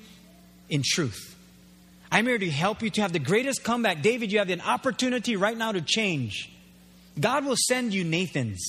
in 0.67 0.81
truth. 0.83 1.32
I'm 2.13 2.27
here 2.27 2.37
to 2.37 2.49
help 2.51 2.83
you 2.83 2.91
to 2.91 3.01
have 3.01 3.11
the 3.11 3.17
greatest 3.17 3.63
comeback. 3.63 4.03
David, 4.03 4.31
you 4.31 4.37
have 4.37 4.51
an 4.51 4.61
opportunity 4.61 5.35
right 5.35 5.57
now 5.57 5.71
to 5.71 5.81
change. 5.81 6.51
God 7.19 7.43
will 7.43 7.55
send 7.57 7.91
you 7.91 8.03
Nathans. 8.03 8.61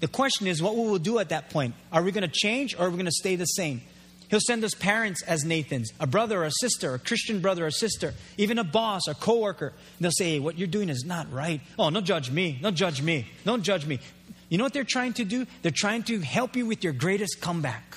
The 0.00 0.06
question 0.06 0.46
is, 0.46 0.60
what 0.60 0.76
will 0.76 0.92
we 0.92 0.98
do 0.98 1.18
at 1.18 1.30
that 1.30 1.48
point? 1.48 1.74
Are 1.90 2.02
we 2.02 2.12
going 2.12 2.28
to 2.28 2.30
change 2.30 2.74
or 2.74 2.80
are 2.80 2.90
we 2.90 2.96
going 2.96 3.06
to 3.06 3.10
stay 3.10 3.36
the 3.36 3.46
same? 3.46 3.80
He'll 4.28 4.38
send 4.38 4.64
us 4.64 4.74
parents 4.74 5.22
as 5.22 5.46
Nathans, 5.46 5.92
a 5.98 6.06
brother 6.06 6.42
or 6.42 6.44
a 6.44 6.50
sister, 6.50 6.92
a 6.92 6.98
Christian 6.98 7.40
brother 7.40 7.64
or 7.64 7.70
sister, 7.70 8.12
even 8.36 8.58
a 8.58 8.64
boss 8.64 9.08
or 9.08 9.14
coworker. 9.14 9.72
They'll 9.98 10.10
say, 10.10 10.32
hey, 10.32 10.38
what 10.38 10.58
you're 10.58 10.68
doing 10.68 10.90
is 10.90 11.06
not 11.06 11.32
right. 11.32 11.62
Oh, 11.78 11.88
don't 11.88 12.04
judge 12.04 12.30
me. 12.30 12.58
Don't 12.60 12.76
judge 12.76 13.00
me. 13.00 13.28
Don't 13.46 13.62
judge 13.62 13.86
me. 13.86 13.98
You 14.50 14.58
know 14.58 14.64
what 14.64 14.74
they're 14.74 14.84
trying 14.84 15.14
to 15.14 15.24
do? 15.24 15.46
They're 15.62 15.72
trying 15.74 16.02
to 16.02 16.20
help 16.20 16.54
you 16.54 16.66
with 16.66 16.84
your 16.84 16.92
greatest 16.92 17.40
comeback. 17.40 17.96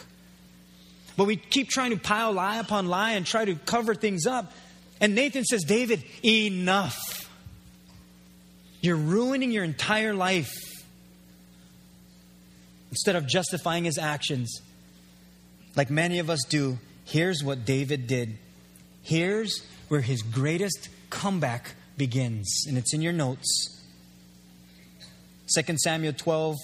But 1.18 1.26
we 1.26 1.38
keep 1.38 1.70
trying 1.70 1.92
to 1.92 1.98
pile 1.98 2.32
lie 2.34 2.58
upon 2.58 2.88
lie 2.88 3.12
and 3.12 3.26
try 3.26 3.46
to 3.46 3.56
cover 3.56 3.96
things 3.96 4.26
up. 4.26 4.52
And 5.00 5.16
Nathan 5.16 5.44
says, 5.44 5.64
David, 5.64 6.04
enough. 6.24 7.30
You're 8.82 8.96
ruining 8.98 9.52
your 9.52 9.64
entire 9.64 10.14
life. 10.14 10.54
instead 12.92 13.16
of 13.18 13.28
justifying 13.28 13.84
his 13.84 13.98
actions, 13.98 14.62
like 15.76 15.90
many 15.90 16.20
of 16.20 16.30
us 16.30 16.40
do, 16.48 16.78
here's 17.04 17.44
what 17.44 17.66
David 17.66 18.08
did. 18.08 18.38
Here's 19.04 19.66
where 19.90 20.00
his 20.02 20.22
greatest 20.22 20.88
comeback 21.10 21.76
begins, 21.98 22.66
and 22.68 22.78
it's 22.78 22.94
in 22.94 23.02
your 23.02 23.12
notes. 23.12 23.84
2 25.54 25.76
Samuel 25.78 26.14
12, 26.14 26.56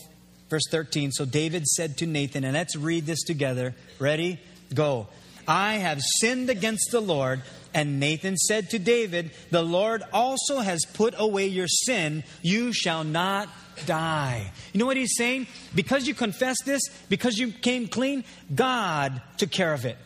verse 0.52 0.68
13. 0.70 1.12
So 1.12 1.26
David 1.26 1.66
said 1.66 1.98
to 1.98 2.06
Nathan, 2.06 2.44
and 2.44 2.54
let's 2.54 2.76
read 2.76 3.08
this 3.08 3.24
together. 3.24 3.74
Ready? 3.98 4.40
Go. 4.72 5.08
I 5.48 5.76
have 5.76 6.00
sinned 6.02 6.52
against 6.52 6.92
the 6.92 7.02
Lord. 7.02 7.42
And 7.74 8.00
Nathan 8.02 8.36
said 8.36 8.70
to 8.72 8.80
David, 8.80 9.32
The 9.50 9.64
Lord 9.64 10.04
also 10.14 10.60
has 10.60 10.86
put 10.94 11.16
away 11.18 11.48
your 11.48 11.68
sin. 11.68 12.24
You 12.42 12.74
shall 12.74 13.04
not 13.04 13.48
die. 13.86 14.52
You 14.74 14.80
know 14.80 14.86
what 14.86 14.98
he's 14.98 15.16
saying? 15.16 15.48
Because 15.74 16.06
you 16.06 16.14
confessed 16.14 16.64
this, 16.66 16.82
because 17.10 17.38
you 17.38 17.52
came 17.52 17.88
clean, 17.88 18.26
God 18.54 19.22
took 19.38 19.52
care 19.52 19.74
of 19.74 19.86
it. 19.86 19.98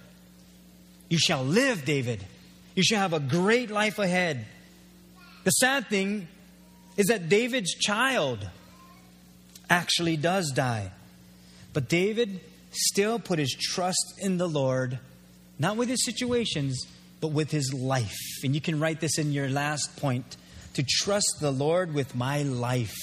You 1.10 1.18
shall 1.18 1.44
live, 1.44 1.86
David. 1.86 2.24
You 2.76 2.84
shall 2.84 3.00
have 3.00 3.14
a 3.14 3.20
great 3.20 3.72
life 3.72 4.00
ahead. 4.00 4.46
The 5.44 5.52
sad 5.52 5.88
thing 5.88 6.28
is 6.98 7.08
that 7.08 7.30
David's 7.30 7.74
child 7.74 8.48
actually 9.70 10.18
does 10.18 10.52
die. 10.52 10.92
But 11.74 11.90
David 11.90 12.40
still 12.72 13.20
put 13.20 13.40
his 13.40 13.54
trust 13.54 14.16
in 14.20 14.38
the 14.38 14.48
Lord, 14.48 15.00
not 15.60 15.78
with 15.78 15.90
his 15.90 16.04
situations, 16.06 16.86
but 17.22 17.30
with 17.30 17.52
his 17.52 17.74
life. 17.74 18.18
And 18.44 18.54
you 18.54 18.62
can 18.62 18.80
write 18.80 19.00
this 19.00 19.18
in 19.18 19.32
your 19.32 19.50
last 19.50 19.98
point 19.98 20.38
to 20.74 20.84
trust 20.84 21.38
the 21.40 21.52
Lord 21.52 21.94
with 21.94 22.16
my 22.16 22.44
life. 22.44 22.98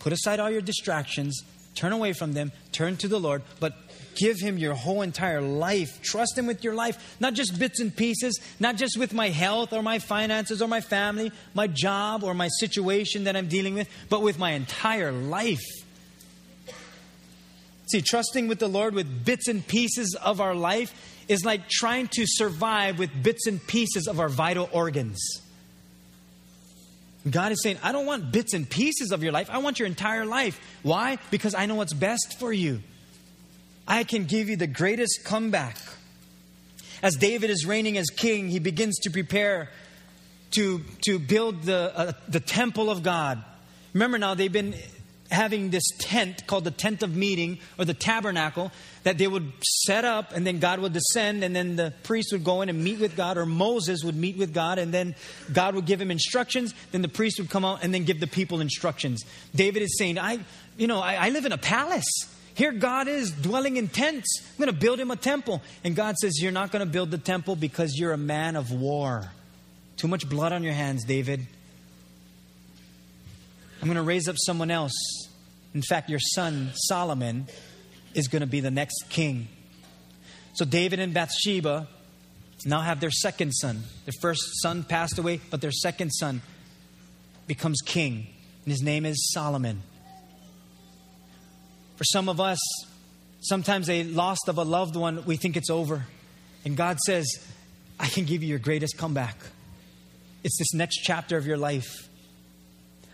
Put 0.00 0.12
aside 0.12 0.40
all 0.40 0.50
your 0.50 0.60
distractions, 0.60 1.40
turn 1.74 1.92
away 1.92 2.12
from 2.12 2.32
them, 2.32 2.50
turn 2.72 2.96
to 2.98 3.08
the 3.08 3.20
Lord, 3.20 3.42
but 3.60 3.81
give 4.16 4.38
Him 4.38 4.58
your 4.58 4.74
whole 4.74 5.02
entire 5.02 5.40
life. 5.40 6.02
Trust 6.02 6.36
Him 6.36 6.46
with 6.46 6.64
your 6.64 6.74
life, 6.74 7.16
not 7.20 7.34
just 7.34 7.58
bits 7.58 7.80
and 7.80 7.94
pieces, 7.94 8.38
not 8.60 8.76
just 8.76 8.98
with 8.98 9.12
my 9.12 9.28
health 9.28 9.72
or 9.72 9.82
my 9.82 9.98
finances 9.98 10.62
or 10.62 10.68
my 10.68 10.80
family, 10.80 11.32
my 11.54 11.66
job 11.66 12.24
or 12.24 12.34
my 12.34 12.48
situation 12.58 13.24
that 13.24 13.36
I'm 13.36 13.48
dealing 13.48 13.74
with, 13.74 13.88
but 14.08 14.22
with 14.22 14.38
my 14.38 14.52
entire 14.52 15.12
life. 15.12 15.64
See, 17.90 18.00
trusting 18.00 18.48
with 18.48 18.58
the 18.58 18.68
Lord 18.68 18.94
with 18.94 19.24
bits 19.24 19.48
and 19.48 19.66
pieces 19.66 20.16
of 20.22 20.40
our 20.40 20.54
life 20.54 20.94
is 21.28 21.44
like 21.44 21.68
trying 21.68 22.08
to 22.08 22.24
survive 22.26 22.98
with 22.98 23.10
bits 23.22 23.46
and 23.46 23.64
pieces 23.66 24.06
of 24.06 24.18
our 24.18 24.28
vital 24.28 24.68
organs. 24.72 25.42
God 27.30 27.52
is 27.52 27.62
saying, 27.62 27.78
I 27.82 27.92
don't 27.92 28.06
want 28.06 28.32
bits 28.32 28.54
and 28.54 28.68
pieces 28.68 29.12
of 29.12 29.22
your 29.22 29.30
life. 29.30 29.48
I 29.50 29.58
want 29.58 29.78
your 29.78 29.86
entire 29.86 30.26
life. 30.26 30.60
Why? 30.82 31.18
Because 31.30 31.54
I 31.54 31.66
know 31.66 31.76
what's 31.76 31.92
best 31.92 32.36
for 32.38 32.52
you. 32.52 32.82
I 33.86 34.04
can 34.04 34.24
give 34.24 34.48
you 34.48 34.56
the 34.56 34.66
greatest 34.66 35.24
comeback. 35.24 35.76
As 37.02 37.16
David 37.16 37.50
is 37.50 37.66
reigning 37.66 37.98
as 37.98 38.06
king, 38.10 38.48
he 38.48 38.58
begins 38.58 38.98
to 39.00 39.10
prepare 39.10 39.68
to, 40.52 40.82
to 41.06 41.18
build 41.18 41.62
the, 41.62 41.92
uh, 41.96 42.12
the 42.28 42.40
temple 42.40 42.90
of 42.90 43.02
God. 43.02 43.42
Remember 43.92 44.18
now, 44.18 44.34
they've 44.34 44.52
been 44.52 44.74
having 45.32 45.70
this 45.70 45.84
tent 45.98 46.46
called 46.46 46.64
the 46.64 46.70
tent 46.70 47.02
of 47.02 47.16
meeting 47.16 47.58
or 47.78 47.84
the 47.84 47.94
tabernacle 47.94 48.70
that 49.02 49.18
they 49.18 49.26
would 49.26 49.50
set 49.62 50.04
up 50.04 50.32
and 50.32 50.46
then 50.46 50.58
God 50.58 50.78
would 50.78 50.92
descend 50.92 51.42
and 51.42 51.56
then 51.56 51.74
the 51.74 51.92
priest 52.02 52.28
would 52.32 52.44
go 52.44 52.60
in 52.60 52.68
and 52.68 52.84
meet 52.84 53.00
with 53.00 53.16
God 53.16 53.38
or 53.38 53.46
Moses 53.46 54.04
would 54.04 54.14
meet 54.14 54.36
with 54.36 54.52
God 54.52 54.78
and 54.78 54.92
then 54.92 55.14
God 55.52 55.74
would 55.74 55.86
give 55.86 56.00
him 56.00 56.10
instructions 56.10 56.74
then 56.92 57.00
the 57.00 57.08
priest 57.08 57.40
would 57.40 57.48
come 57.48 57.64
out 57.64 57.82
and 57.82 57.94
then 57.94 58.04
give 58.04 58.20
the 58.20 58.26
people 58.26 58.60
instructions 58.60 59.24
David 59.54 59.82
is 59.82 59.96
saying 59.98 60.18
I 60.18 60.40
you 60.76 60.86
know 60.86 61.00
I, 61.00 61.14
I 61.14 61.28
live 61.30 61.46
in 61.46 61.52
a 61.52 61.58
palace 61.58 62.10
here 62.54 62.72
God 62.72 63.08
is 63.08 63.30
dwelling 63.30 63.76
in 63.76 63.88
tents 63.88 64.40
I'm 64.40 64.64
going 64.64 64.74
to 64.74 64.80
build 64.80 65.00
him 65.00 65.10
a 65.10 65.16
temple 65.16 65.62
and 65.84 65.96
God 65.96 66.16
says 66.16 66.40
you're 66.40 66.52
not 66.52 66.70
going 66.70 66.84
to 66.84 66.90
build 66.90 67.10
the 67.10 67.18
temple 67.18 67.56
because 67.56 67.96
you're 67.96 68.12
a 68.12 68.18
man 68.18 68.56
of 68.56 68.70
war 68.72 69.30
too 69.96 70.08
much 70.08 70.28
blood 70.28 70.52
on 70.52 70.62
your 70.62 70.74
hands 70.74 71.04
David 71.04 71.46
I'm 73.82 73.88
going 73.88 73.96
to 73.96 74.02
raise 74.02 74.28
up 74.28 74.36
someone 74.38 74.70
else. 74.70 74.92
In 75.74 75.82
fact, 75.82 76.08
your 76.08 76.20
son, 76.20 76.70
Solomon, 76.72 77.48
is 78.14 78.28
going 78.28 78.42
to 78.42 78.46
be 78.46 78.60
the 78.60 78.70
next 78.70 79.06
king. 79.08 79.48
So 80.54 80.64
David 80.64 81.00
and 81.00 81.12
Bathsheba 81.12 81.88
now 82.64 82.80
have 82.80 83.00
their 83.00 83.10
second 83.10 83.50
son. 83.50 83.82
Their 84.04 84.12
first 84.20 84.62
son 84.62 84.84
passed 84.84 85.18
away, 85.18 85.40
but 85.50 85.60
their 85.60 85.72
second 85.72 86.10
son 86.10 86.42
becomes 87.48 87.80
king. 87.84 88.28
And 88.64 88.70
his 88.70 88.82
name 88.82 89.04
is 89.04 89.32
Solomon. 89.32 89.82
For 91.96 92.04
some 92.04 92.28
of 92.28 92.40
us, 92.40 92.58
sometimes 93.40 93.88
a 93.90 94.04
loss 94.04 94.38
of 94.48 94.58
a 94.58 94.62
loved 94.64 94.96
one, 94.96 95.24
we 95.24 95.36
think 95.36 95.56
it's 95.56 95.70
over. 95.70 96.06
And 96.64 96.76
God 96.76 96.98
says, 97.00 97.26
I 97.98 98.06
can 98.06 98.24
give 98.24 98.42
you 98.42 98.48
your 98.48 98.58
greatest 98.58 98.96
comeback. 98.98 99.36
It's 100.44 100.58
this 100.58 100.74
next 100.74 100.98
chapter 100.98 101.36
of 101.36 101.46
your 101.46 101.56
life. 101.56 102.08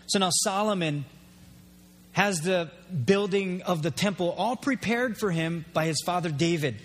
So 0.07 0.19
now 0.19 0.29
Solomon 0.31 1.05
has 2.13 2.41
the 2.41 2.71
building 3.05 3.61
of 3.61 3.83
the 3.83 3.91
temple 3.91 4.33
all 4.37 4.55
prepared 4.55 5.17
for 5.17 5.29
him 5.29 5.65
by 5.73 5.85
his 5.85 6.01
father 6.05 6.29
David. 6.29 6.75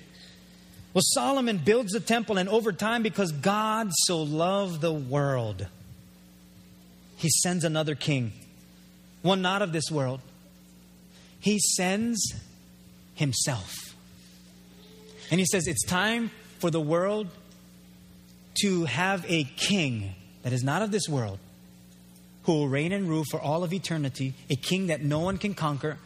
Well, 0.93 1.03
Solomon 1.03 1.59
builds 1.59 1.93
the 1.93 2.01
temple, 2.01 2.39
and 2.39 2.49
over 2.49 2.73
time, 2.73 3.03
because 3.03 3.33
God 3.33 3.91
so 3.93 4.23
loved 4.23 4.81
the 4.81 4.93
world, 4.93 5.67
he 7.17 7.31
sends 7.31 7.65
another 7.65 7.95
king, 7.95 8.33
one 9.23 9.43
not 9.43 9.63
of 9.63 9.73
this 9.73 9.91
world. 9.91 10.21
He 11.45 11.59
sends 11.59 12.33
himself. 13.17 13.95
And 15.31 15.39
he 15.39 15.45
says, 15.45 15.67
It's 15.67 15.85
time 15.85 16.31
for 16.59 16.71
the 16.71 16.81
world 16.81 17.29
to 18.63 18.87
have 18.87 19.31
a 19.31 19.45
king 19.45 20.15
that 20.43 20.55
is 20.55 20.65
not 20.65 20.81
of 20.81 20.91
this 20.91 21.07
world, 21.07 21.39
who 22.45 22.53
will 22.55 22.69
reign 22.69 22.93
and 22.93 23.07
rule 23.07 23.25
for 23.31 23.39
all 23.39 23.63
of 23.63 23.75
eternity, 23.75 24.33
a 24.49 24.57
king 24.57 24.87
that 24.87 25.05
no 25.05 25.21
one 25.21 25.37
can 25.37 25.53
conquer, 25.53 25.99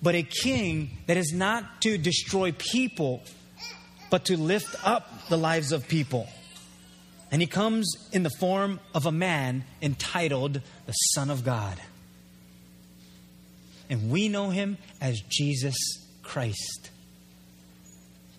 but 0.00 0.14
a 0.14 0.22
king 0.22 0.90
that 1.08 1.16
is 1.16 1.32
not 1.32 1.82
to 1.82 1.98
destroy 1.98 2.52
people, 2.52 3.20
but 4.10 4.26
to 4.26 4.36
lift 4.36 4.76
up 4.86 5.28
the 5.28 5.36
lives 5.36 5.72
of 5.72 5.88
people. 5.88 6.28
And 7.32 7.42
he 7.42 7.48
comes 7.48 7.96
in 8.12 8.22
the 8.22 8.30
form 8.38 8.78
of 8.94 9.06
a 9.06 9.12
man 9.12 9.64
entitled 9.82 10.60
the 10.86 10.92
Son 10.92 11.30
of 11.30 11.44
God. 11.44 11.80
And 13.90 14.10
we 14.10 14.28
know 14.28 14.50
him 14.50 14.78
as 15.00 15.20
Jesus 15.28 15.76
Christ. 16.22 16.90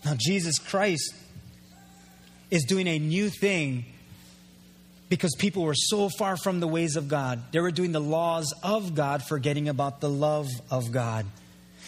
Now, 0.06 0.16
Jesus 0.18 0.60
Christ 0.60 1.14
is 2.52 2.64
doing 2.64 2.88
a 2.88 3.00
new 3.00 3.30
thing 3.30 3.86
because 5.10 5.36
people 5.38 5.64
were 5.64 5.76
so 5.76 6.10
far 6.10 6.38
from 6.38 6.60
the 6.60 6.68
ways 6.68 6.96
of 6.96 7.08
God. 7.08 7.42
They 7.52 7.60
were 7.60 7.72
doing 7.72 7.92
the 7.92 8.00
laws 8.00 8.54
of 8.64 8.96
God, 8.96 9.24
forgetting 9.24 9.68
about 9.68 10.02
the 10.02 10.10
love 10.10 10.48
of 10.70 10.92
God. 10.92 11.26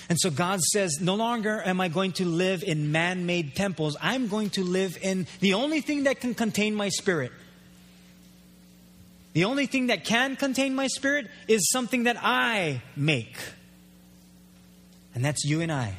And 0.10 0.20
so 0.20 0.30
God 0.30 0.60
says, 0.62 1.00
No 1.00 1.16
longer 1.16 1.62
am 1.64 1.80
I 1.80 1.88
going 1.88 2.14
to 2.14 2.26
live 2.26 2.64
in 2.64 2.92
man 2.92 3.26
made 3.26 3.56
temples. 3.56 3.96
I'm 4.02 4.28
going 4.28 4.50
to 4.52 4.64
live 4.64 4.98
in 5.02 5.28
the 5.40 5.54
only 5.54 5.82
thing 5.82 6.04
that 6.04 6.20
can 6.20 6.34
contain 6.34 6.76
my 6.76 6.90
spirit. 6.90 7.32
The 9.34 9.46
only 9.46 9.66
thing 9.66 9.88
that 9.88 10.04
can 10.04 10.36
contain 10.36 10.76
my 10.76 10.88
spirit 10.88 11.28
is 11.48 11.70
something 11.72 12.04
that 12.04 12.18
I 12.22 12.82
make. 12.96 13.38
And 15.16 15.24
that's 15.24 15.44
you 15.46 15.62
and 15.62 15.72
I, 15.72 15.96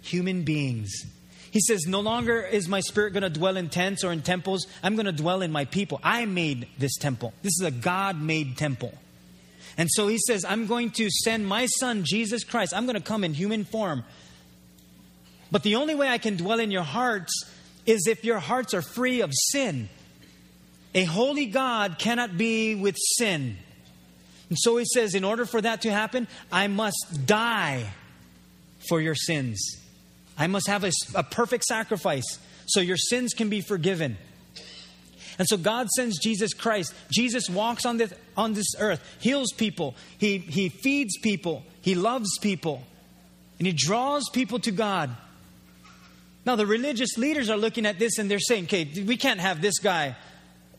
human 0.00 0.44
beings 0.44 1.04
he 1.54 1.60
says, 1.60 1.86
No 1.86 2.00
longer 2.00 2.40
is 2.42 2.68
my 2.68 2.80
spirit 2.80 3.12
going 3.12 3.22
to 3.22 3.30
dwell 3.30 3.56
in 3.56 3.68
tents 3.68 4.02
or 4.02 4.10
in 4.10 4.22
temples. 4.22 4.66
I'm 4.82 4.96
going 4.96 5.06
to 5.06 5.12
dwell 5.12 5.40
in 5.40 5.52
my 5.52 5.66
people. 5.66 6.00
I 6.02 6.24
made 6.24 6.66
this 6.78 6.96
temple. 6.96 7.32
This 7.42 7.52
is 7.60 7.64
a 7.64 7.70
God 7.70 8.20
made 8.20 8.56
temple. 8.56 8.92
And 9.78 9.88
so 9.88 10.08
he 10.08 10.18
says, 10.18 10.44
I'm 10.44 10.66
going 10.66 10.90
to 10.92 11.08
send 11.08 11.46
my 11.46 11.66
son, 11.66 12.02
Jesus 12.04 12.42
Christ. 12.42 12.74
I'm 12.74 12.86
going 12.86 12.96
to 12.96 13.00
come 13.00 13.22
in 13.22 13.34
human 13.34 13.64
form. 13.64 14.02
But 15.52 15.62
the 15.62 15.76
only 15.76 15.94
way 15.94 16.08
I 16.08 16.18
can 16.18 16.36
dwell 16.36 16.58
in 16.58 16.72
your 16.72 16.82
hearts 16.82 17.32
is 17.86 18.08
if 18.08 18.24
your 18.24 18.40
hearts 18.40 18.74
are 18.74 18.82
free 18.82 19.20
of 19.20 19.30
sin. 19.32 19.88
A 20.94 21.04
holy 21.04 21.46
God 21.46 21.98
cannot 21.98 22.38
be 22.38 22.74
with 22.74 22.96
sin. 23.16 23.56
And 24.48 24.58
so 24.58 24.76
he 24.76 24.84
says, 24.84 25.14
in 25.14 25.24
order 25.24 25.46
for 25.46 25.60
that 25.60 25.82
to 25.82 25.90
happen, 25.90 26.28
I 26.52 26.68
must 26.68 27.26
die 27.26 27.86
for 28.88 29.00
your 29.00 29.14
sins. 29.14 29.80
I 30.38 30.46
must 30.46 30.66
have 30.68 30.84
a, 30.84 30.92
a 31.14 31.22
perfect 31.22 31.64
sacrifice 31.64 32.38
so 32.66 32.80
your 32.80 32.96
sins 32.96 33.34
can 33.34 33.48
be 33.48 33.60
forgiven. 33.60 34.16
And 35.38 35.48
so 35.48 35.56
God 35.56 35.88
sends 35.90 36.18
Jesus 36.18 36.54
Christ. 36.54 36.94
Jesus 37.10 37.50
walks 37.50 37.84
on 37.84 37.96
this, 37.96 38.12
on 38.36 38.54
this 38.54 38.74
earth, 38.78 39.02
heals 39.20 39.52
people, 39.52 39.96
he, 40.18 40.38
he 40.38 40.68
feeds 40.68 41.18
people, 41.18 41.64
he 41.80 41.94
loves 41.94 42.38
people, 42.40 42.82
and 43.58 43.66
he 43.66 43.72
draws 43.72 44.28
people 44.32 44.60
to 44.60 44.70
God. 44.70 45.10
Now, 46.46 46.56
the 46.56 46.66
religious 46.66 47.16
leaders 47.16 47.48
are 47.48 47.56
looking 47.56 47.86
at 47.86 47.98
this 47.98 48.18
and 48.18 48.30
they're 48.30 48.38
saying, 48.38 48.64
okay, 48.64 48.84
we 49.06 49.16
can't 49.16 49.40
have 49.40 49.62
this 49.62 49.78
guy 49.78 50.14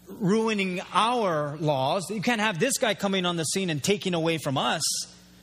ruining 0.08 0.82
our 0.94 1.58
laws. 1.58 2.10
You 2.10 2.22
can't 2.22 2.42
have 2.42 2.60
this 2.60 2.78
guy 2.78 2.94
coming 2.94 3.26
on 3.26 3.36
the 3.36 3.44
scene 3.44 3.70
and 3.70 3.84
taking 3.84 4.14
away 4.14 4.38
from 4.38 4.58
us. 4.58 4.84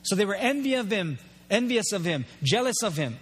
So 0.03 0.15
they 0.15 0.25
were 0.25 0.35
envy 0.35 0.75
of 0.75 0.91
him 0.91 1.17
envious 1.53 1.91
of 1.91 2.03
him, 2.03 2.25
jealous 2.41 2.83
of 2.83 2.97
him. 2.97 3.17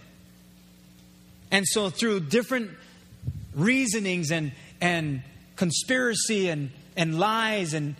And 1.50 1.66
so, 1.66 1.90
through 1.90 2.20
different 2.20 2.70
reasonings 3.54 4.32
and, 4.32 4.52
and 4.80 5.22
conspiracy 5.56 6.48
and, 6.48 6.70
and 6.96 7.18
lies 7.20 7.74
and, 7.74 7.94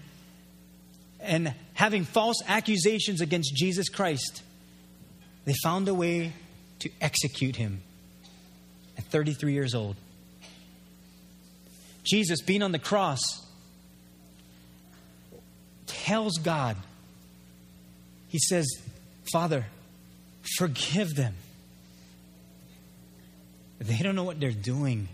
and 1.20 1.55
having 1.74 2.05
false 2.05 2.43
accusations 2.49 3.20
against 3.20 3.55
Jesus 3.55 3.88
Christ, 3.90 4.43
they 5.45 5.55
found 5.62 5.86
a 5.88 5.95
way 5.95 6.32
to 6.78 6.90
execute 7.01 7.57
him 7.57 7.82
at 8.97 9.05
33 9.05 9.53
years 9.53 9.74
old. 9.74 9.97
Jesus, 12.05 12.40
being 12.42 12.62
on 12.62 12.72
the 12.72 12.78
cross, 12.78 13.20
tells 15.86 16.38
God, 16.38 16.76
He 18.28 18.38
says, 18.38 18.66
Father, 19.32 19.66
forgive 20.59 21.14
them. 21.14 21.34
They 23.78 23.98
don't 23.98 24.14
know 24.14 24.24
what 24.24 24.38
they're 24.38 24.53
doing. 24.53 25.09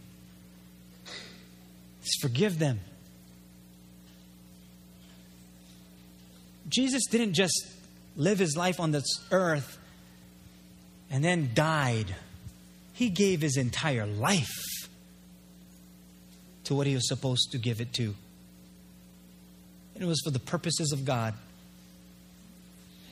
Just 2.03 2.21
forgive 2.21 2.59
them. 2.59 2.81
Jesus 6.69 7.07
didn't 7.07 7.33
just 7.35 7.67
live 8.17 8.39
his 8.39 8.57
life 8.57 8.79
on 8.79 8.91
this 8.91 9.07
earth 9.31 9.79
and 11.11 11.25
then 11.25 11.51
died. 11.55 12.15
He 12.93 13.09
gave 13.09 13.41
his 13.41 13.57
entire 13.57 14.07
life 14.07 14.78
to 16.69 16.75
what 16.75 16.87
he 16.87 16.95
was 16.95 17.09
supposed 17.09 17.53
to 17.53 17.59
give 17.59 17.81
it 17.81 17.93
to. 17.95 18.15
And 19.95 20.05
it 20.05 20.07
was 20.07 20.21
for 20.23 20.31
the 20.31 20.39
purposes 20.39 20.93
of 20.93 21.05
God. 21.05 21.35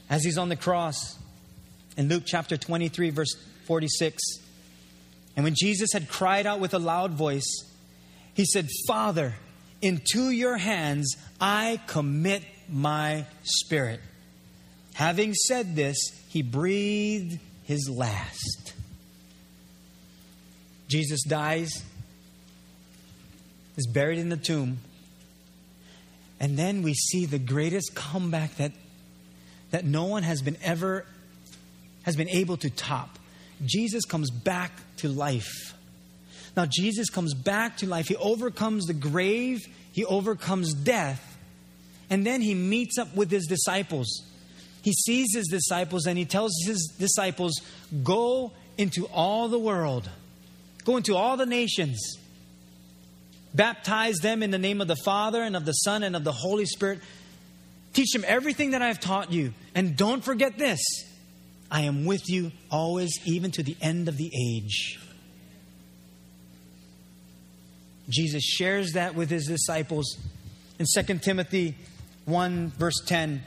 As 0.09 0.23
he's 0.23 0.39
on 0.39 0.49
the 0.49 0.57
cross, 0.57 1.19
in 1.97 2.09
Luke 2.09 2.25
chapter 2.27 2.57
23, 2.57 3.11
verse 3.11 3.35
46, 3.67 4.23
and 5.35 5.45
when 5.45 5.55
Jesus 5.57 5.93
had 5.93 6.09
cried 6.09 6.47
out 6.47 6.61
with 6.61 6.75
a 6.75 6.79
loud 6.79 7.13
voice, 7.13 7.65
he 8.35 8.45
said, 8.45 8.69
Father, 8.87 9.35
into 9.81 10.31
your 10.31 10.59
hands 10.59 11.17
I 11.41 11.81
commit 11.87 12.43
my 12.69 13.25
spirit. 13.43 14.01
Having 14.95 15.35
said 15.35 15.75
this, 15.75 15.97
he 16.29 16.43
breathed 16.43 17.39
his 17.65 17.89
last. 17.89 18.75
Jesus 20.89 21.23
dies, 21.25 21.83
is 23.77 23.87
buried 23.87 24.19
in 24.19 24.29
the 24.29 24.37
tomb, 24.37 24.79
and 26.41 26.59
then 26.59 26.83
we 26.83 26.95
see 26.95 27.27
the 27.27 27.39
greatest 27.39 27.95
comeback 27.95 28.57
that, 28.57 28.73
that 29.71 29.85
no 29.85 30.05
one 30.05 30.23
has 30.23 30.43
been 30.43 30.57
ever 30.63 31.05
has 32.07 32.15
been 32.15 32.29
able 32.29 32.57
to 32.57 32.71
top. 32.71 33.19
Jesus 33.65 34.05
comes 34.05 34.31
back 34.31 34.71
to 34.99 35.09
life. 35.09 35.75
Now, 36.57 36.67
Jesus 36.67 37.11
comes 37.11 37.35
back 37.35 37.79
to 37.79 37.87
life. 37.87 38.07
He 38.07 38.17
overcomes 38.17 38.87
the 38.87 38.95
grave, 38.95 39.67
he 39.93 40.05
overcomes 40.05 40.73
death, 40.73 41.37
and 42.09 42.25
then 42.25 42.41
he 42.41 42.55
meets 42.55 42.97
up 42.97 43.15
with 43.15 43.31
his 43.31 43.47
disciples. 43.47 44.23
He 44.83 44.93
sees 44.93 45.35
his 45.35 45.49
disciples 45.49 46.07
and 46.07 46.17
he 46.17 46.25
tells 46.25 46.53
his 46.65 46.95
disciples, 46.97 47.61
Go 48.05 48.53
into 48.79 49.07
all 49.07 49.49
the 49.49 49.59
world, 49.59 50.09
go 50.85 50.97
into 50.97 51.17
all 51.17 51.37
the 51.37 51.45
nations, 51.45 51.99
baptize 53.57 54.17
them 54.17 54.43
in 54.43 54.51
the 54.51 54.59
name 54.59 54.81
of 54.81 54.89
the 54.89 54.97
Father 54.97 55.43
and 55.43 55.57
of 55.57 55.65
the 55.65 55.73
Son 55.73 56.03
and 56.03 56.15
of 56.15 56.25
the 56.25 56.33
Holy 56.33 56.67
Spirit. 56.67 57.01
Teach 57.93 58.13
them 58.13 58.25
everything 58.27 58.73
that 58.73 58.83
I've 58.83 59.01
taught 59.01 59.33
you. 59.33 59.55
And 59.75 59.97
don't 59.97 60.23
forget 60.23 60.59
this 60.59 60.81
I 61.71 61.83
am 61.83 62.05
with 62.05 62.29
you 62.29 62.53
always, 62.71 63.11
even 63.25 63.51
to 63.53 63.63
the 63.63 63.77
end 63.81 64.09
of 64.09 64.17
the 64.17 64.31
age. 64.35 65.01
Jesus 68.09 68.45
shares 68.45 68.93
that 68.93 69.15
with 69.15 69.31
his 69.31 69.47
disciples 69.47 70.17
in 70.79 70.87
2 70.95 71.19
Timothy 71.19 71.75
1, 72.27 72.73
verse 72.79 73.01
10. 73.05 73.43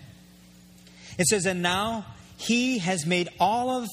It 1.18 1.28
says, 1.28 1.46
And 1.46 1.62
now 1.62 2.06
he 2.38 2.80
has 2.80 3.06
made 3.06 3.30
all 3.40 3.70
of 3.70 3.88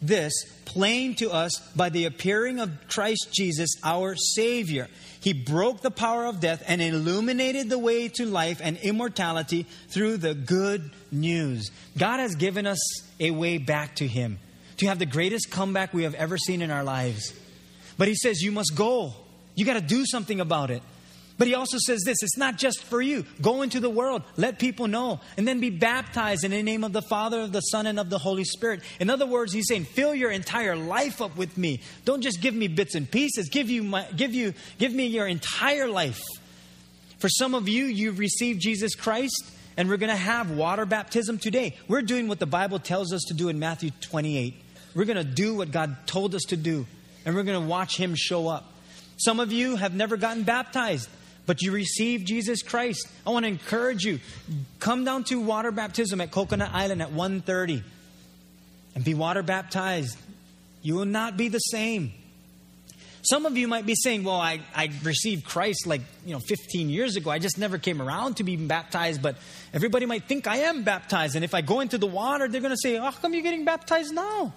this 0.00 0.32
plain 0.64 1.14
to 1.16 1.30
us 1.30 1.58
by 1.74 1.88
the 1.88 2.04
appearing 2.04 2.60
of 2.60 2.70
Christ 2.88 3.28
Jesus, 3.32 3.70
our 3.82 4.14
Savior. 4.16 4.88
He 5.20 5.32
broke 5.32 5.80
the 5.80 5.90
power 5.90 6.26
of 6.26 6.40
death 6.40 6.62
and 6.66 6.80
illuminated 6.80 7.68
the 7.68 7.78
way 7.78 8.08
to 8.08 8.26
life 8.26 8.60
and 8.62 8.76
immortality 8.78 9.66
through 9.88 10.18
the 10.18 10.34
good 10.34 10.90
news. 11.10 11.70
God 11.96 12.20
has 12.20 12.36
given 12.36 12.66
us 12.66 12.78
a 13.18 13.30
way 13.30 13.58
back 13.58 13.96
to 13.96 14.06
Him, 14.06 14.38
to 14.76 14.86
have 14.86 14.98
the 14.98 15.06
greatest 15.06 15.50
comeback 15.50 15.92
we 15.92 16.04
have 16.04 16.14
ever 16.14 16.38
seen 16.38 16.62
in 16.62 16.70
our 16.70 16.84
lives. 16.84 17.32
But 17.96 18.08
He 18.08 18.14
says, 18.14 18.42
You 18.42 18.52
must 18.52 18.76
go. 18.76 19.14
You 19.54 19.64
got 19.64 19.74
to 19.74 19.80
do 19.80 20.04
something 20.06 20.40
about 20.40 20.70
it. 20.70 20.82
But 21.38 21.46
he 21.46 21.54
also 21.54 21.78
says 21.78 22.02
this 22.04 22.18
it's 22.22 22.36
not 22.36 22.56
just 22.56 22.82
for 22.82 23.00
you. 23.00 23.24
Go 23.40 23.62
into 23.62 23.78
the 23.78 23.88
world, 23.88 24.22
let 24.36 24.58
people 24.58 24.88
know, 24.88 25.20
and 25.36 25.46
then 25.46 25.60
be 25.60 25.70
baptized 25.70 26.44
in 26.44 26.50
the 26.50 26.62
name 26.62 26.82
of 26.82 26.92
the 26.92 27.02
Father, 27.02 27.40
of 27.40 27.52
the 27.52 27.60
Son, 27.60 27.86
and 27.86 27.98
of 27.98 28.10
the 28.10 28.18
Holy 28.18 28.44
Spirit. 28.44 28.80
In 28.98 29.08
other 29.08 29.26
words, 29.26 29.52
he's 29.52 29.68
saying, 29.68 29.84
fill 29.84 30.14
your 30.14 30.32
entire 30.32 30.74
life 30.74 31.22
up 31.22 31.36
with 31.36 31.56
me. 31.56 31.80
Don't 32.04 32.22
just 32.22 32.40
give 32.40 32.54
me 32.54 32.66
bits 32.66 32.96
and 32.96 33.08
pieces. 33.08 33.48
Give 33.48 33.70
you 33.70 33.84
my, 33.84 34.06
give 34.16 34.34
you 34.34 34.52
give 34.78 34.92
me 34.92 35.06
your 35.06 35.28
entire 35.28 35.88
life. 35.88 36.20
For 37.18 37.28
some 37.28 37.54
of 37.54 37.68
you, 37.68 37.84
you've 37.84 38.18
received 38.18 38.60
Jesus 38.60 38.94
Christ, 38.94 39.50
and 39.76 39.88
we're 39.88 39.96
going 39.96 40.10
to 40.10 40.16
have 40.16 40.50
water 40.50 40.86
baptism 40.86 41.38
today. 41.38 41.76
We're 41.86 42.02
doing 42.02 42.26
what 42.28 42.40
the 42.40 42.46
Bible 42.46 42.80
tells 42.80 43.12
us 43.12 43.22
to 43.28 43.34
do 43.34 43.48
in 43.48 43.58
Matthew 43.58 43.90
28. 44.00 44.54
We're 44.94 45.04
going 45.04 45.16
to 45.16 45.24
do 45.24 45.54
what 45.54 45.70
God 45.70 45.96
told 46.06 46.34
us 46.34 46.42
to 46.48 46.56
do, 46.56 46.86
and 47.24 47.34
we're 47.34 47.44
going 47.44 47.60
to 47.60 47.68
watch 47.68 47.96
him 47.96 48.14
show 48.16 48.48
up. 48.48 48.72
Some 49.16 49.40
of 49.40 49.52
you 49.52 49.74
have 49.76 49.94
never 49.94 50.16
gotten 50.16 50.44
baptized, 50.44 51.08
but 51.48 51.62
you 51.62 51.72
received 51.72 52.26
Jesus 52.26 52.62
Christ. 52.62 53.08
I 53.26 53.30
want 53.30 53.44
to 53.44 53.48
encourage 53.48 54.04
you. 54.04 54.20
Come 54.80 55.06
down 55.06 55.24
to 55.24 55.40
water 55.40 55.72
baptism 55.72 56.20
at 56.20 56.30
Coconut 56.30 56.70
Island 56.74 57.00
at 57.00 57.10
1:30 57.10 57.82
and 58.94 59.02
be 59.02 59.14
water 59.14 59.42
baptized. 59.42 60.18
You 60.82 60.94
will 60.94 61.06
not 61.06 61.38
be 61.38 61.48
the 61.48 61.58
same. 61.58 62.12
Some 63.22 63.46
of 63.46 63.56
you 63.56 63.66
might 63.66 63.86
be 63.86 63.94
saying, 63.94 64.24
Well, 64.24 64.36
I, 64.36 64.60
I 64.76 64.90
received 65.02 65.46
Christ 65.46 65.86
like 65.86 66.02
you 66.26 66.34
know 66.34 66.38
15 66.38 66.90
years 66.90 67.16
ago. 67.16 67.30
I 67.30 67.38
just 67.38 67.56
never 67.56 67.78
came 67.78 68.02
around 68.02 68.36
to 68.36 68.44
being 68.44 68.68
baptized, 68.68 69.22
but 69.22 69.36
everybody 69.72 70.04
might 70.04 70.24
think 70.24 70.46
I 70.46 70.58
am 70.58 70.84
baptized. 70.84 71.34
And 71.34 71.46
if 71.46 71.54
I 71.54 71.62
go 71.62 71.80
into 71.80 71.96
the 71.96 72.06
water, 72.06 72.46
they're 72.48 72.60
gonna 72.60 72.76
say, 72.76 72.96
How 72.96 73.10
come 73.10 73.32
you're 73.32 73.42
getting 73.42 73.64
baptized 73.64 74.12
now? 74.12 74.52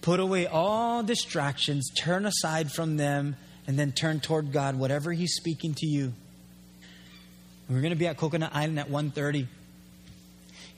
Put 0.00 0.18
away 0.18 0.48
all 0.48 1.04
distractions, 1.04 1.90
turn 1.96 2.26
aside 2.26 2.72
from 2.72 2.96
them, 2.96 3.36
and 3.68 3.78
then 3.78 3.92
turn 3.92 4.18
toward 4.18 4.50
God, 4.50 4.76
whatever 4.76 5.12
He's 5.12 5.34
speaking 5.34 5.74
to 5.74 5.86
you. 5.86 6.14
We're 7.68 7.82
going 7.82 7.92
to 7.92 7.96
be 7.96 8.06
at 8.06 8.16
Coconut 8.16 8.50
Island 8.54 8.80
at 8.80 8.88
1.30. 8.88 9.40
You 9.40 9.46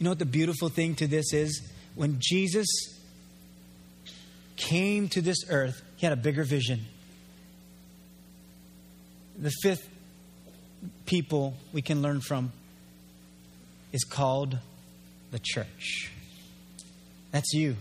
know 0.01 0.11
what 0.11 0.18
the 0.18 0.26
beautiful 0.26 0.68
thing 0.68 0.97
to 0.97 1.07
this 1.07 1.32
is? 1.32 1.62
When 1.95 2.16
Jesus 2.18 2.66
came 4.57 5.09
to 5.11 5.22
this 5.22 5.45
earth, 5.49 5.80
He 5.97 6.05
had 6.05 6.12
a 6.12 6.20
bigger 6.20 6.43
vision. 6.43 6.80
The 9.38 9.53
fifth 9.62 9.88
people 11.07 11.55
we 11.72 11.82
can 11.82 12.03
learn 12.03 12.20
from 12.20 12.51
is 13.93 14.03
called 14.03 14.59
the 15.30 15.38
church. 15.41 16.11
That's 17.30 17.53
you. 17.55 17.76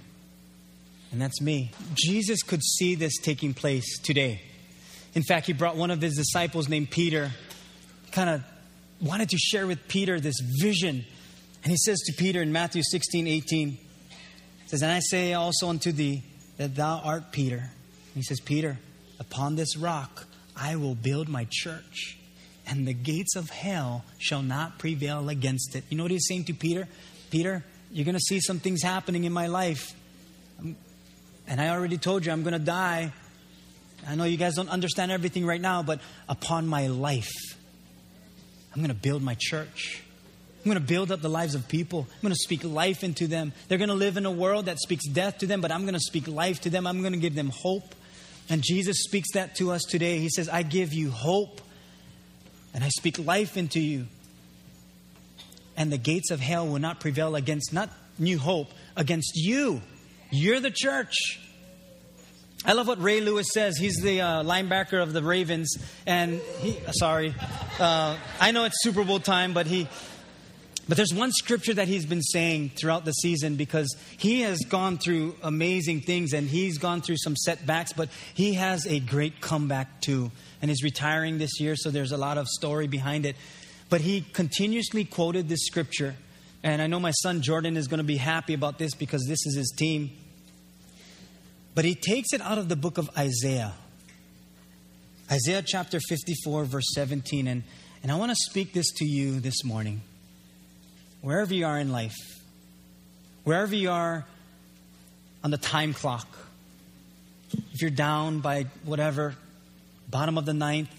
And 1.12 1.20
that's 1.20 1.41
me. 1.41 1.72
Jesus 1.95 2.43
could 2.43 2.62
see 2.62 2.93
this 2.93 3.18
taking 3.18 3.55
place 3.55 3.97
today. 3.97 4.41
In 5.16 5.24
fact, 5.24 5.47
he 5.47 5.53
brought 5.53 5.76
one 5.76 5.91
of 5.91 6.01
his 6.01 6.16
disciples 6.16 6.70
named 6.70 6.91
Peter, 6.91 7.32
kind 8.12 8.30
of 8.30 8.43
wanted 9.01 9.30
to 9.30 9.38
share 9.38 9.66
with 9.66 9.88
Peter 9.88 10.20
this 10.20 10.39
vision. 10.62 11.05
And 11.64 11.72
he 11.72 11.78
says 11.78 11.99
to 12.05 12.14
Peter 12.14 12.41
in 12.41 12.51
Matthew 12.51 12.84
16, 12.84 13.28
18, 13.28 13.78
says, 14.68 14.82
And 14.82 14.91
I 14.91 14.99
say 14.99 15.34
also 15.34 15.70
unto 15.70 15.91
thee 15.91 16.24
that 16.57 16.76
thou 16.76 17.01
art 17.03 17.32
Peter. 17.32 17.57
And 17.57 18.16
he 18.16 18.22
says, 18.22 18.39
Peter, 18.39 18.78
upon 19.20 19.55
this 19.55 19.76
rock 19.76 20.26
I 20.55 20.76
will 20.76 20.95
build 20.95 21.30
my 21.30 21.47
church, 21.49 22.18
and 22.68 22.86
the 22.86 22.93
gates 22.93 23.36
of 23.36 23.49
hell 23.49 24.03
shall 24.20 24.41
not 24.41 24.78
prevail 24.78 25.30
against 25.30 25.76
it. 25.76 25.86
You 25.89 25.97
know 25.97 26.03
what 26.03 26.12
he's 26.12 26.28
saying 26.28 26.45
to 26.45 26.53
Peter? 26.53 26.88
Peter, 27.32 27.64
you're 27.91 28.05
going 28.05 28.16
to 28.16 28.22
see 28.22 28.41
some 28.41 28.60
things 28.60 28.84
happening 28.84 29.24
in 29.24 29.32
my 29.32 29.47
life. 29.47 29.93
And 31.47 31.62
I 31.62 31.70
already 31.70 31.97
told 31.97 32.26
you 32.26 32.32
I'm 32.32 32.43
going 32.43 32.53
to 32.53 32.60
die. 32.60 33.14
I 34.08 34.16
know 34.16 34.24
you 34.24 34.38
guys 34.38 34.56
don't 34.56 34.70
understand 34.70 35.12
everything 35.12 35.45
right 35.45 35.62
now, 35.62 35.84
but 35.84 36.00
upon 36.28 36.68
my 36.68 36.88
life, 36.88 37.32
I'm 38.74 38.82
going 38.82 38.89
to 38.89 38.93
build 38.93 39.22
my 39.22 39.36
church. 39.39 40.02
I'm 40.60 40.72
going 40.72 40.82
to 40.82 40.88
build 40.88 41.12
up 41.12 41.22
the 41.22 41.30
lives 41.30 41.56
of 41.56 41.68
people. 41.68 42.08
I'm 42.10 42.22
going 42.22 42.34
to 42.34 42.39
speak 42.39 42.64
life 42.64 43.04
into 43.04 43.28
them. 43.28 43.54
They're 43.68 43.78
going 43.78 43.89
to 43.89 43.95
live 43.95 44.18
in 44.18 44.26
a 44.26 44.32
world 44.32 44.66
that 44.66 44.80
speaks 44.80 45.08
death 45.08 45.39
to 45.39 45.47
them, 45.47 45.62
but 45.62 45.72
I'm 45.72 45.82
going 45.82 45.93
to 45.93 46.00
speak 46.00 46.28
life 46.28 46.62
to 46.62 46.70
them. 46.70 46.86
I'm 46.86 47.02
going 47.02 47.14
to 47.14 47.20
give 47.20 47.36
them 47.36 47.50
hope. 47.50 47.95
And 48.50 48.62
Jesus 48.62 49.04
speaks 49.04 49.34
that 49.34 49.56
to 49.56 49.72
us 49.72 49.84
today. 49.84 50.20
He 50.20 50.30
says, 50.30 50.50
I 50.50 50.64
give 50.64 50.93
you 50.93 51.12
hope 51.12 51.62
and 52.74 52.84
I 52.84 52.89
speak 52.89 53.20
life 53.20 53.58
into 53.58 53.80
you. 53.80 54.08
And 55.78 55.91
the 55.91 55.97
gates 55.97 56.30
of 56.30 56.39
hell 56.39 56.68
will 56.68 56.80
not 56.80 57.00
prevail 57.00 57.36
against 57.36 57.72
not 57.72 57.89
New 58.18 58.38
Hope 58.38 58.70
against 58.97 59.32
you. 59.36 59.82
You're 60.30 60.60
the 60.60 60.72
church. 60.72 61.39
I 62.66 62.74
love 62.74 62.88
what 62.88 63.01
Ray 63.01 63.22
Lewis 63.22 63.47
says. 63.53 63.78
He's 63.78 63.95
the 64.01 64.20
uh, 64.20 64.43
linebacker 64.43 65.01
of 65.01 65.14
the 65.14 65.24
Ravens, 65.24 65.78
and 66.05 66.41
he. 66.60 66.78
Sorry, 66.91 67.34
uh, 67.80 68.18
I 68.39 68.51
know 68.51 68.66
it's 68.66 68.84
Super 68.84 69.05
Bowl 69.05 69.20
time, 69.20 69.53
but 69.53 69.66
he. 69.66 69.88
But 70.89 70.97
there's 70.97 71.14
one 71.14 71.32
scripture 71.32 71.76
that 71.76 71.88
he's 71.88 72.07
been 72.07 72.24
saying 72.24 72.72
throughout 72.76 73.05
the 73.05 73.12
season 73.12 73.55
because 73.55 73.95
he 74.18 74.41
has 74.41 74.57
gone 74.68 74.97
through 74.97 75.36
amazing 75.43 76.01
things 76.01 76.34
and 76.34 76.49
he's 76.49 76.80
gone 76.80 77.01
through 77.01 77.18
some 77.18 77.36
setbacks, 77.36 77.93
but 77.93 78.10
he 78.34 78.55
has 78.55 78.88
a 78.88 78.99
great 78.99 79.39
comeback 79.39 80.01
too. 80.01 80.32
And 80.64 80.72
he's 80.72 80.84
retiring 80.84 81.38
this 81.38 81.60
year, 81.60 81.76
so 81.76 81.91
there's 81.91 82.12
a 82.12 82.18
lot 82.18 82.39
of 82.39 82.47
story 82.47 82.88
behind 82.88 83.28
it. 83.28 83.36
But 83.89 84.01
he 84.01 84.22
continuously 84.22 85.05
quoted 85.05 85.47
this 85.47 85.64
scripture. 85.68 86.16
And 86.64 86.82
I 86.82 86.88
know 86.88 86.99
my 86.99 87.12
son 87.12 87.43
Jordan 87.43 87.78
is 87.78 87.88
going 87.88 87.99
to 87.99 88.03
be 88.03 88.18
happy 88.18 88.55
about 88.55 88.80
this 88.80 88.95
because 88.95 89.24
this 89.28 89.45
is 89.45 89.55
his 89.55 89.72
team. 89.78 90.10
But 91.80 91.86
he 91.86 91.95
takes 91.95 92.34
it 92.34 92.41
out 92.41 92.57
of 92.57 92.67
the 92.67 92.75
book 92.75 92.97
of 92.97 93.09
Isaiah. 93.17 93.71
Isaiah 95.32 95.63
chapter 95.65 96.01
54, 96.09 96.65
verse 96.65 96.84
17. 96.93 97.47
And, 97.47 97.63
and 98.03 98.11
I 98.11 98.15
want 98.15 98.32
to 98.32 98.36
speak 98.36 98.73
this 98.73 98.91
to 98.97 99.05
you 99.05 99.39
this 99.39 99.63
morning. 99.63 100.01
Wherever 101.21 101.53
you 101.53 101.65
are 101.65 101.80
in 101.80 101.89
life, 101.89 102.17
wherever 103.45 103.73
you 103.73 103.91
are 103.91 104.25
on 105.41 105.51
the 105.51 105.57
time 105.57 105.93
clock, 105.93 106.27
if 107.71 107.82
you're 107.82 107.91
down 107.91 108.41
by 108.41 108.65
whatever, 108.84 109.36
bottom 110.09 110.38
of 110.38 110.45
the 110.45 110.53
ninth, 110.53 110.93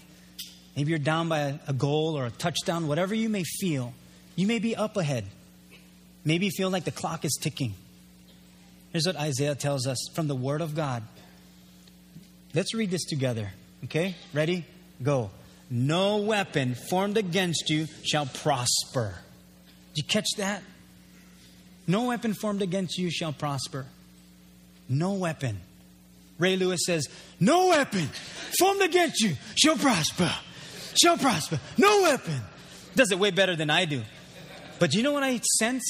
maybe 0.75 0.89
you're 0.89 0.97
down 0.97 1.29
by 1.29 1.59
a, 1.67 1.73
goal 1.73 2.17
or 2.17 2.25
a 2.25 2.31
touchdown, 2.31 2.87
whatever 2.87 3.13
you 3.13 3.29
may 3.29 3.43
feel, 3.43 3.93
you 4.35 4.47
may 4.47 4.57
be 4.57 4.75
up 4.75 4.97
ahead. 4.97 5.25
Maybe 6.25 6.45
you 6.47 6.51
feel 6.51 6.71
like 6.71 6.85
the 6.85 6.91
clock 6.91 7.23
is 7.23 7.37
ticking. 7.39 7.75
Here's 8.91 9.05
what 9.05 9.15
Isaiah 9.15 9.55
tells 9.55 9.87
us 9.87 9.97
from 10.13 10.27
the 10.27 10.35
Word 10.35 10.61
of 10.61 10.75
God. 10.75 11.03
Let's 12.53 12.73
read 12.73 12.91
this 12.91 13.05
together. 13.05 13.49
Okay? 13.85 14.15
Ready? 14.33 14.65
Go. 15.01 15.31
No 15.69 16.17
weapon 16.17 16.75
formed 16.75 17.17
against 17.17 17.69
you 17.69 17.87
shall 18.03 18.25
prosper. 18.25 19.15
Did 19.93 20.03
you 20.03 20.03
catch 20.03 20.27
that? 20.37 20.61
No 21.87 22.05
weapon 22.05 22.33
formed 22.33 22.61
against 22.61 22.97
you 22.97 23.09
shall 23.09 23.31
prosper. 23.31 23.85
No 24.89 25.13
weapon. 25.13 25.61
Ray 26.37 26.57
Lewis 26.57 26.81
says, 26.85 27.07
No 27.39 27.67
weapon 27.67 28.09
formed 28.59 28.81
against 28.81 29.21
you 29.21 29.35
shall 29.55 29.77
prosper. 29.77 30.31
Shall 31.01 31.17
prosper. 31.17 31.59
No 31.77 32.01
weapon. 32.01 32.41
Does 32.95 33.11
it 33.11 33.19
way 33.19 33.31
better 33.31 33.55
than 33.55 33.69
I 33.69 33.85
do. 33.85 34.03
But 34.79 34.93
you 34.93 35.03
know 35.03 35.13
what 35.13 35.23
I 35.23 35.39
sense? 35.59 35.83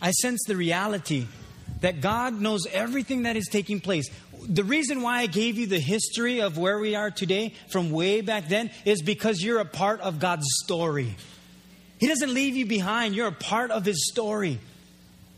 I 0.00 0.10
sense 0.12 0.40
the 0.46 0.56
reality 0.56 1.26
that 1.80 2.00
God 2.00 2.40
knows 2.40 2.66
everything 2.66 3.22
that 3.22 3.36
is 3.36 3.48
taking 3.50 3.80
place. 3.80 4.08
The 4.46 4.64
reason 4.64 5.02
why 5.02 5.20
I 5.20 5.26
gave 5.26 5.58
you 5.58 5.66
the 5.66 5.78
history 5.78 6.40
of 6.40 6.58
where 6.58 6.78
we 6.78 6.94
are 6.94 7.10
today 7.10 7.54
from 7.68 7.90
way 7.90 8.20
back 8.20 8.48
then 8.48 8.70
is 8.84 9.02
because 9.02 9.42
you're 9.42 9.60
a 9.60 9.64
part 9.64 10.00
of 10.00 10.18
God's 10.18 10.46
story. 10.64 11.16
He 11.98 12.06
doesn't 12.06 12.34
leave 12.34 12.56
you 12.56 12.66
behind, 12.66 13.14
you're 13.14 13.28
a 13.28 13.32
part 13.32 13.70
of 13.70 13.84
His 13.84 14.08
story. 14.10 14.58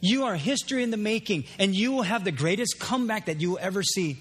You 0.00 0.24
are 0.24 0.36
history 0.36 0.82
in 0.82 0.90
the 0.90 0.96
making, 0.96 1.44
and 1.58 1.74
you 1.74 1.92
will 1.92 2.02
have 2.02 2.24
the 2.24 2.32
greatest 2.32 2.78
comeback 2.78 3.26
that 3.26 3.40
you 3.40 3.50
will 3.50 3.58
ever 3.60 3.82
see 3.82 4.18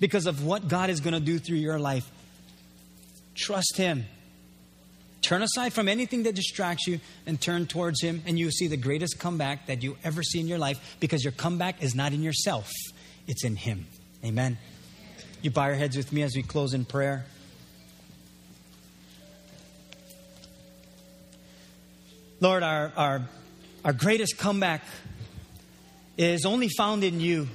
because 0.00 0.26
of 0.26 0.44
what 0.44 0.68
God 0.68 0.90
is 0.90 1.00
going 1.00 1.14
to 1.14 1.20
do 1.20 1.38
through 1.38 1.56
your 1.56 1.78
life. 1.78 2.10
Trust 3.34 3.76
Him. 3.76 4.04
Turn 5.22 5.42
aside 5.42 5.72
from 5.72 5.88
anything 5.88 6.22
that 6.22 6.34
distracts 6.34 6.86
you 6.86 7.00
and 7.26 7.40
turn 7.40 7.66
towards 7.66 8.00
Him, 8.00 8.22
and 8.26 8.38
you 8.38 8.46
will 8.46 8.52
see 8.52 8.66
the 8.66 8.76
greatest 8.76 9.18
comeback 9.18 9.66
that 9.66 9.82
you 9.82 9.96
ever 10.04 10.22
see 10.22 10.40
in 10.40 10.46
your 10.46 10.58
life 10.58 10.96
because 11.00 11.24
your 11.24 11.32
comeback 11.32 11.82
is 11.82 11.94
not 11.94 12.12
in 12.12 12.22
yourself, 12.22 12.70
it's 13.26 13.44
in 13.44 13.56
Him. 13.56 13.86
Amen. 14.24 14.58
You 15.42 15.50
bow 15.50 15.66
your 15.66 15.76
heads 15.76 15.96
with 15.96 16.12
me 16.12 16.22
as 16.22 16.34
we 16.34 16.42
close 16.42 16.74
in 16.74 16.84
prayer. 16.84 17.24
Lord, 22.40 22.62
our, 22.62 22.92
our, 22.96 23.22
our 23.84 23.92
greatest 23.92 24.38
comeback 24.38 24.82
is 26.16 26.46
only 26.46 26.68
found 26.68 27.02
in 27.02 27.20
you. 27.20 27.48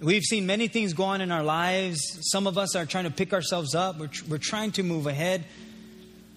We've 0.00 0.22
seen 0.22 0.46
many 0.46 0.68
things 0.68 0.94
go 0.94 1.04
on 1.04 1.20
in 1.20 1.30
our 1.30 1.42
lives. 1.42 2.00
Some 2.32 2.46
of 2.46 2.56
us 2.56 2.74
are 2.74 2.86
trying 2.86 3.04
to 3.04 3.10
pick 3.10 3.34
ourselves 3.34 3.74
up, 3.74 3.98
we're, 3.98 4.10
we're 4.28 4.38
trying 4.38 4.72
to 4.72 4.82
move 4.82 5.06
ahead. 5.06 5.44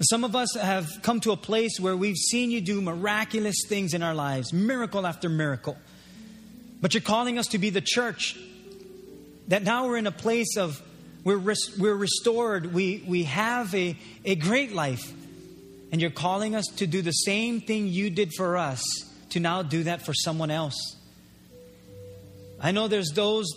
Some 0.02 0.24
of 0.24 0.36
us 0.36 0.56
have 0.56 0.89
come 1.02 1.20
to 1.22 1.32
a 1.32 1.38
place 1.38 1.80
where 1.80 1.96
we've 1.96 2.18
seen 2.18 2.52
you 2.52 2.62
do 2.62 2.82
miraculous 2.82 3.56
things 3.68 3.94
in 3.94 4.04
our 4.04 4.14
lives, 4.16 4.52
miracle 4.52 5.06
after 5.08 5.30
miracle. 5.30 5.78
But 6.82 6.94
you're 6.94 7.02
calling 7.02 7.38
us 7.38 7.48
to 7.48 7.58
be 7.58 7.70
the 7.70 7.82
church. 7.82 8.38
That 9.48 9.64
now 9.64 9.88
we're 9.88 9.98
in 9.98 10.08
a 10.08 10.12
place 10.12 10.58
of 10.58 10.82
we're, 11.24 11.38
res- 11.38 11.78
we're 11.78 11.96
restored, 11.96 12.74
we, 12.74 13.04
we 13.08 13.24
have 13.24 13.74
a, 13.74 13.96
a 14.26 14.36
great 14.36 14.74
life. 14.74 15.14
And 15.91 16.02
you're 16.02 16.12
calling 16.12 16.56
us 16.56 16.66
to 16.78 16.88
do 16.88 17.02
the 17.02 17.12
same 17.12 17.62
thing 17.62 17.88
you 17.88 18.10
did 18.10 18.34
for 18.36 18.58
us, 18.58 18.82
to 19.30 19.39
now 19.39 19.62
do 19.62 19.84
that 19.84 20.06
for 20.06 20.14
someone 20.14 20.52
else. 20.52 20.98
I 22.60 22.72
know 22.72 22.88
there's 22.88 23.12
those 23.12 23.48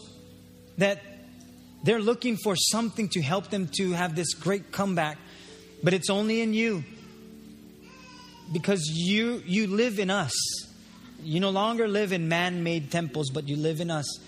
that 0.78 1.02
they're 1.82 2.00
looking 2.00 2.36
for 2.36 2.54
something 2.56 3.08
to 3.10 3.22
help 3.22 3.50
them 3.50 3.68
to 3.78 3.92
have 3.92 4.14
this 4.14 4.34
great 4.34 4.70
comeback. 4.70 5.18
But 5.86 5.94
it's 5.94 6.10
only 6.10 6.40
in 6.40 6.52
you. 6.52 6.82
Because 8.52 8.90
you 8.92 9.40
you 9.46 9.68
live 9.68 10.00
in 10.00 10.10
us. 10.10 10.34
You 11.22 11.38
no 11.38 11.50
longer 11.50 11.86
live 11.86 12.10
in 12.10 12.28
man-made 12.28 12.90
temples, 12.90 13.30
but 13.30 13.46
you 13.46 13.54
live 13.54 13.80
in 13.80 13.88
us. 13.88 14.18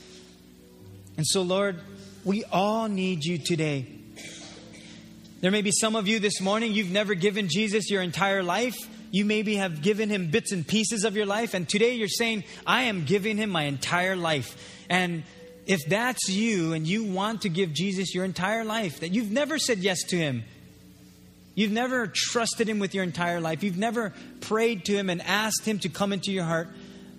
And 1.17 1.27
so 1.27 1.43
Lord, 1.43 1.81
we 2.25 2.45
all 2.45 2.87
need 2.87 3.25
you 3.25 3.39
today. 3.39 3.89
There 5.41 5.51
may 5.51 5.63
be 5.63 5.73
some 5.73 5.97
of 5.97 6.07
you 6.07 6.21
this 6.21 6.41
morning, 6.41 6.75
you've 6.75 6.93
never 6.93 7.15
given 7.15 7.49
Jesus 7.49 7.91
your 7.91 8.03
entire 8.03 8.45
life. 8.45 8.77
You 9.11 9.25
maybe 9.25 9.57
have 9.57 9.83
given 9.83 10.09
him 10.09 10.31
bits 10.31 10.53
and 10.53 10.65
pieces 10.65 11.03
of 11.03 11.17
your 11.17 11.27
life, 11.27 11.55
and 11.55 11.69
today 11.69 11.95
you're 11.95 12.07
saying, 12.07 12.45
I 12.69 12.85
am 12.85 13.05
giving 13.05 13.37
him 13.37 13.51
my 13.51 13.65
entire 13.65 14.15
life. 14.15 14.57
And 14.89 15.25
if 15.67 15.81
that's 15.89 16.29
you 16.29 16.73
and 16.73 16.87
you 16.87 17.03
want 17.03 17.43
to 17.43 17.49
give 17.49 17.73
Jesus 17.73 18.15
your 18.15 18.25
entire 18.25 18.65
life, 18.65 19.01
that 19.01 19.13
you've 19.13 19.33
never 19.33 19.59
said 19.59 19.79
yes 19.79 20.05
to 20.11 20.17
him, 20.17 20.45
You've 21.59 21.73
never 21.73 22.07
trusted 22.07 22.69
Him 22.69 22.79
with 22.79 22.95
your 22.95 23.03
entire 23.03 23.41
life. 23.41 23.65
You've 23.65 23.77
never 23.77 24.13
prayed 24.43 24.85
to 24.85 24.93
Him 24.93 25.11
and 25.11 25.21
asked 25.21 25.65
Him 25.65 25.81
to 25.81 25.89
come 25.89 26.13
into 26.13 26.31
your 26.31 26.45
heart. 26.45 26.69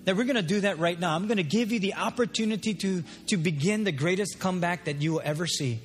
That 0.06 0.16
we're 0.16 0.24
going 0.24 0.38
to 0.38 0.42
do 0.42 0.62
that 0.62 0.80
right 0.80 0.98
now. 0.98 1.14
I'm 1.14 1.28
going 1.28 1.40
to 1.40 1.44
give 1.44 1.74
you 1.74 1.82
the 1.82 1.96
opportunity 1.96 2.74
to, 2.74 3.04
to 3.28 3.36
begin 3.36 3.84
the 3.84 3.92
greatest 3.92 4.40
comeback 4.40 4.86
that 4.86 5.02
you 5.02 5.12
will 5.12 5.22
ever 5.26 5.46
see. 5.46 5.82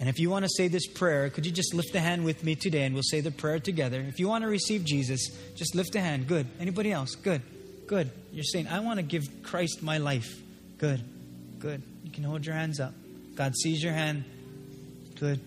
And 0.00 0.08
if 0.08 0.18
you 0.18 0.30
want 0.30 0.46
to 0.46 0.48
say 0.48 0.68
this 0.68 0.86
prayer, 0.86 1.28
could 1.28 1.44
you 1.44 1.52
just 1.52 1.74
lift 1.74 1.94
a 1.94 2.00
hand 2.00 2.24
with 2.24 2.42
me 2.42 2.54
today 2.54 2.84
and 2.84 2.94
we'll 2.94 3.02
say 3.02 3.20
the 3.20 3.32
prayer 3.32 3.58
together? 3.58 4.00
If 4.00 4.18
you 4.18 4.26
want 4.26 4.44
to 4.44 4.48
receive 4.48 4.86
Jesus, 4.86 5.28
just 5.56 5.74
lift 5.74 5.94
a 5.94 6.00
hand. 6.00 6.26
Good. 6.26 6.46
Anybody 6.58 6.90
else? 6.90 7.16
Good. 7.16 7.42
Good. 7.86 8.10
You're 8.32 8.44
saying, 8.44 8.66
I 8.66 8.80
want 8.80 8.96
to 8.96 9.02
give 9.02 9.42
Christ 9.42 9.82
my 9.82 9.98
life. 9.98 10.40
Good. 10.78 11.04
Good. 11.58 11.82
You 12.02 12.10
can 12.10 12.24
hold 12.24 12.46
your 12.46 12.54
hands 12.54 12.80
up. 12.80 12.94
God 13.34 13.54
sees 13.56 13.82
your 13.82 13.92
hand. 13.92 14.24
Good. 15.20 15.38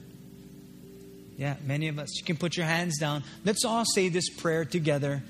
Yeah, 1.42 1.56
many 1.66 1.88
of 1.88 1.98
us. 1.98 2.20
You 2.20 2.24
can 2.24 2.38
put 2.38 2.56
your 2.56 2.68
hands 2.68 3.00
down. 3.00 3.24
Let's 3.44 3.66
all 3.66 3.84
say 3.84 4.10
this 4.10 4.30
prayer 4.30 4.64
together. 4.64 5.24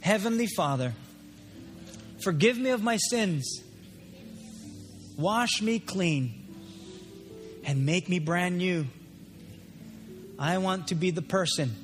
Heavenly 0.00 0.48
Father, 0.48 0.92
forgive 2.22 2.58
me 2.58 2.68
of 2.68 2.82
my 2.82 2.98
sins. 2.98 3.62
Wash 5.16 5.62
me 5.62 5.78
clean 5.78 6.44
and 7.64 7.86
make 7.86 8.06
me 8.06 8.18
brand 8.18 8.58
new. 8.58 8.86
I 10.38 10.58
want 10.58 10.88
to 10.88 10.94
be 10.94 11.10
the 11.10 11.22
person 11.22 11.74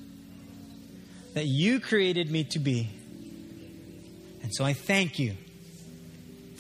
that 1.33 1.47
you 1.47 1.81
created 1.81 2.31
me 2.31 2.45
to 2.51 2.59
be. 2.59 2.91
And 4.43 4.53
so 4.53 4.67
I 4.67 4.75
thank 4.75 5.19
you 5.19 5.33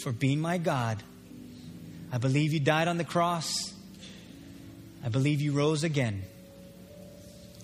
for 0.03 0.13
being 0.13 0.41
my 0.41 0.57
God. 0.57 1.03
I 2.11 2.17
believe 2.17 2.55
you 2.55 2.61
died 2.61 2.89
on 2.89 2.97
the 2.97 3.05
cross. 3.05 3.75
I 5.05 5.11
believe 5.11 5.43
you 5.43 5.53
rose 5.53 5.85
again. 5.85 6.23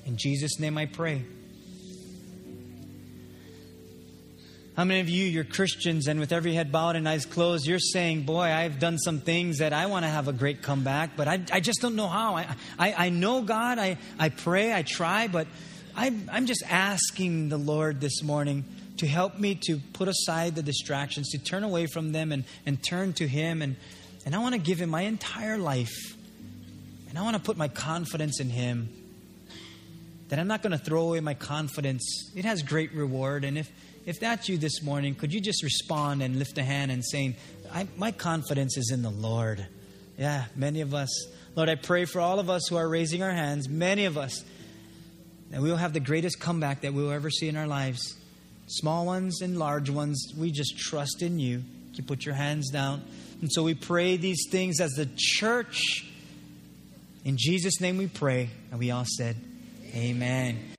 In 0.06 0.16
Jesus' 0.16 0.58
name 0.58 0.78
I 0.78 0.86
pray. 0.86 1.24
How 4.78 4.84
many 4.84 5.00
of 5.00 5.08
you, 5.08 5.24
you're 5.24 5.42
Christians, 5.42 6.06
and 6.06 6.20
with 6.20 6.30
every 6.30 6.54
head 6.54 6.70
bowed 6.70 6.94
and 6.94 7.08
eyes 7.08 7.26
closed, 7.26 7.66
you're 7.66 7.80
saying, 7.80 8.22
Boy, 8.22 8.44
I've 8.44 8.78
done 8.78 8.96
some 8.96 9.18
things 9.18 9.58
that 9.58 9.72
I 9.72 9.86
want 9.86 10.04
to 10.04 10.08
have 10.08 10.28
a 10.28 10.32
great 10.32 10.62
comeback, 10.62 11.16
but 11.16 11.26
I, 11.26 11.40
I 11.52 11.58
just 11.58 11.80
don't 11.80 11.96
know 11.96 12.06
how. 12.06 12.36
I, 12.36 12.46
I, 12.78 12.92
I 12.92 13.08
know 13.08 13.42
God, 13.42 13.80
I, 13.80 13.98
I 14.20 14.28
pray, 14.28 14.72
I 14.72 14.82
try, 14.82 15.26
but 15.26 15.48
I'm, 15.96 16.30
I'm 16.32 16.46
just 16.46 16.62
asking 16.68 17.48
the 17.48 17.56
Lord 17.56 18.00
this 18.00 18.22
morning 18.22 18.64
to 18.98 19.06
help 19.08 19.36
me 19.36 19.56
to 19.66 19.80
put 19.94 20.06
aside 20.06 20.54
the 20.54 20.62
distractions, 20.62 21.30
to 21.30 21.38
turn 21.38 21.64
away 21.64 21.86
from 21.86 22.12
them 22.12 22.30
and, 22.30 22.44
and 22.64 22.80
turn 22.80 23.14
to 23.14 23.26
Him. 23.26 23.62
And, 23.62 23.74
and 24.24 24.32
I 24.32 24.38
want 24.38 24.54
to 24.54 24.60
give 24.60 24.80
Him 24.80 24.90
my 24.90 25.02
entire 25.02 25.58
life. 25.58 26.16
And 27.08 27.18
I 27.18 27.22
want 27.22 27.36
to 27.36 27.42
put 27.42 27.56
my 27.56 27.66
confidence 27.66 28.38
in 28.38 28.48
Him 28.48 28.90
that 30.28 30.38
I'm 30.38 30.48
not 30.48 30.62
going 30.62 30.72
to 30.72 30.78
throw 30.78 31.08
away 31.08 31.20
my 31.20 31.34
confidence. 31.34 32.30
It 32.36 32.44
has 32.44 32.62
great 32.62 32.92
reward. 32.92 33.44
And 33.44 33.56
if, 33.58 33.70
If 34.06 34.20
that's 34.20 34.48
you 34.48 34.58
this 34.58 34.82
morning, 34.82 35.14
could 35.14 35.32
you 35.32 35.40
just 35.40 35.62
respond 35.62 36.22
and 36.22 36.38
lift 36.38 36.56
a 36.58 36.62
hand 36.62 36.90
and 36.90 37.04
saying, 37.04 37.36
My 37.96 38.12
confidence 38.12 38.76
is 38.76 38.90
in 38.90 39.02
the 39.02 39.10
Lord? 39.10 39.66
Yeah, 40.18 40.46
many 40.56 40.80
of 40.80 40.94
us. 40.94 41.08
Lord, 41.54 41.68
I 41.68 41.74
pray 41.74 42.04
for 42.04 42.20
all 42.20 42.38
of 42.38 42.50
us 42.50 42.68
who 42.68 42.76
are 42.76 42.88
raising 42.88 43.22
our 43.22 43.32
hands, 43.32 43.68
many 43.68 44.04
of 44.04 44.16
us, 44.16 44.44
that 45.50 45.60
we 45.60 45.70
will 45.70 45.76
have 45.76 45.92
the 45.92 46.00
greatest 46.00 46.40
comeback 46.40 46.82
that 46.82 46.92
we 46.92 47.02
will 47.02 47.10
ever 47.10 47.30
see 47.30 47.48
in 47.48 47.56
our 47.56 47.66
lives. 47.66 48.16
Small 48.66 49.06
ones 49.06 49.40
and 49.40 49.58
large 49.58 49.88
ones, 49.90 50.32
we 50.36 50.50
just 50.50 50.78
trust 50.78 51.22
in 51.22 51.38
you. 51.38 51.62
You 51.94 52.04
put 52.04 52.24
your 52.24 52.34
hands 52.34 52.70
down. 52.70 53.02
And 53.40 53.50
so 53.52 53.62
we 53.62 53.74
pray 53.74 54.16
these 54.16 54.46
things 54.50 54.80
as 54.80 54.92
the 54.92 55.08
church. 55.16 56.06
In 57.24 57.36
Jesus' 57.36 57.80
name 57.80 57.98
we 57.98 58.06
pray. 58.06 58.50
And 58.70 58.78
we 58.78 58.90
all 58.90 59.04
said, 59.04 59.36
Amen. 59.98 60.77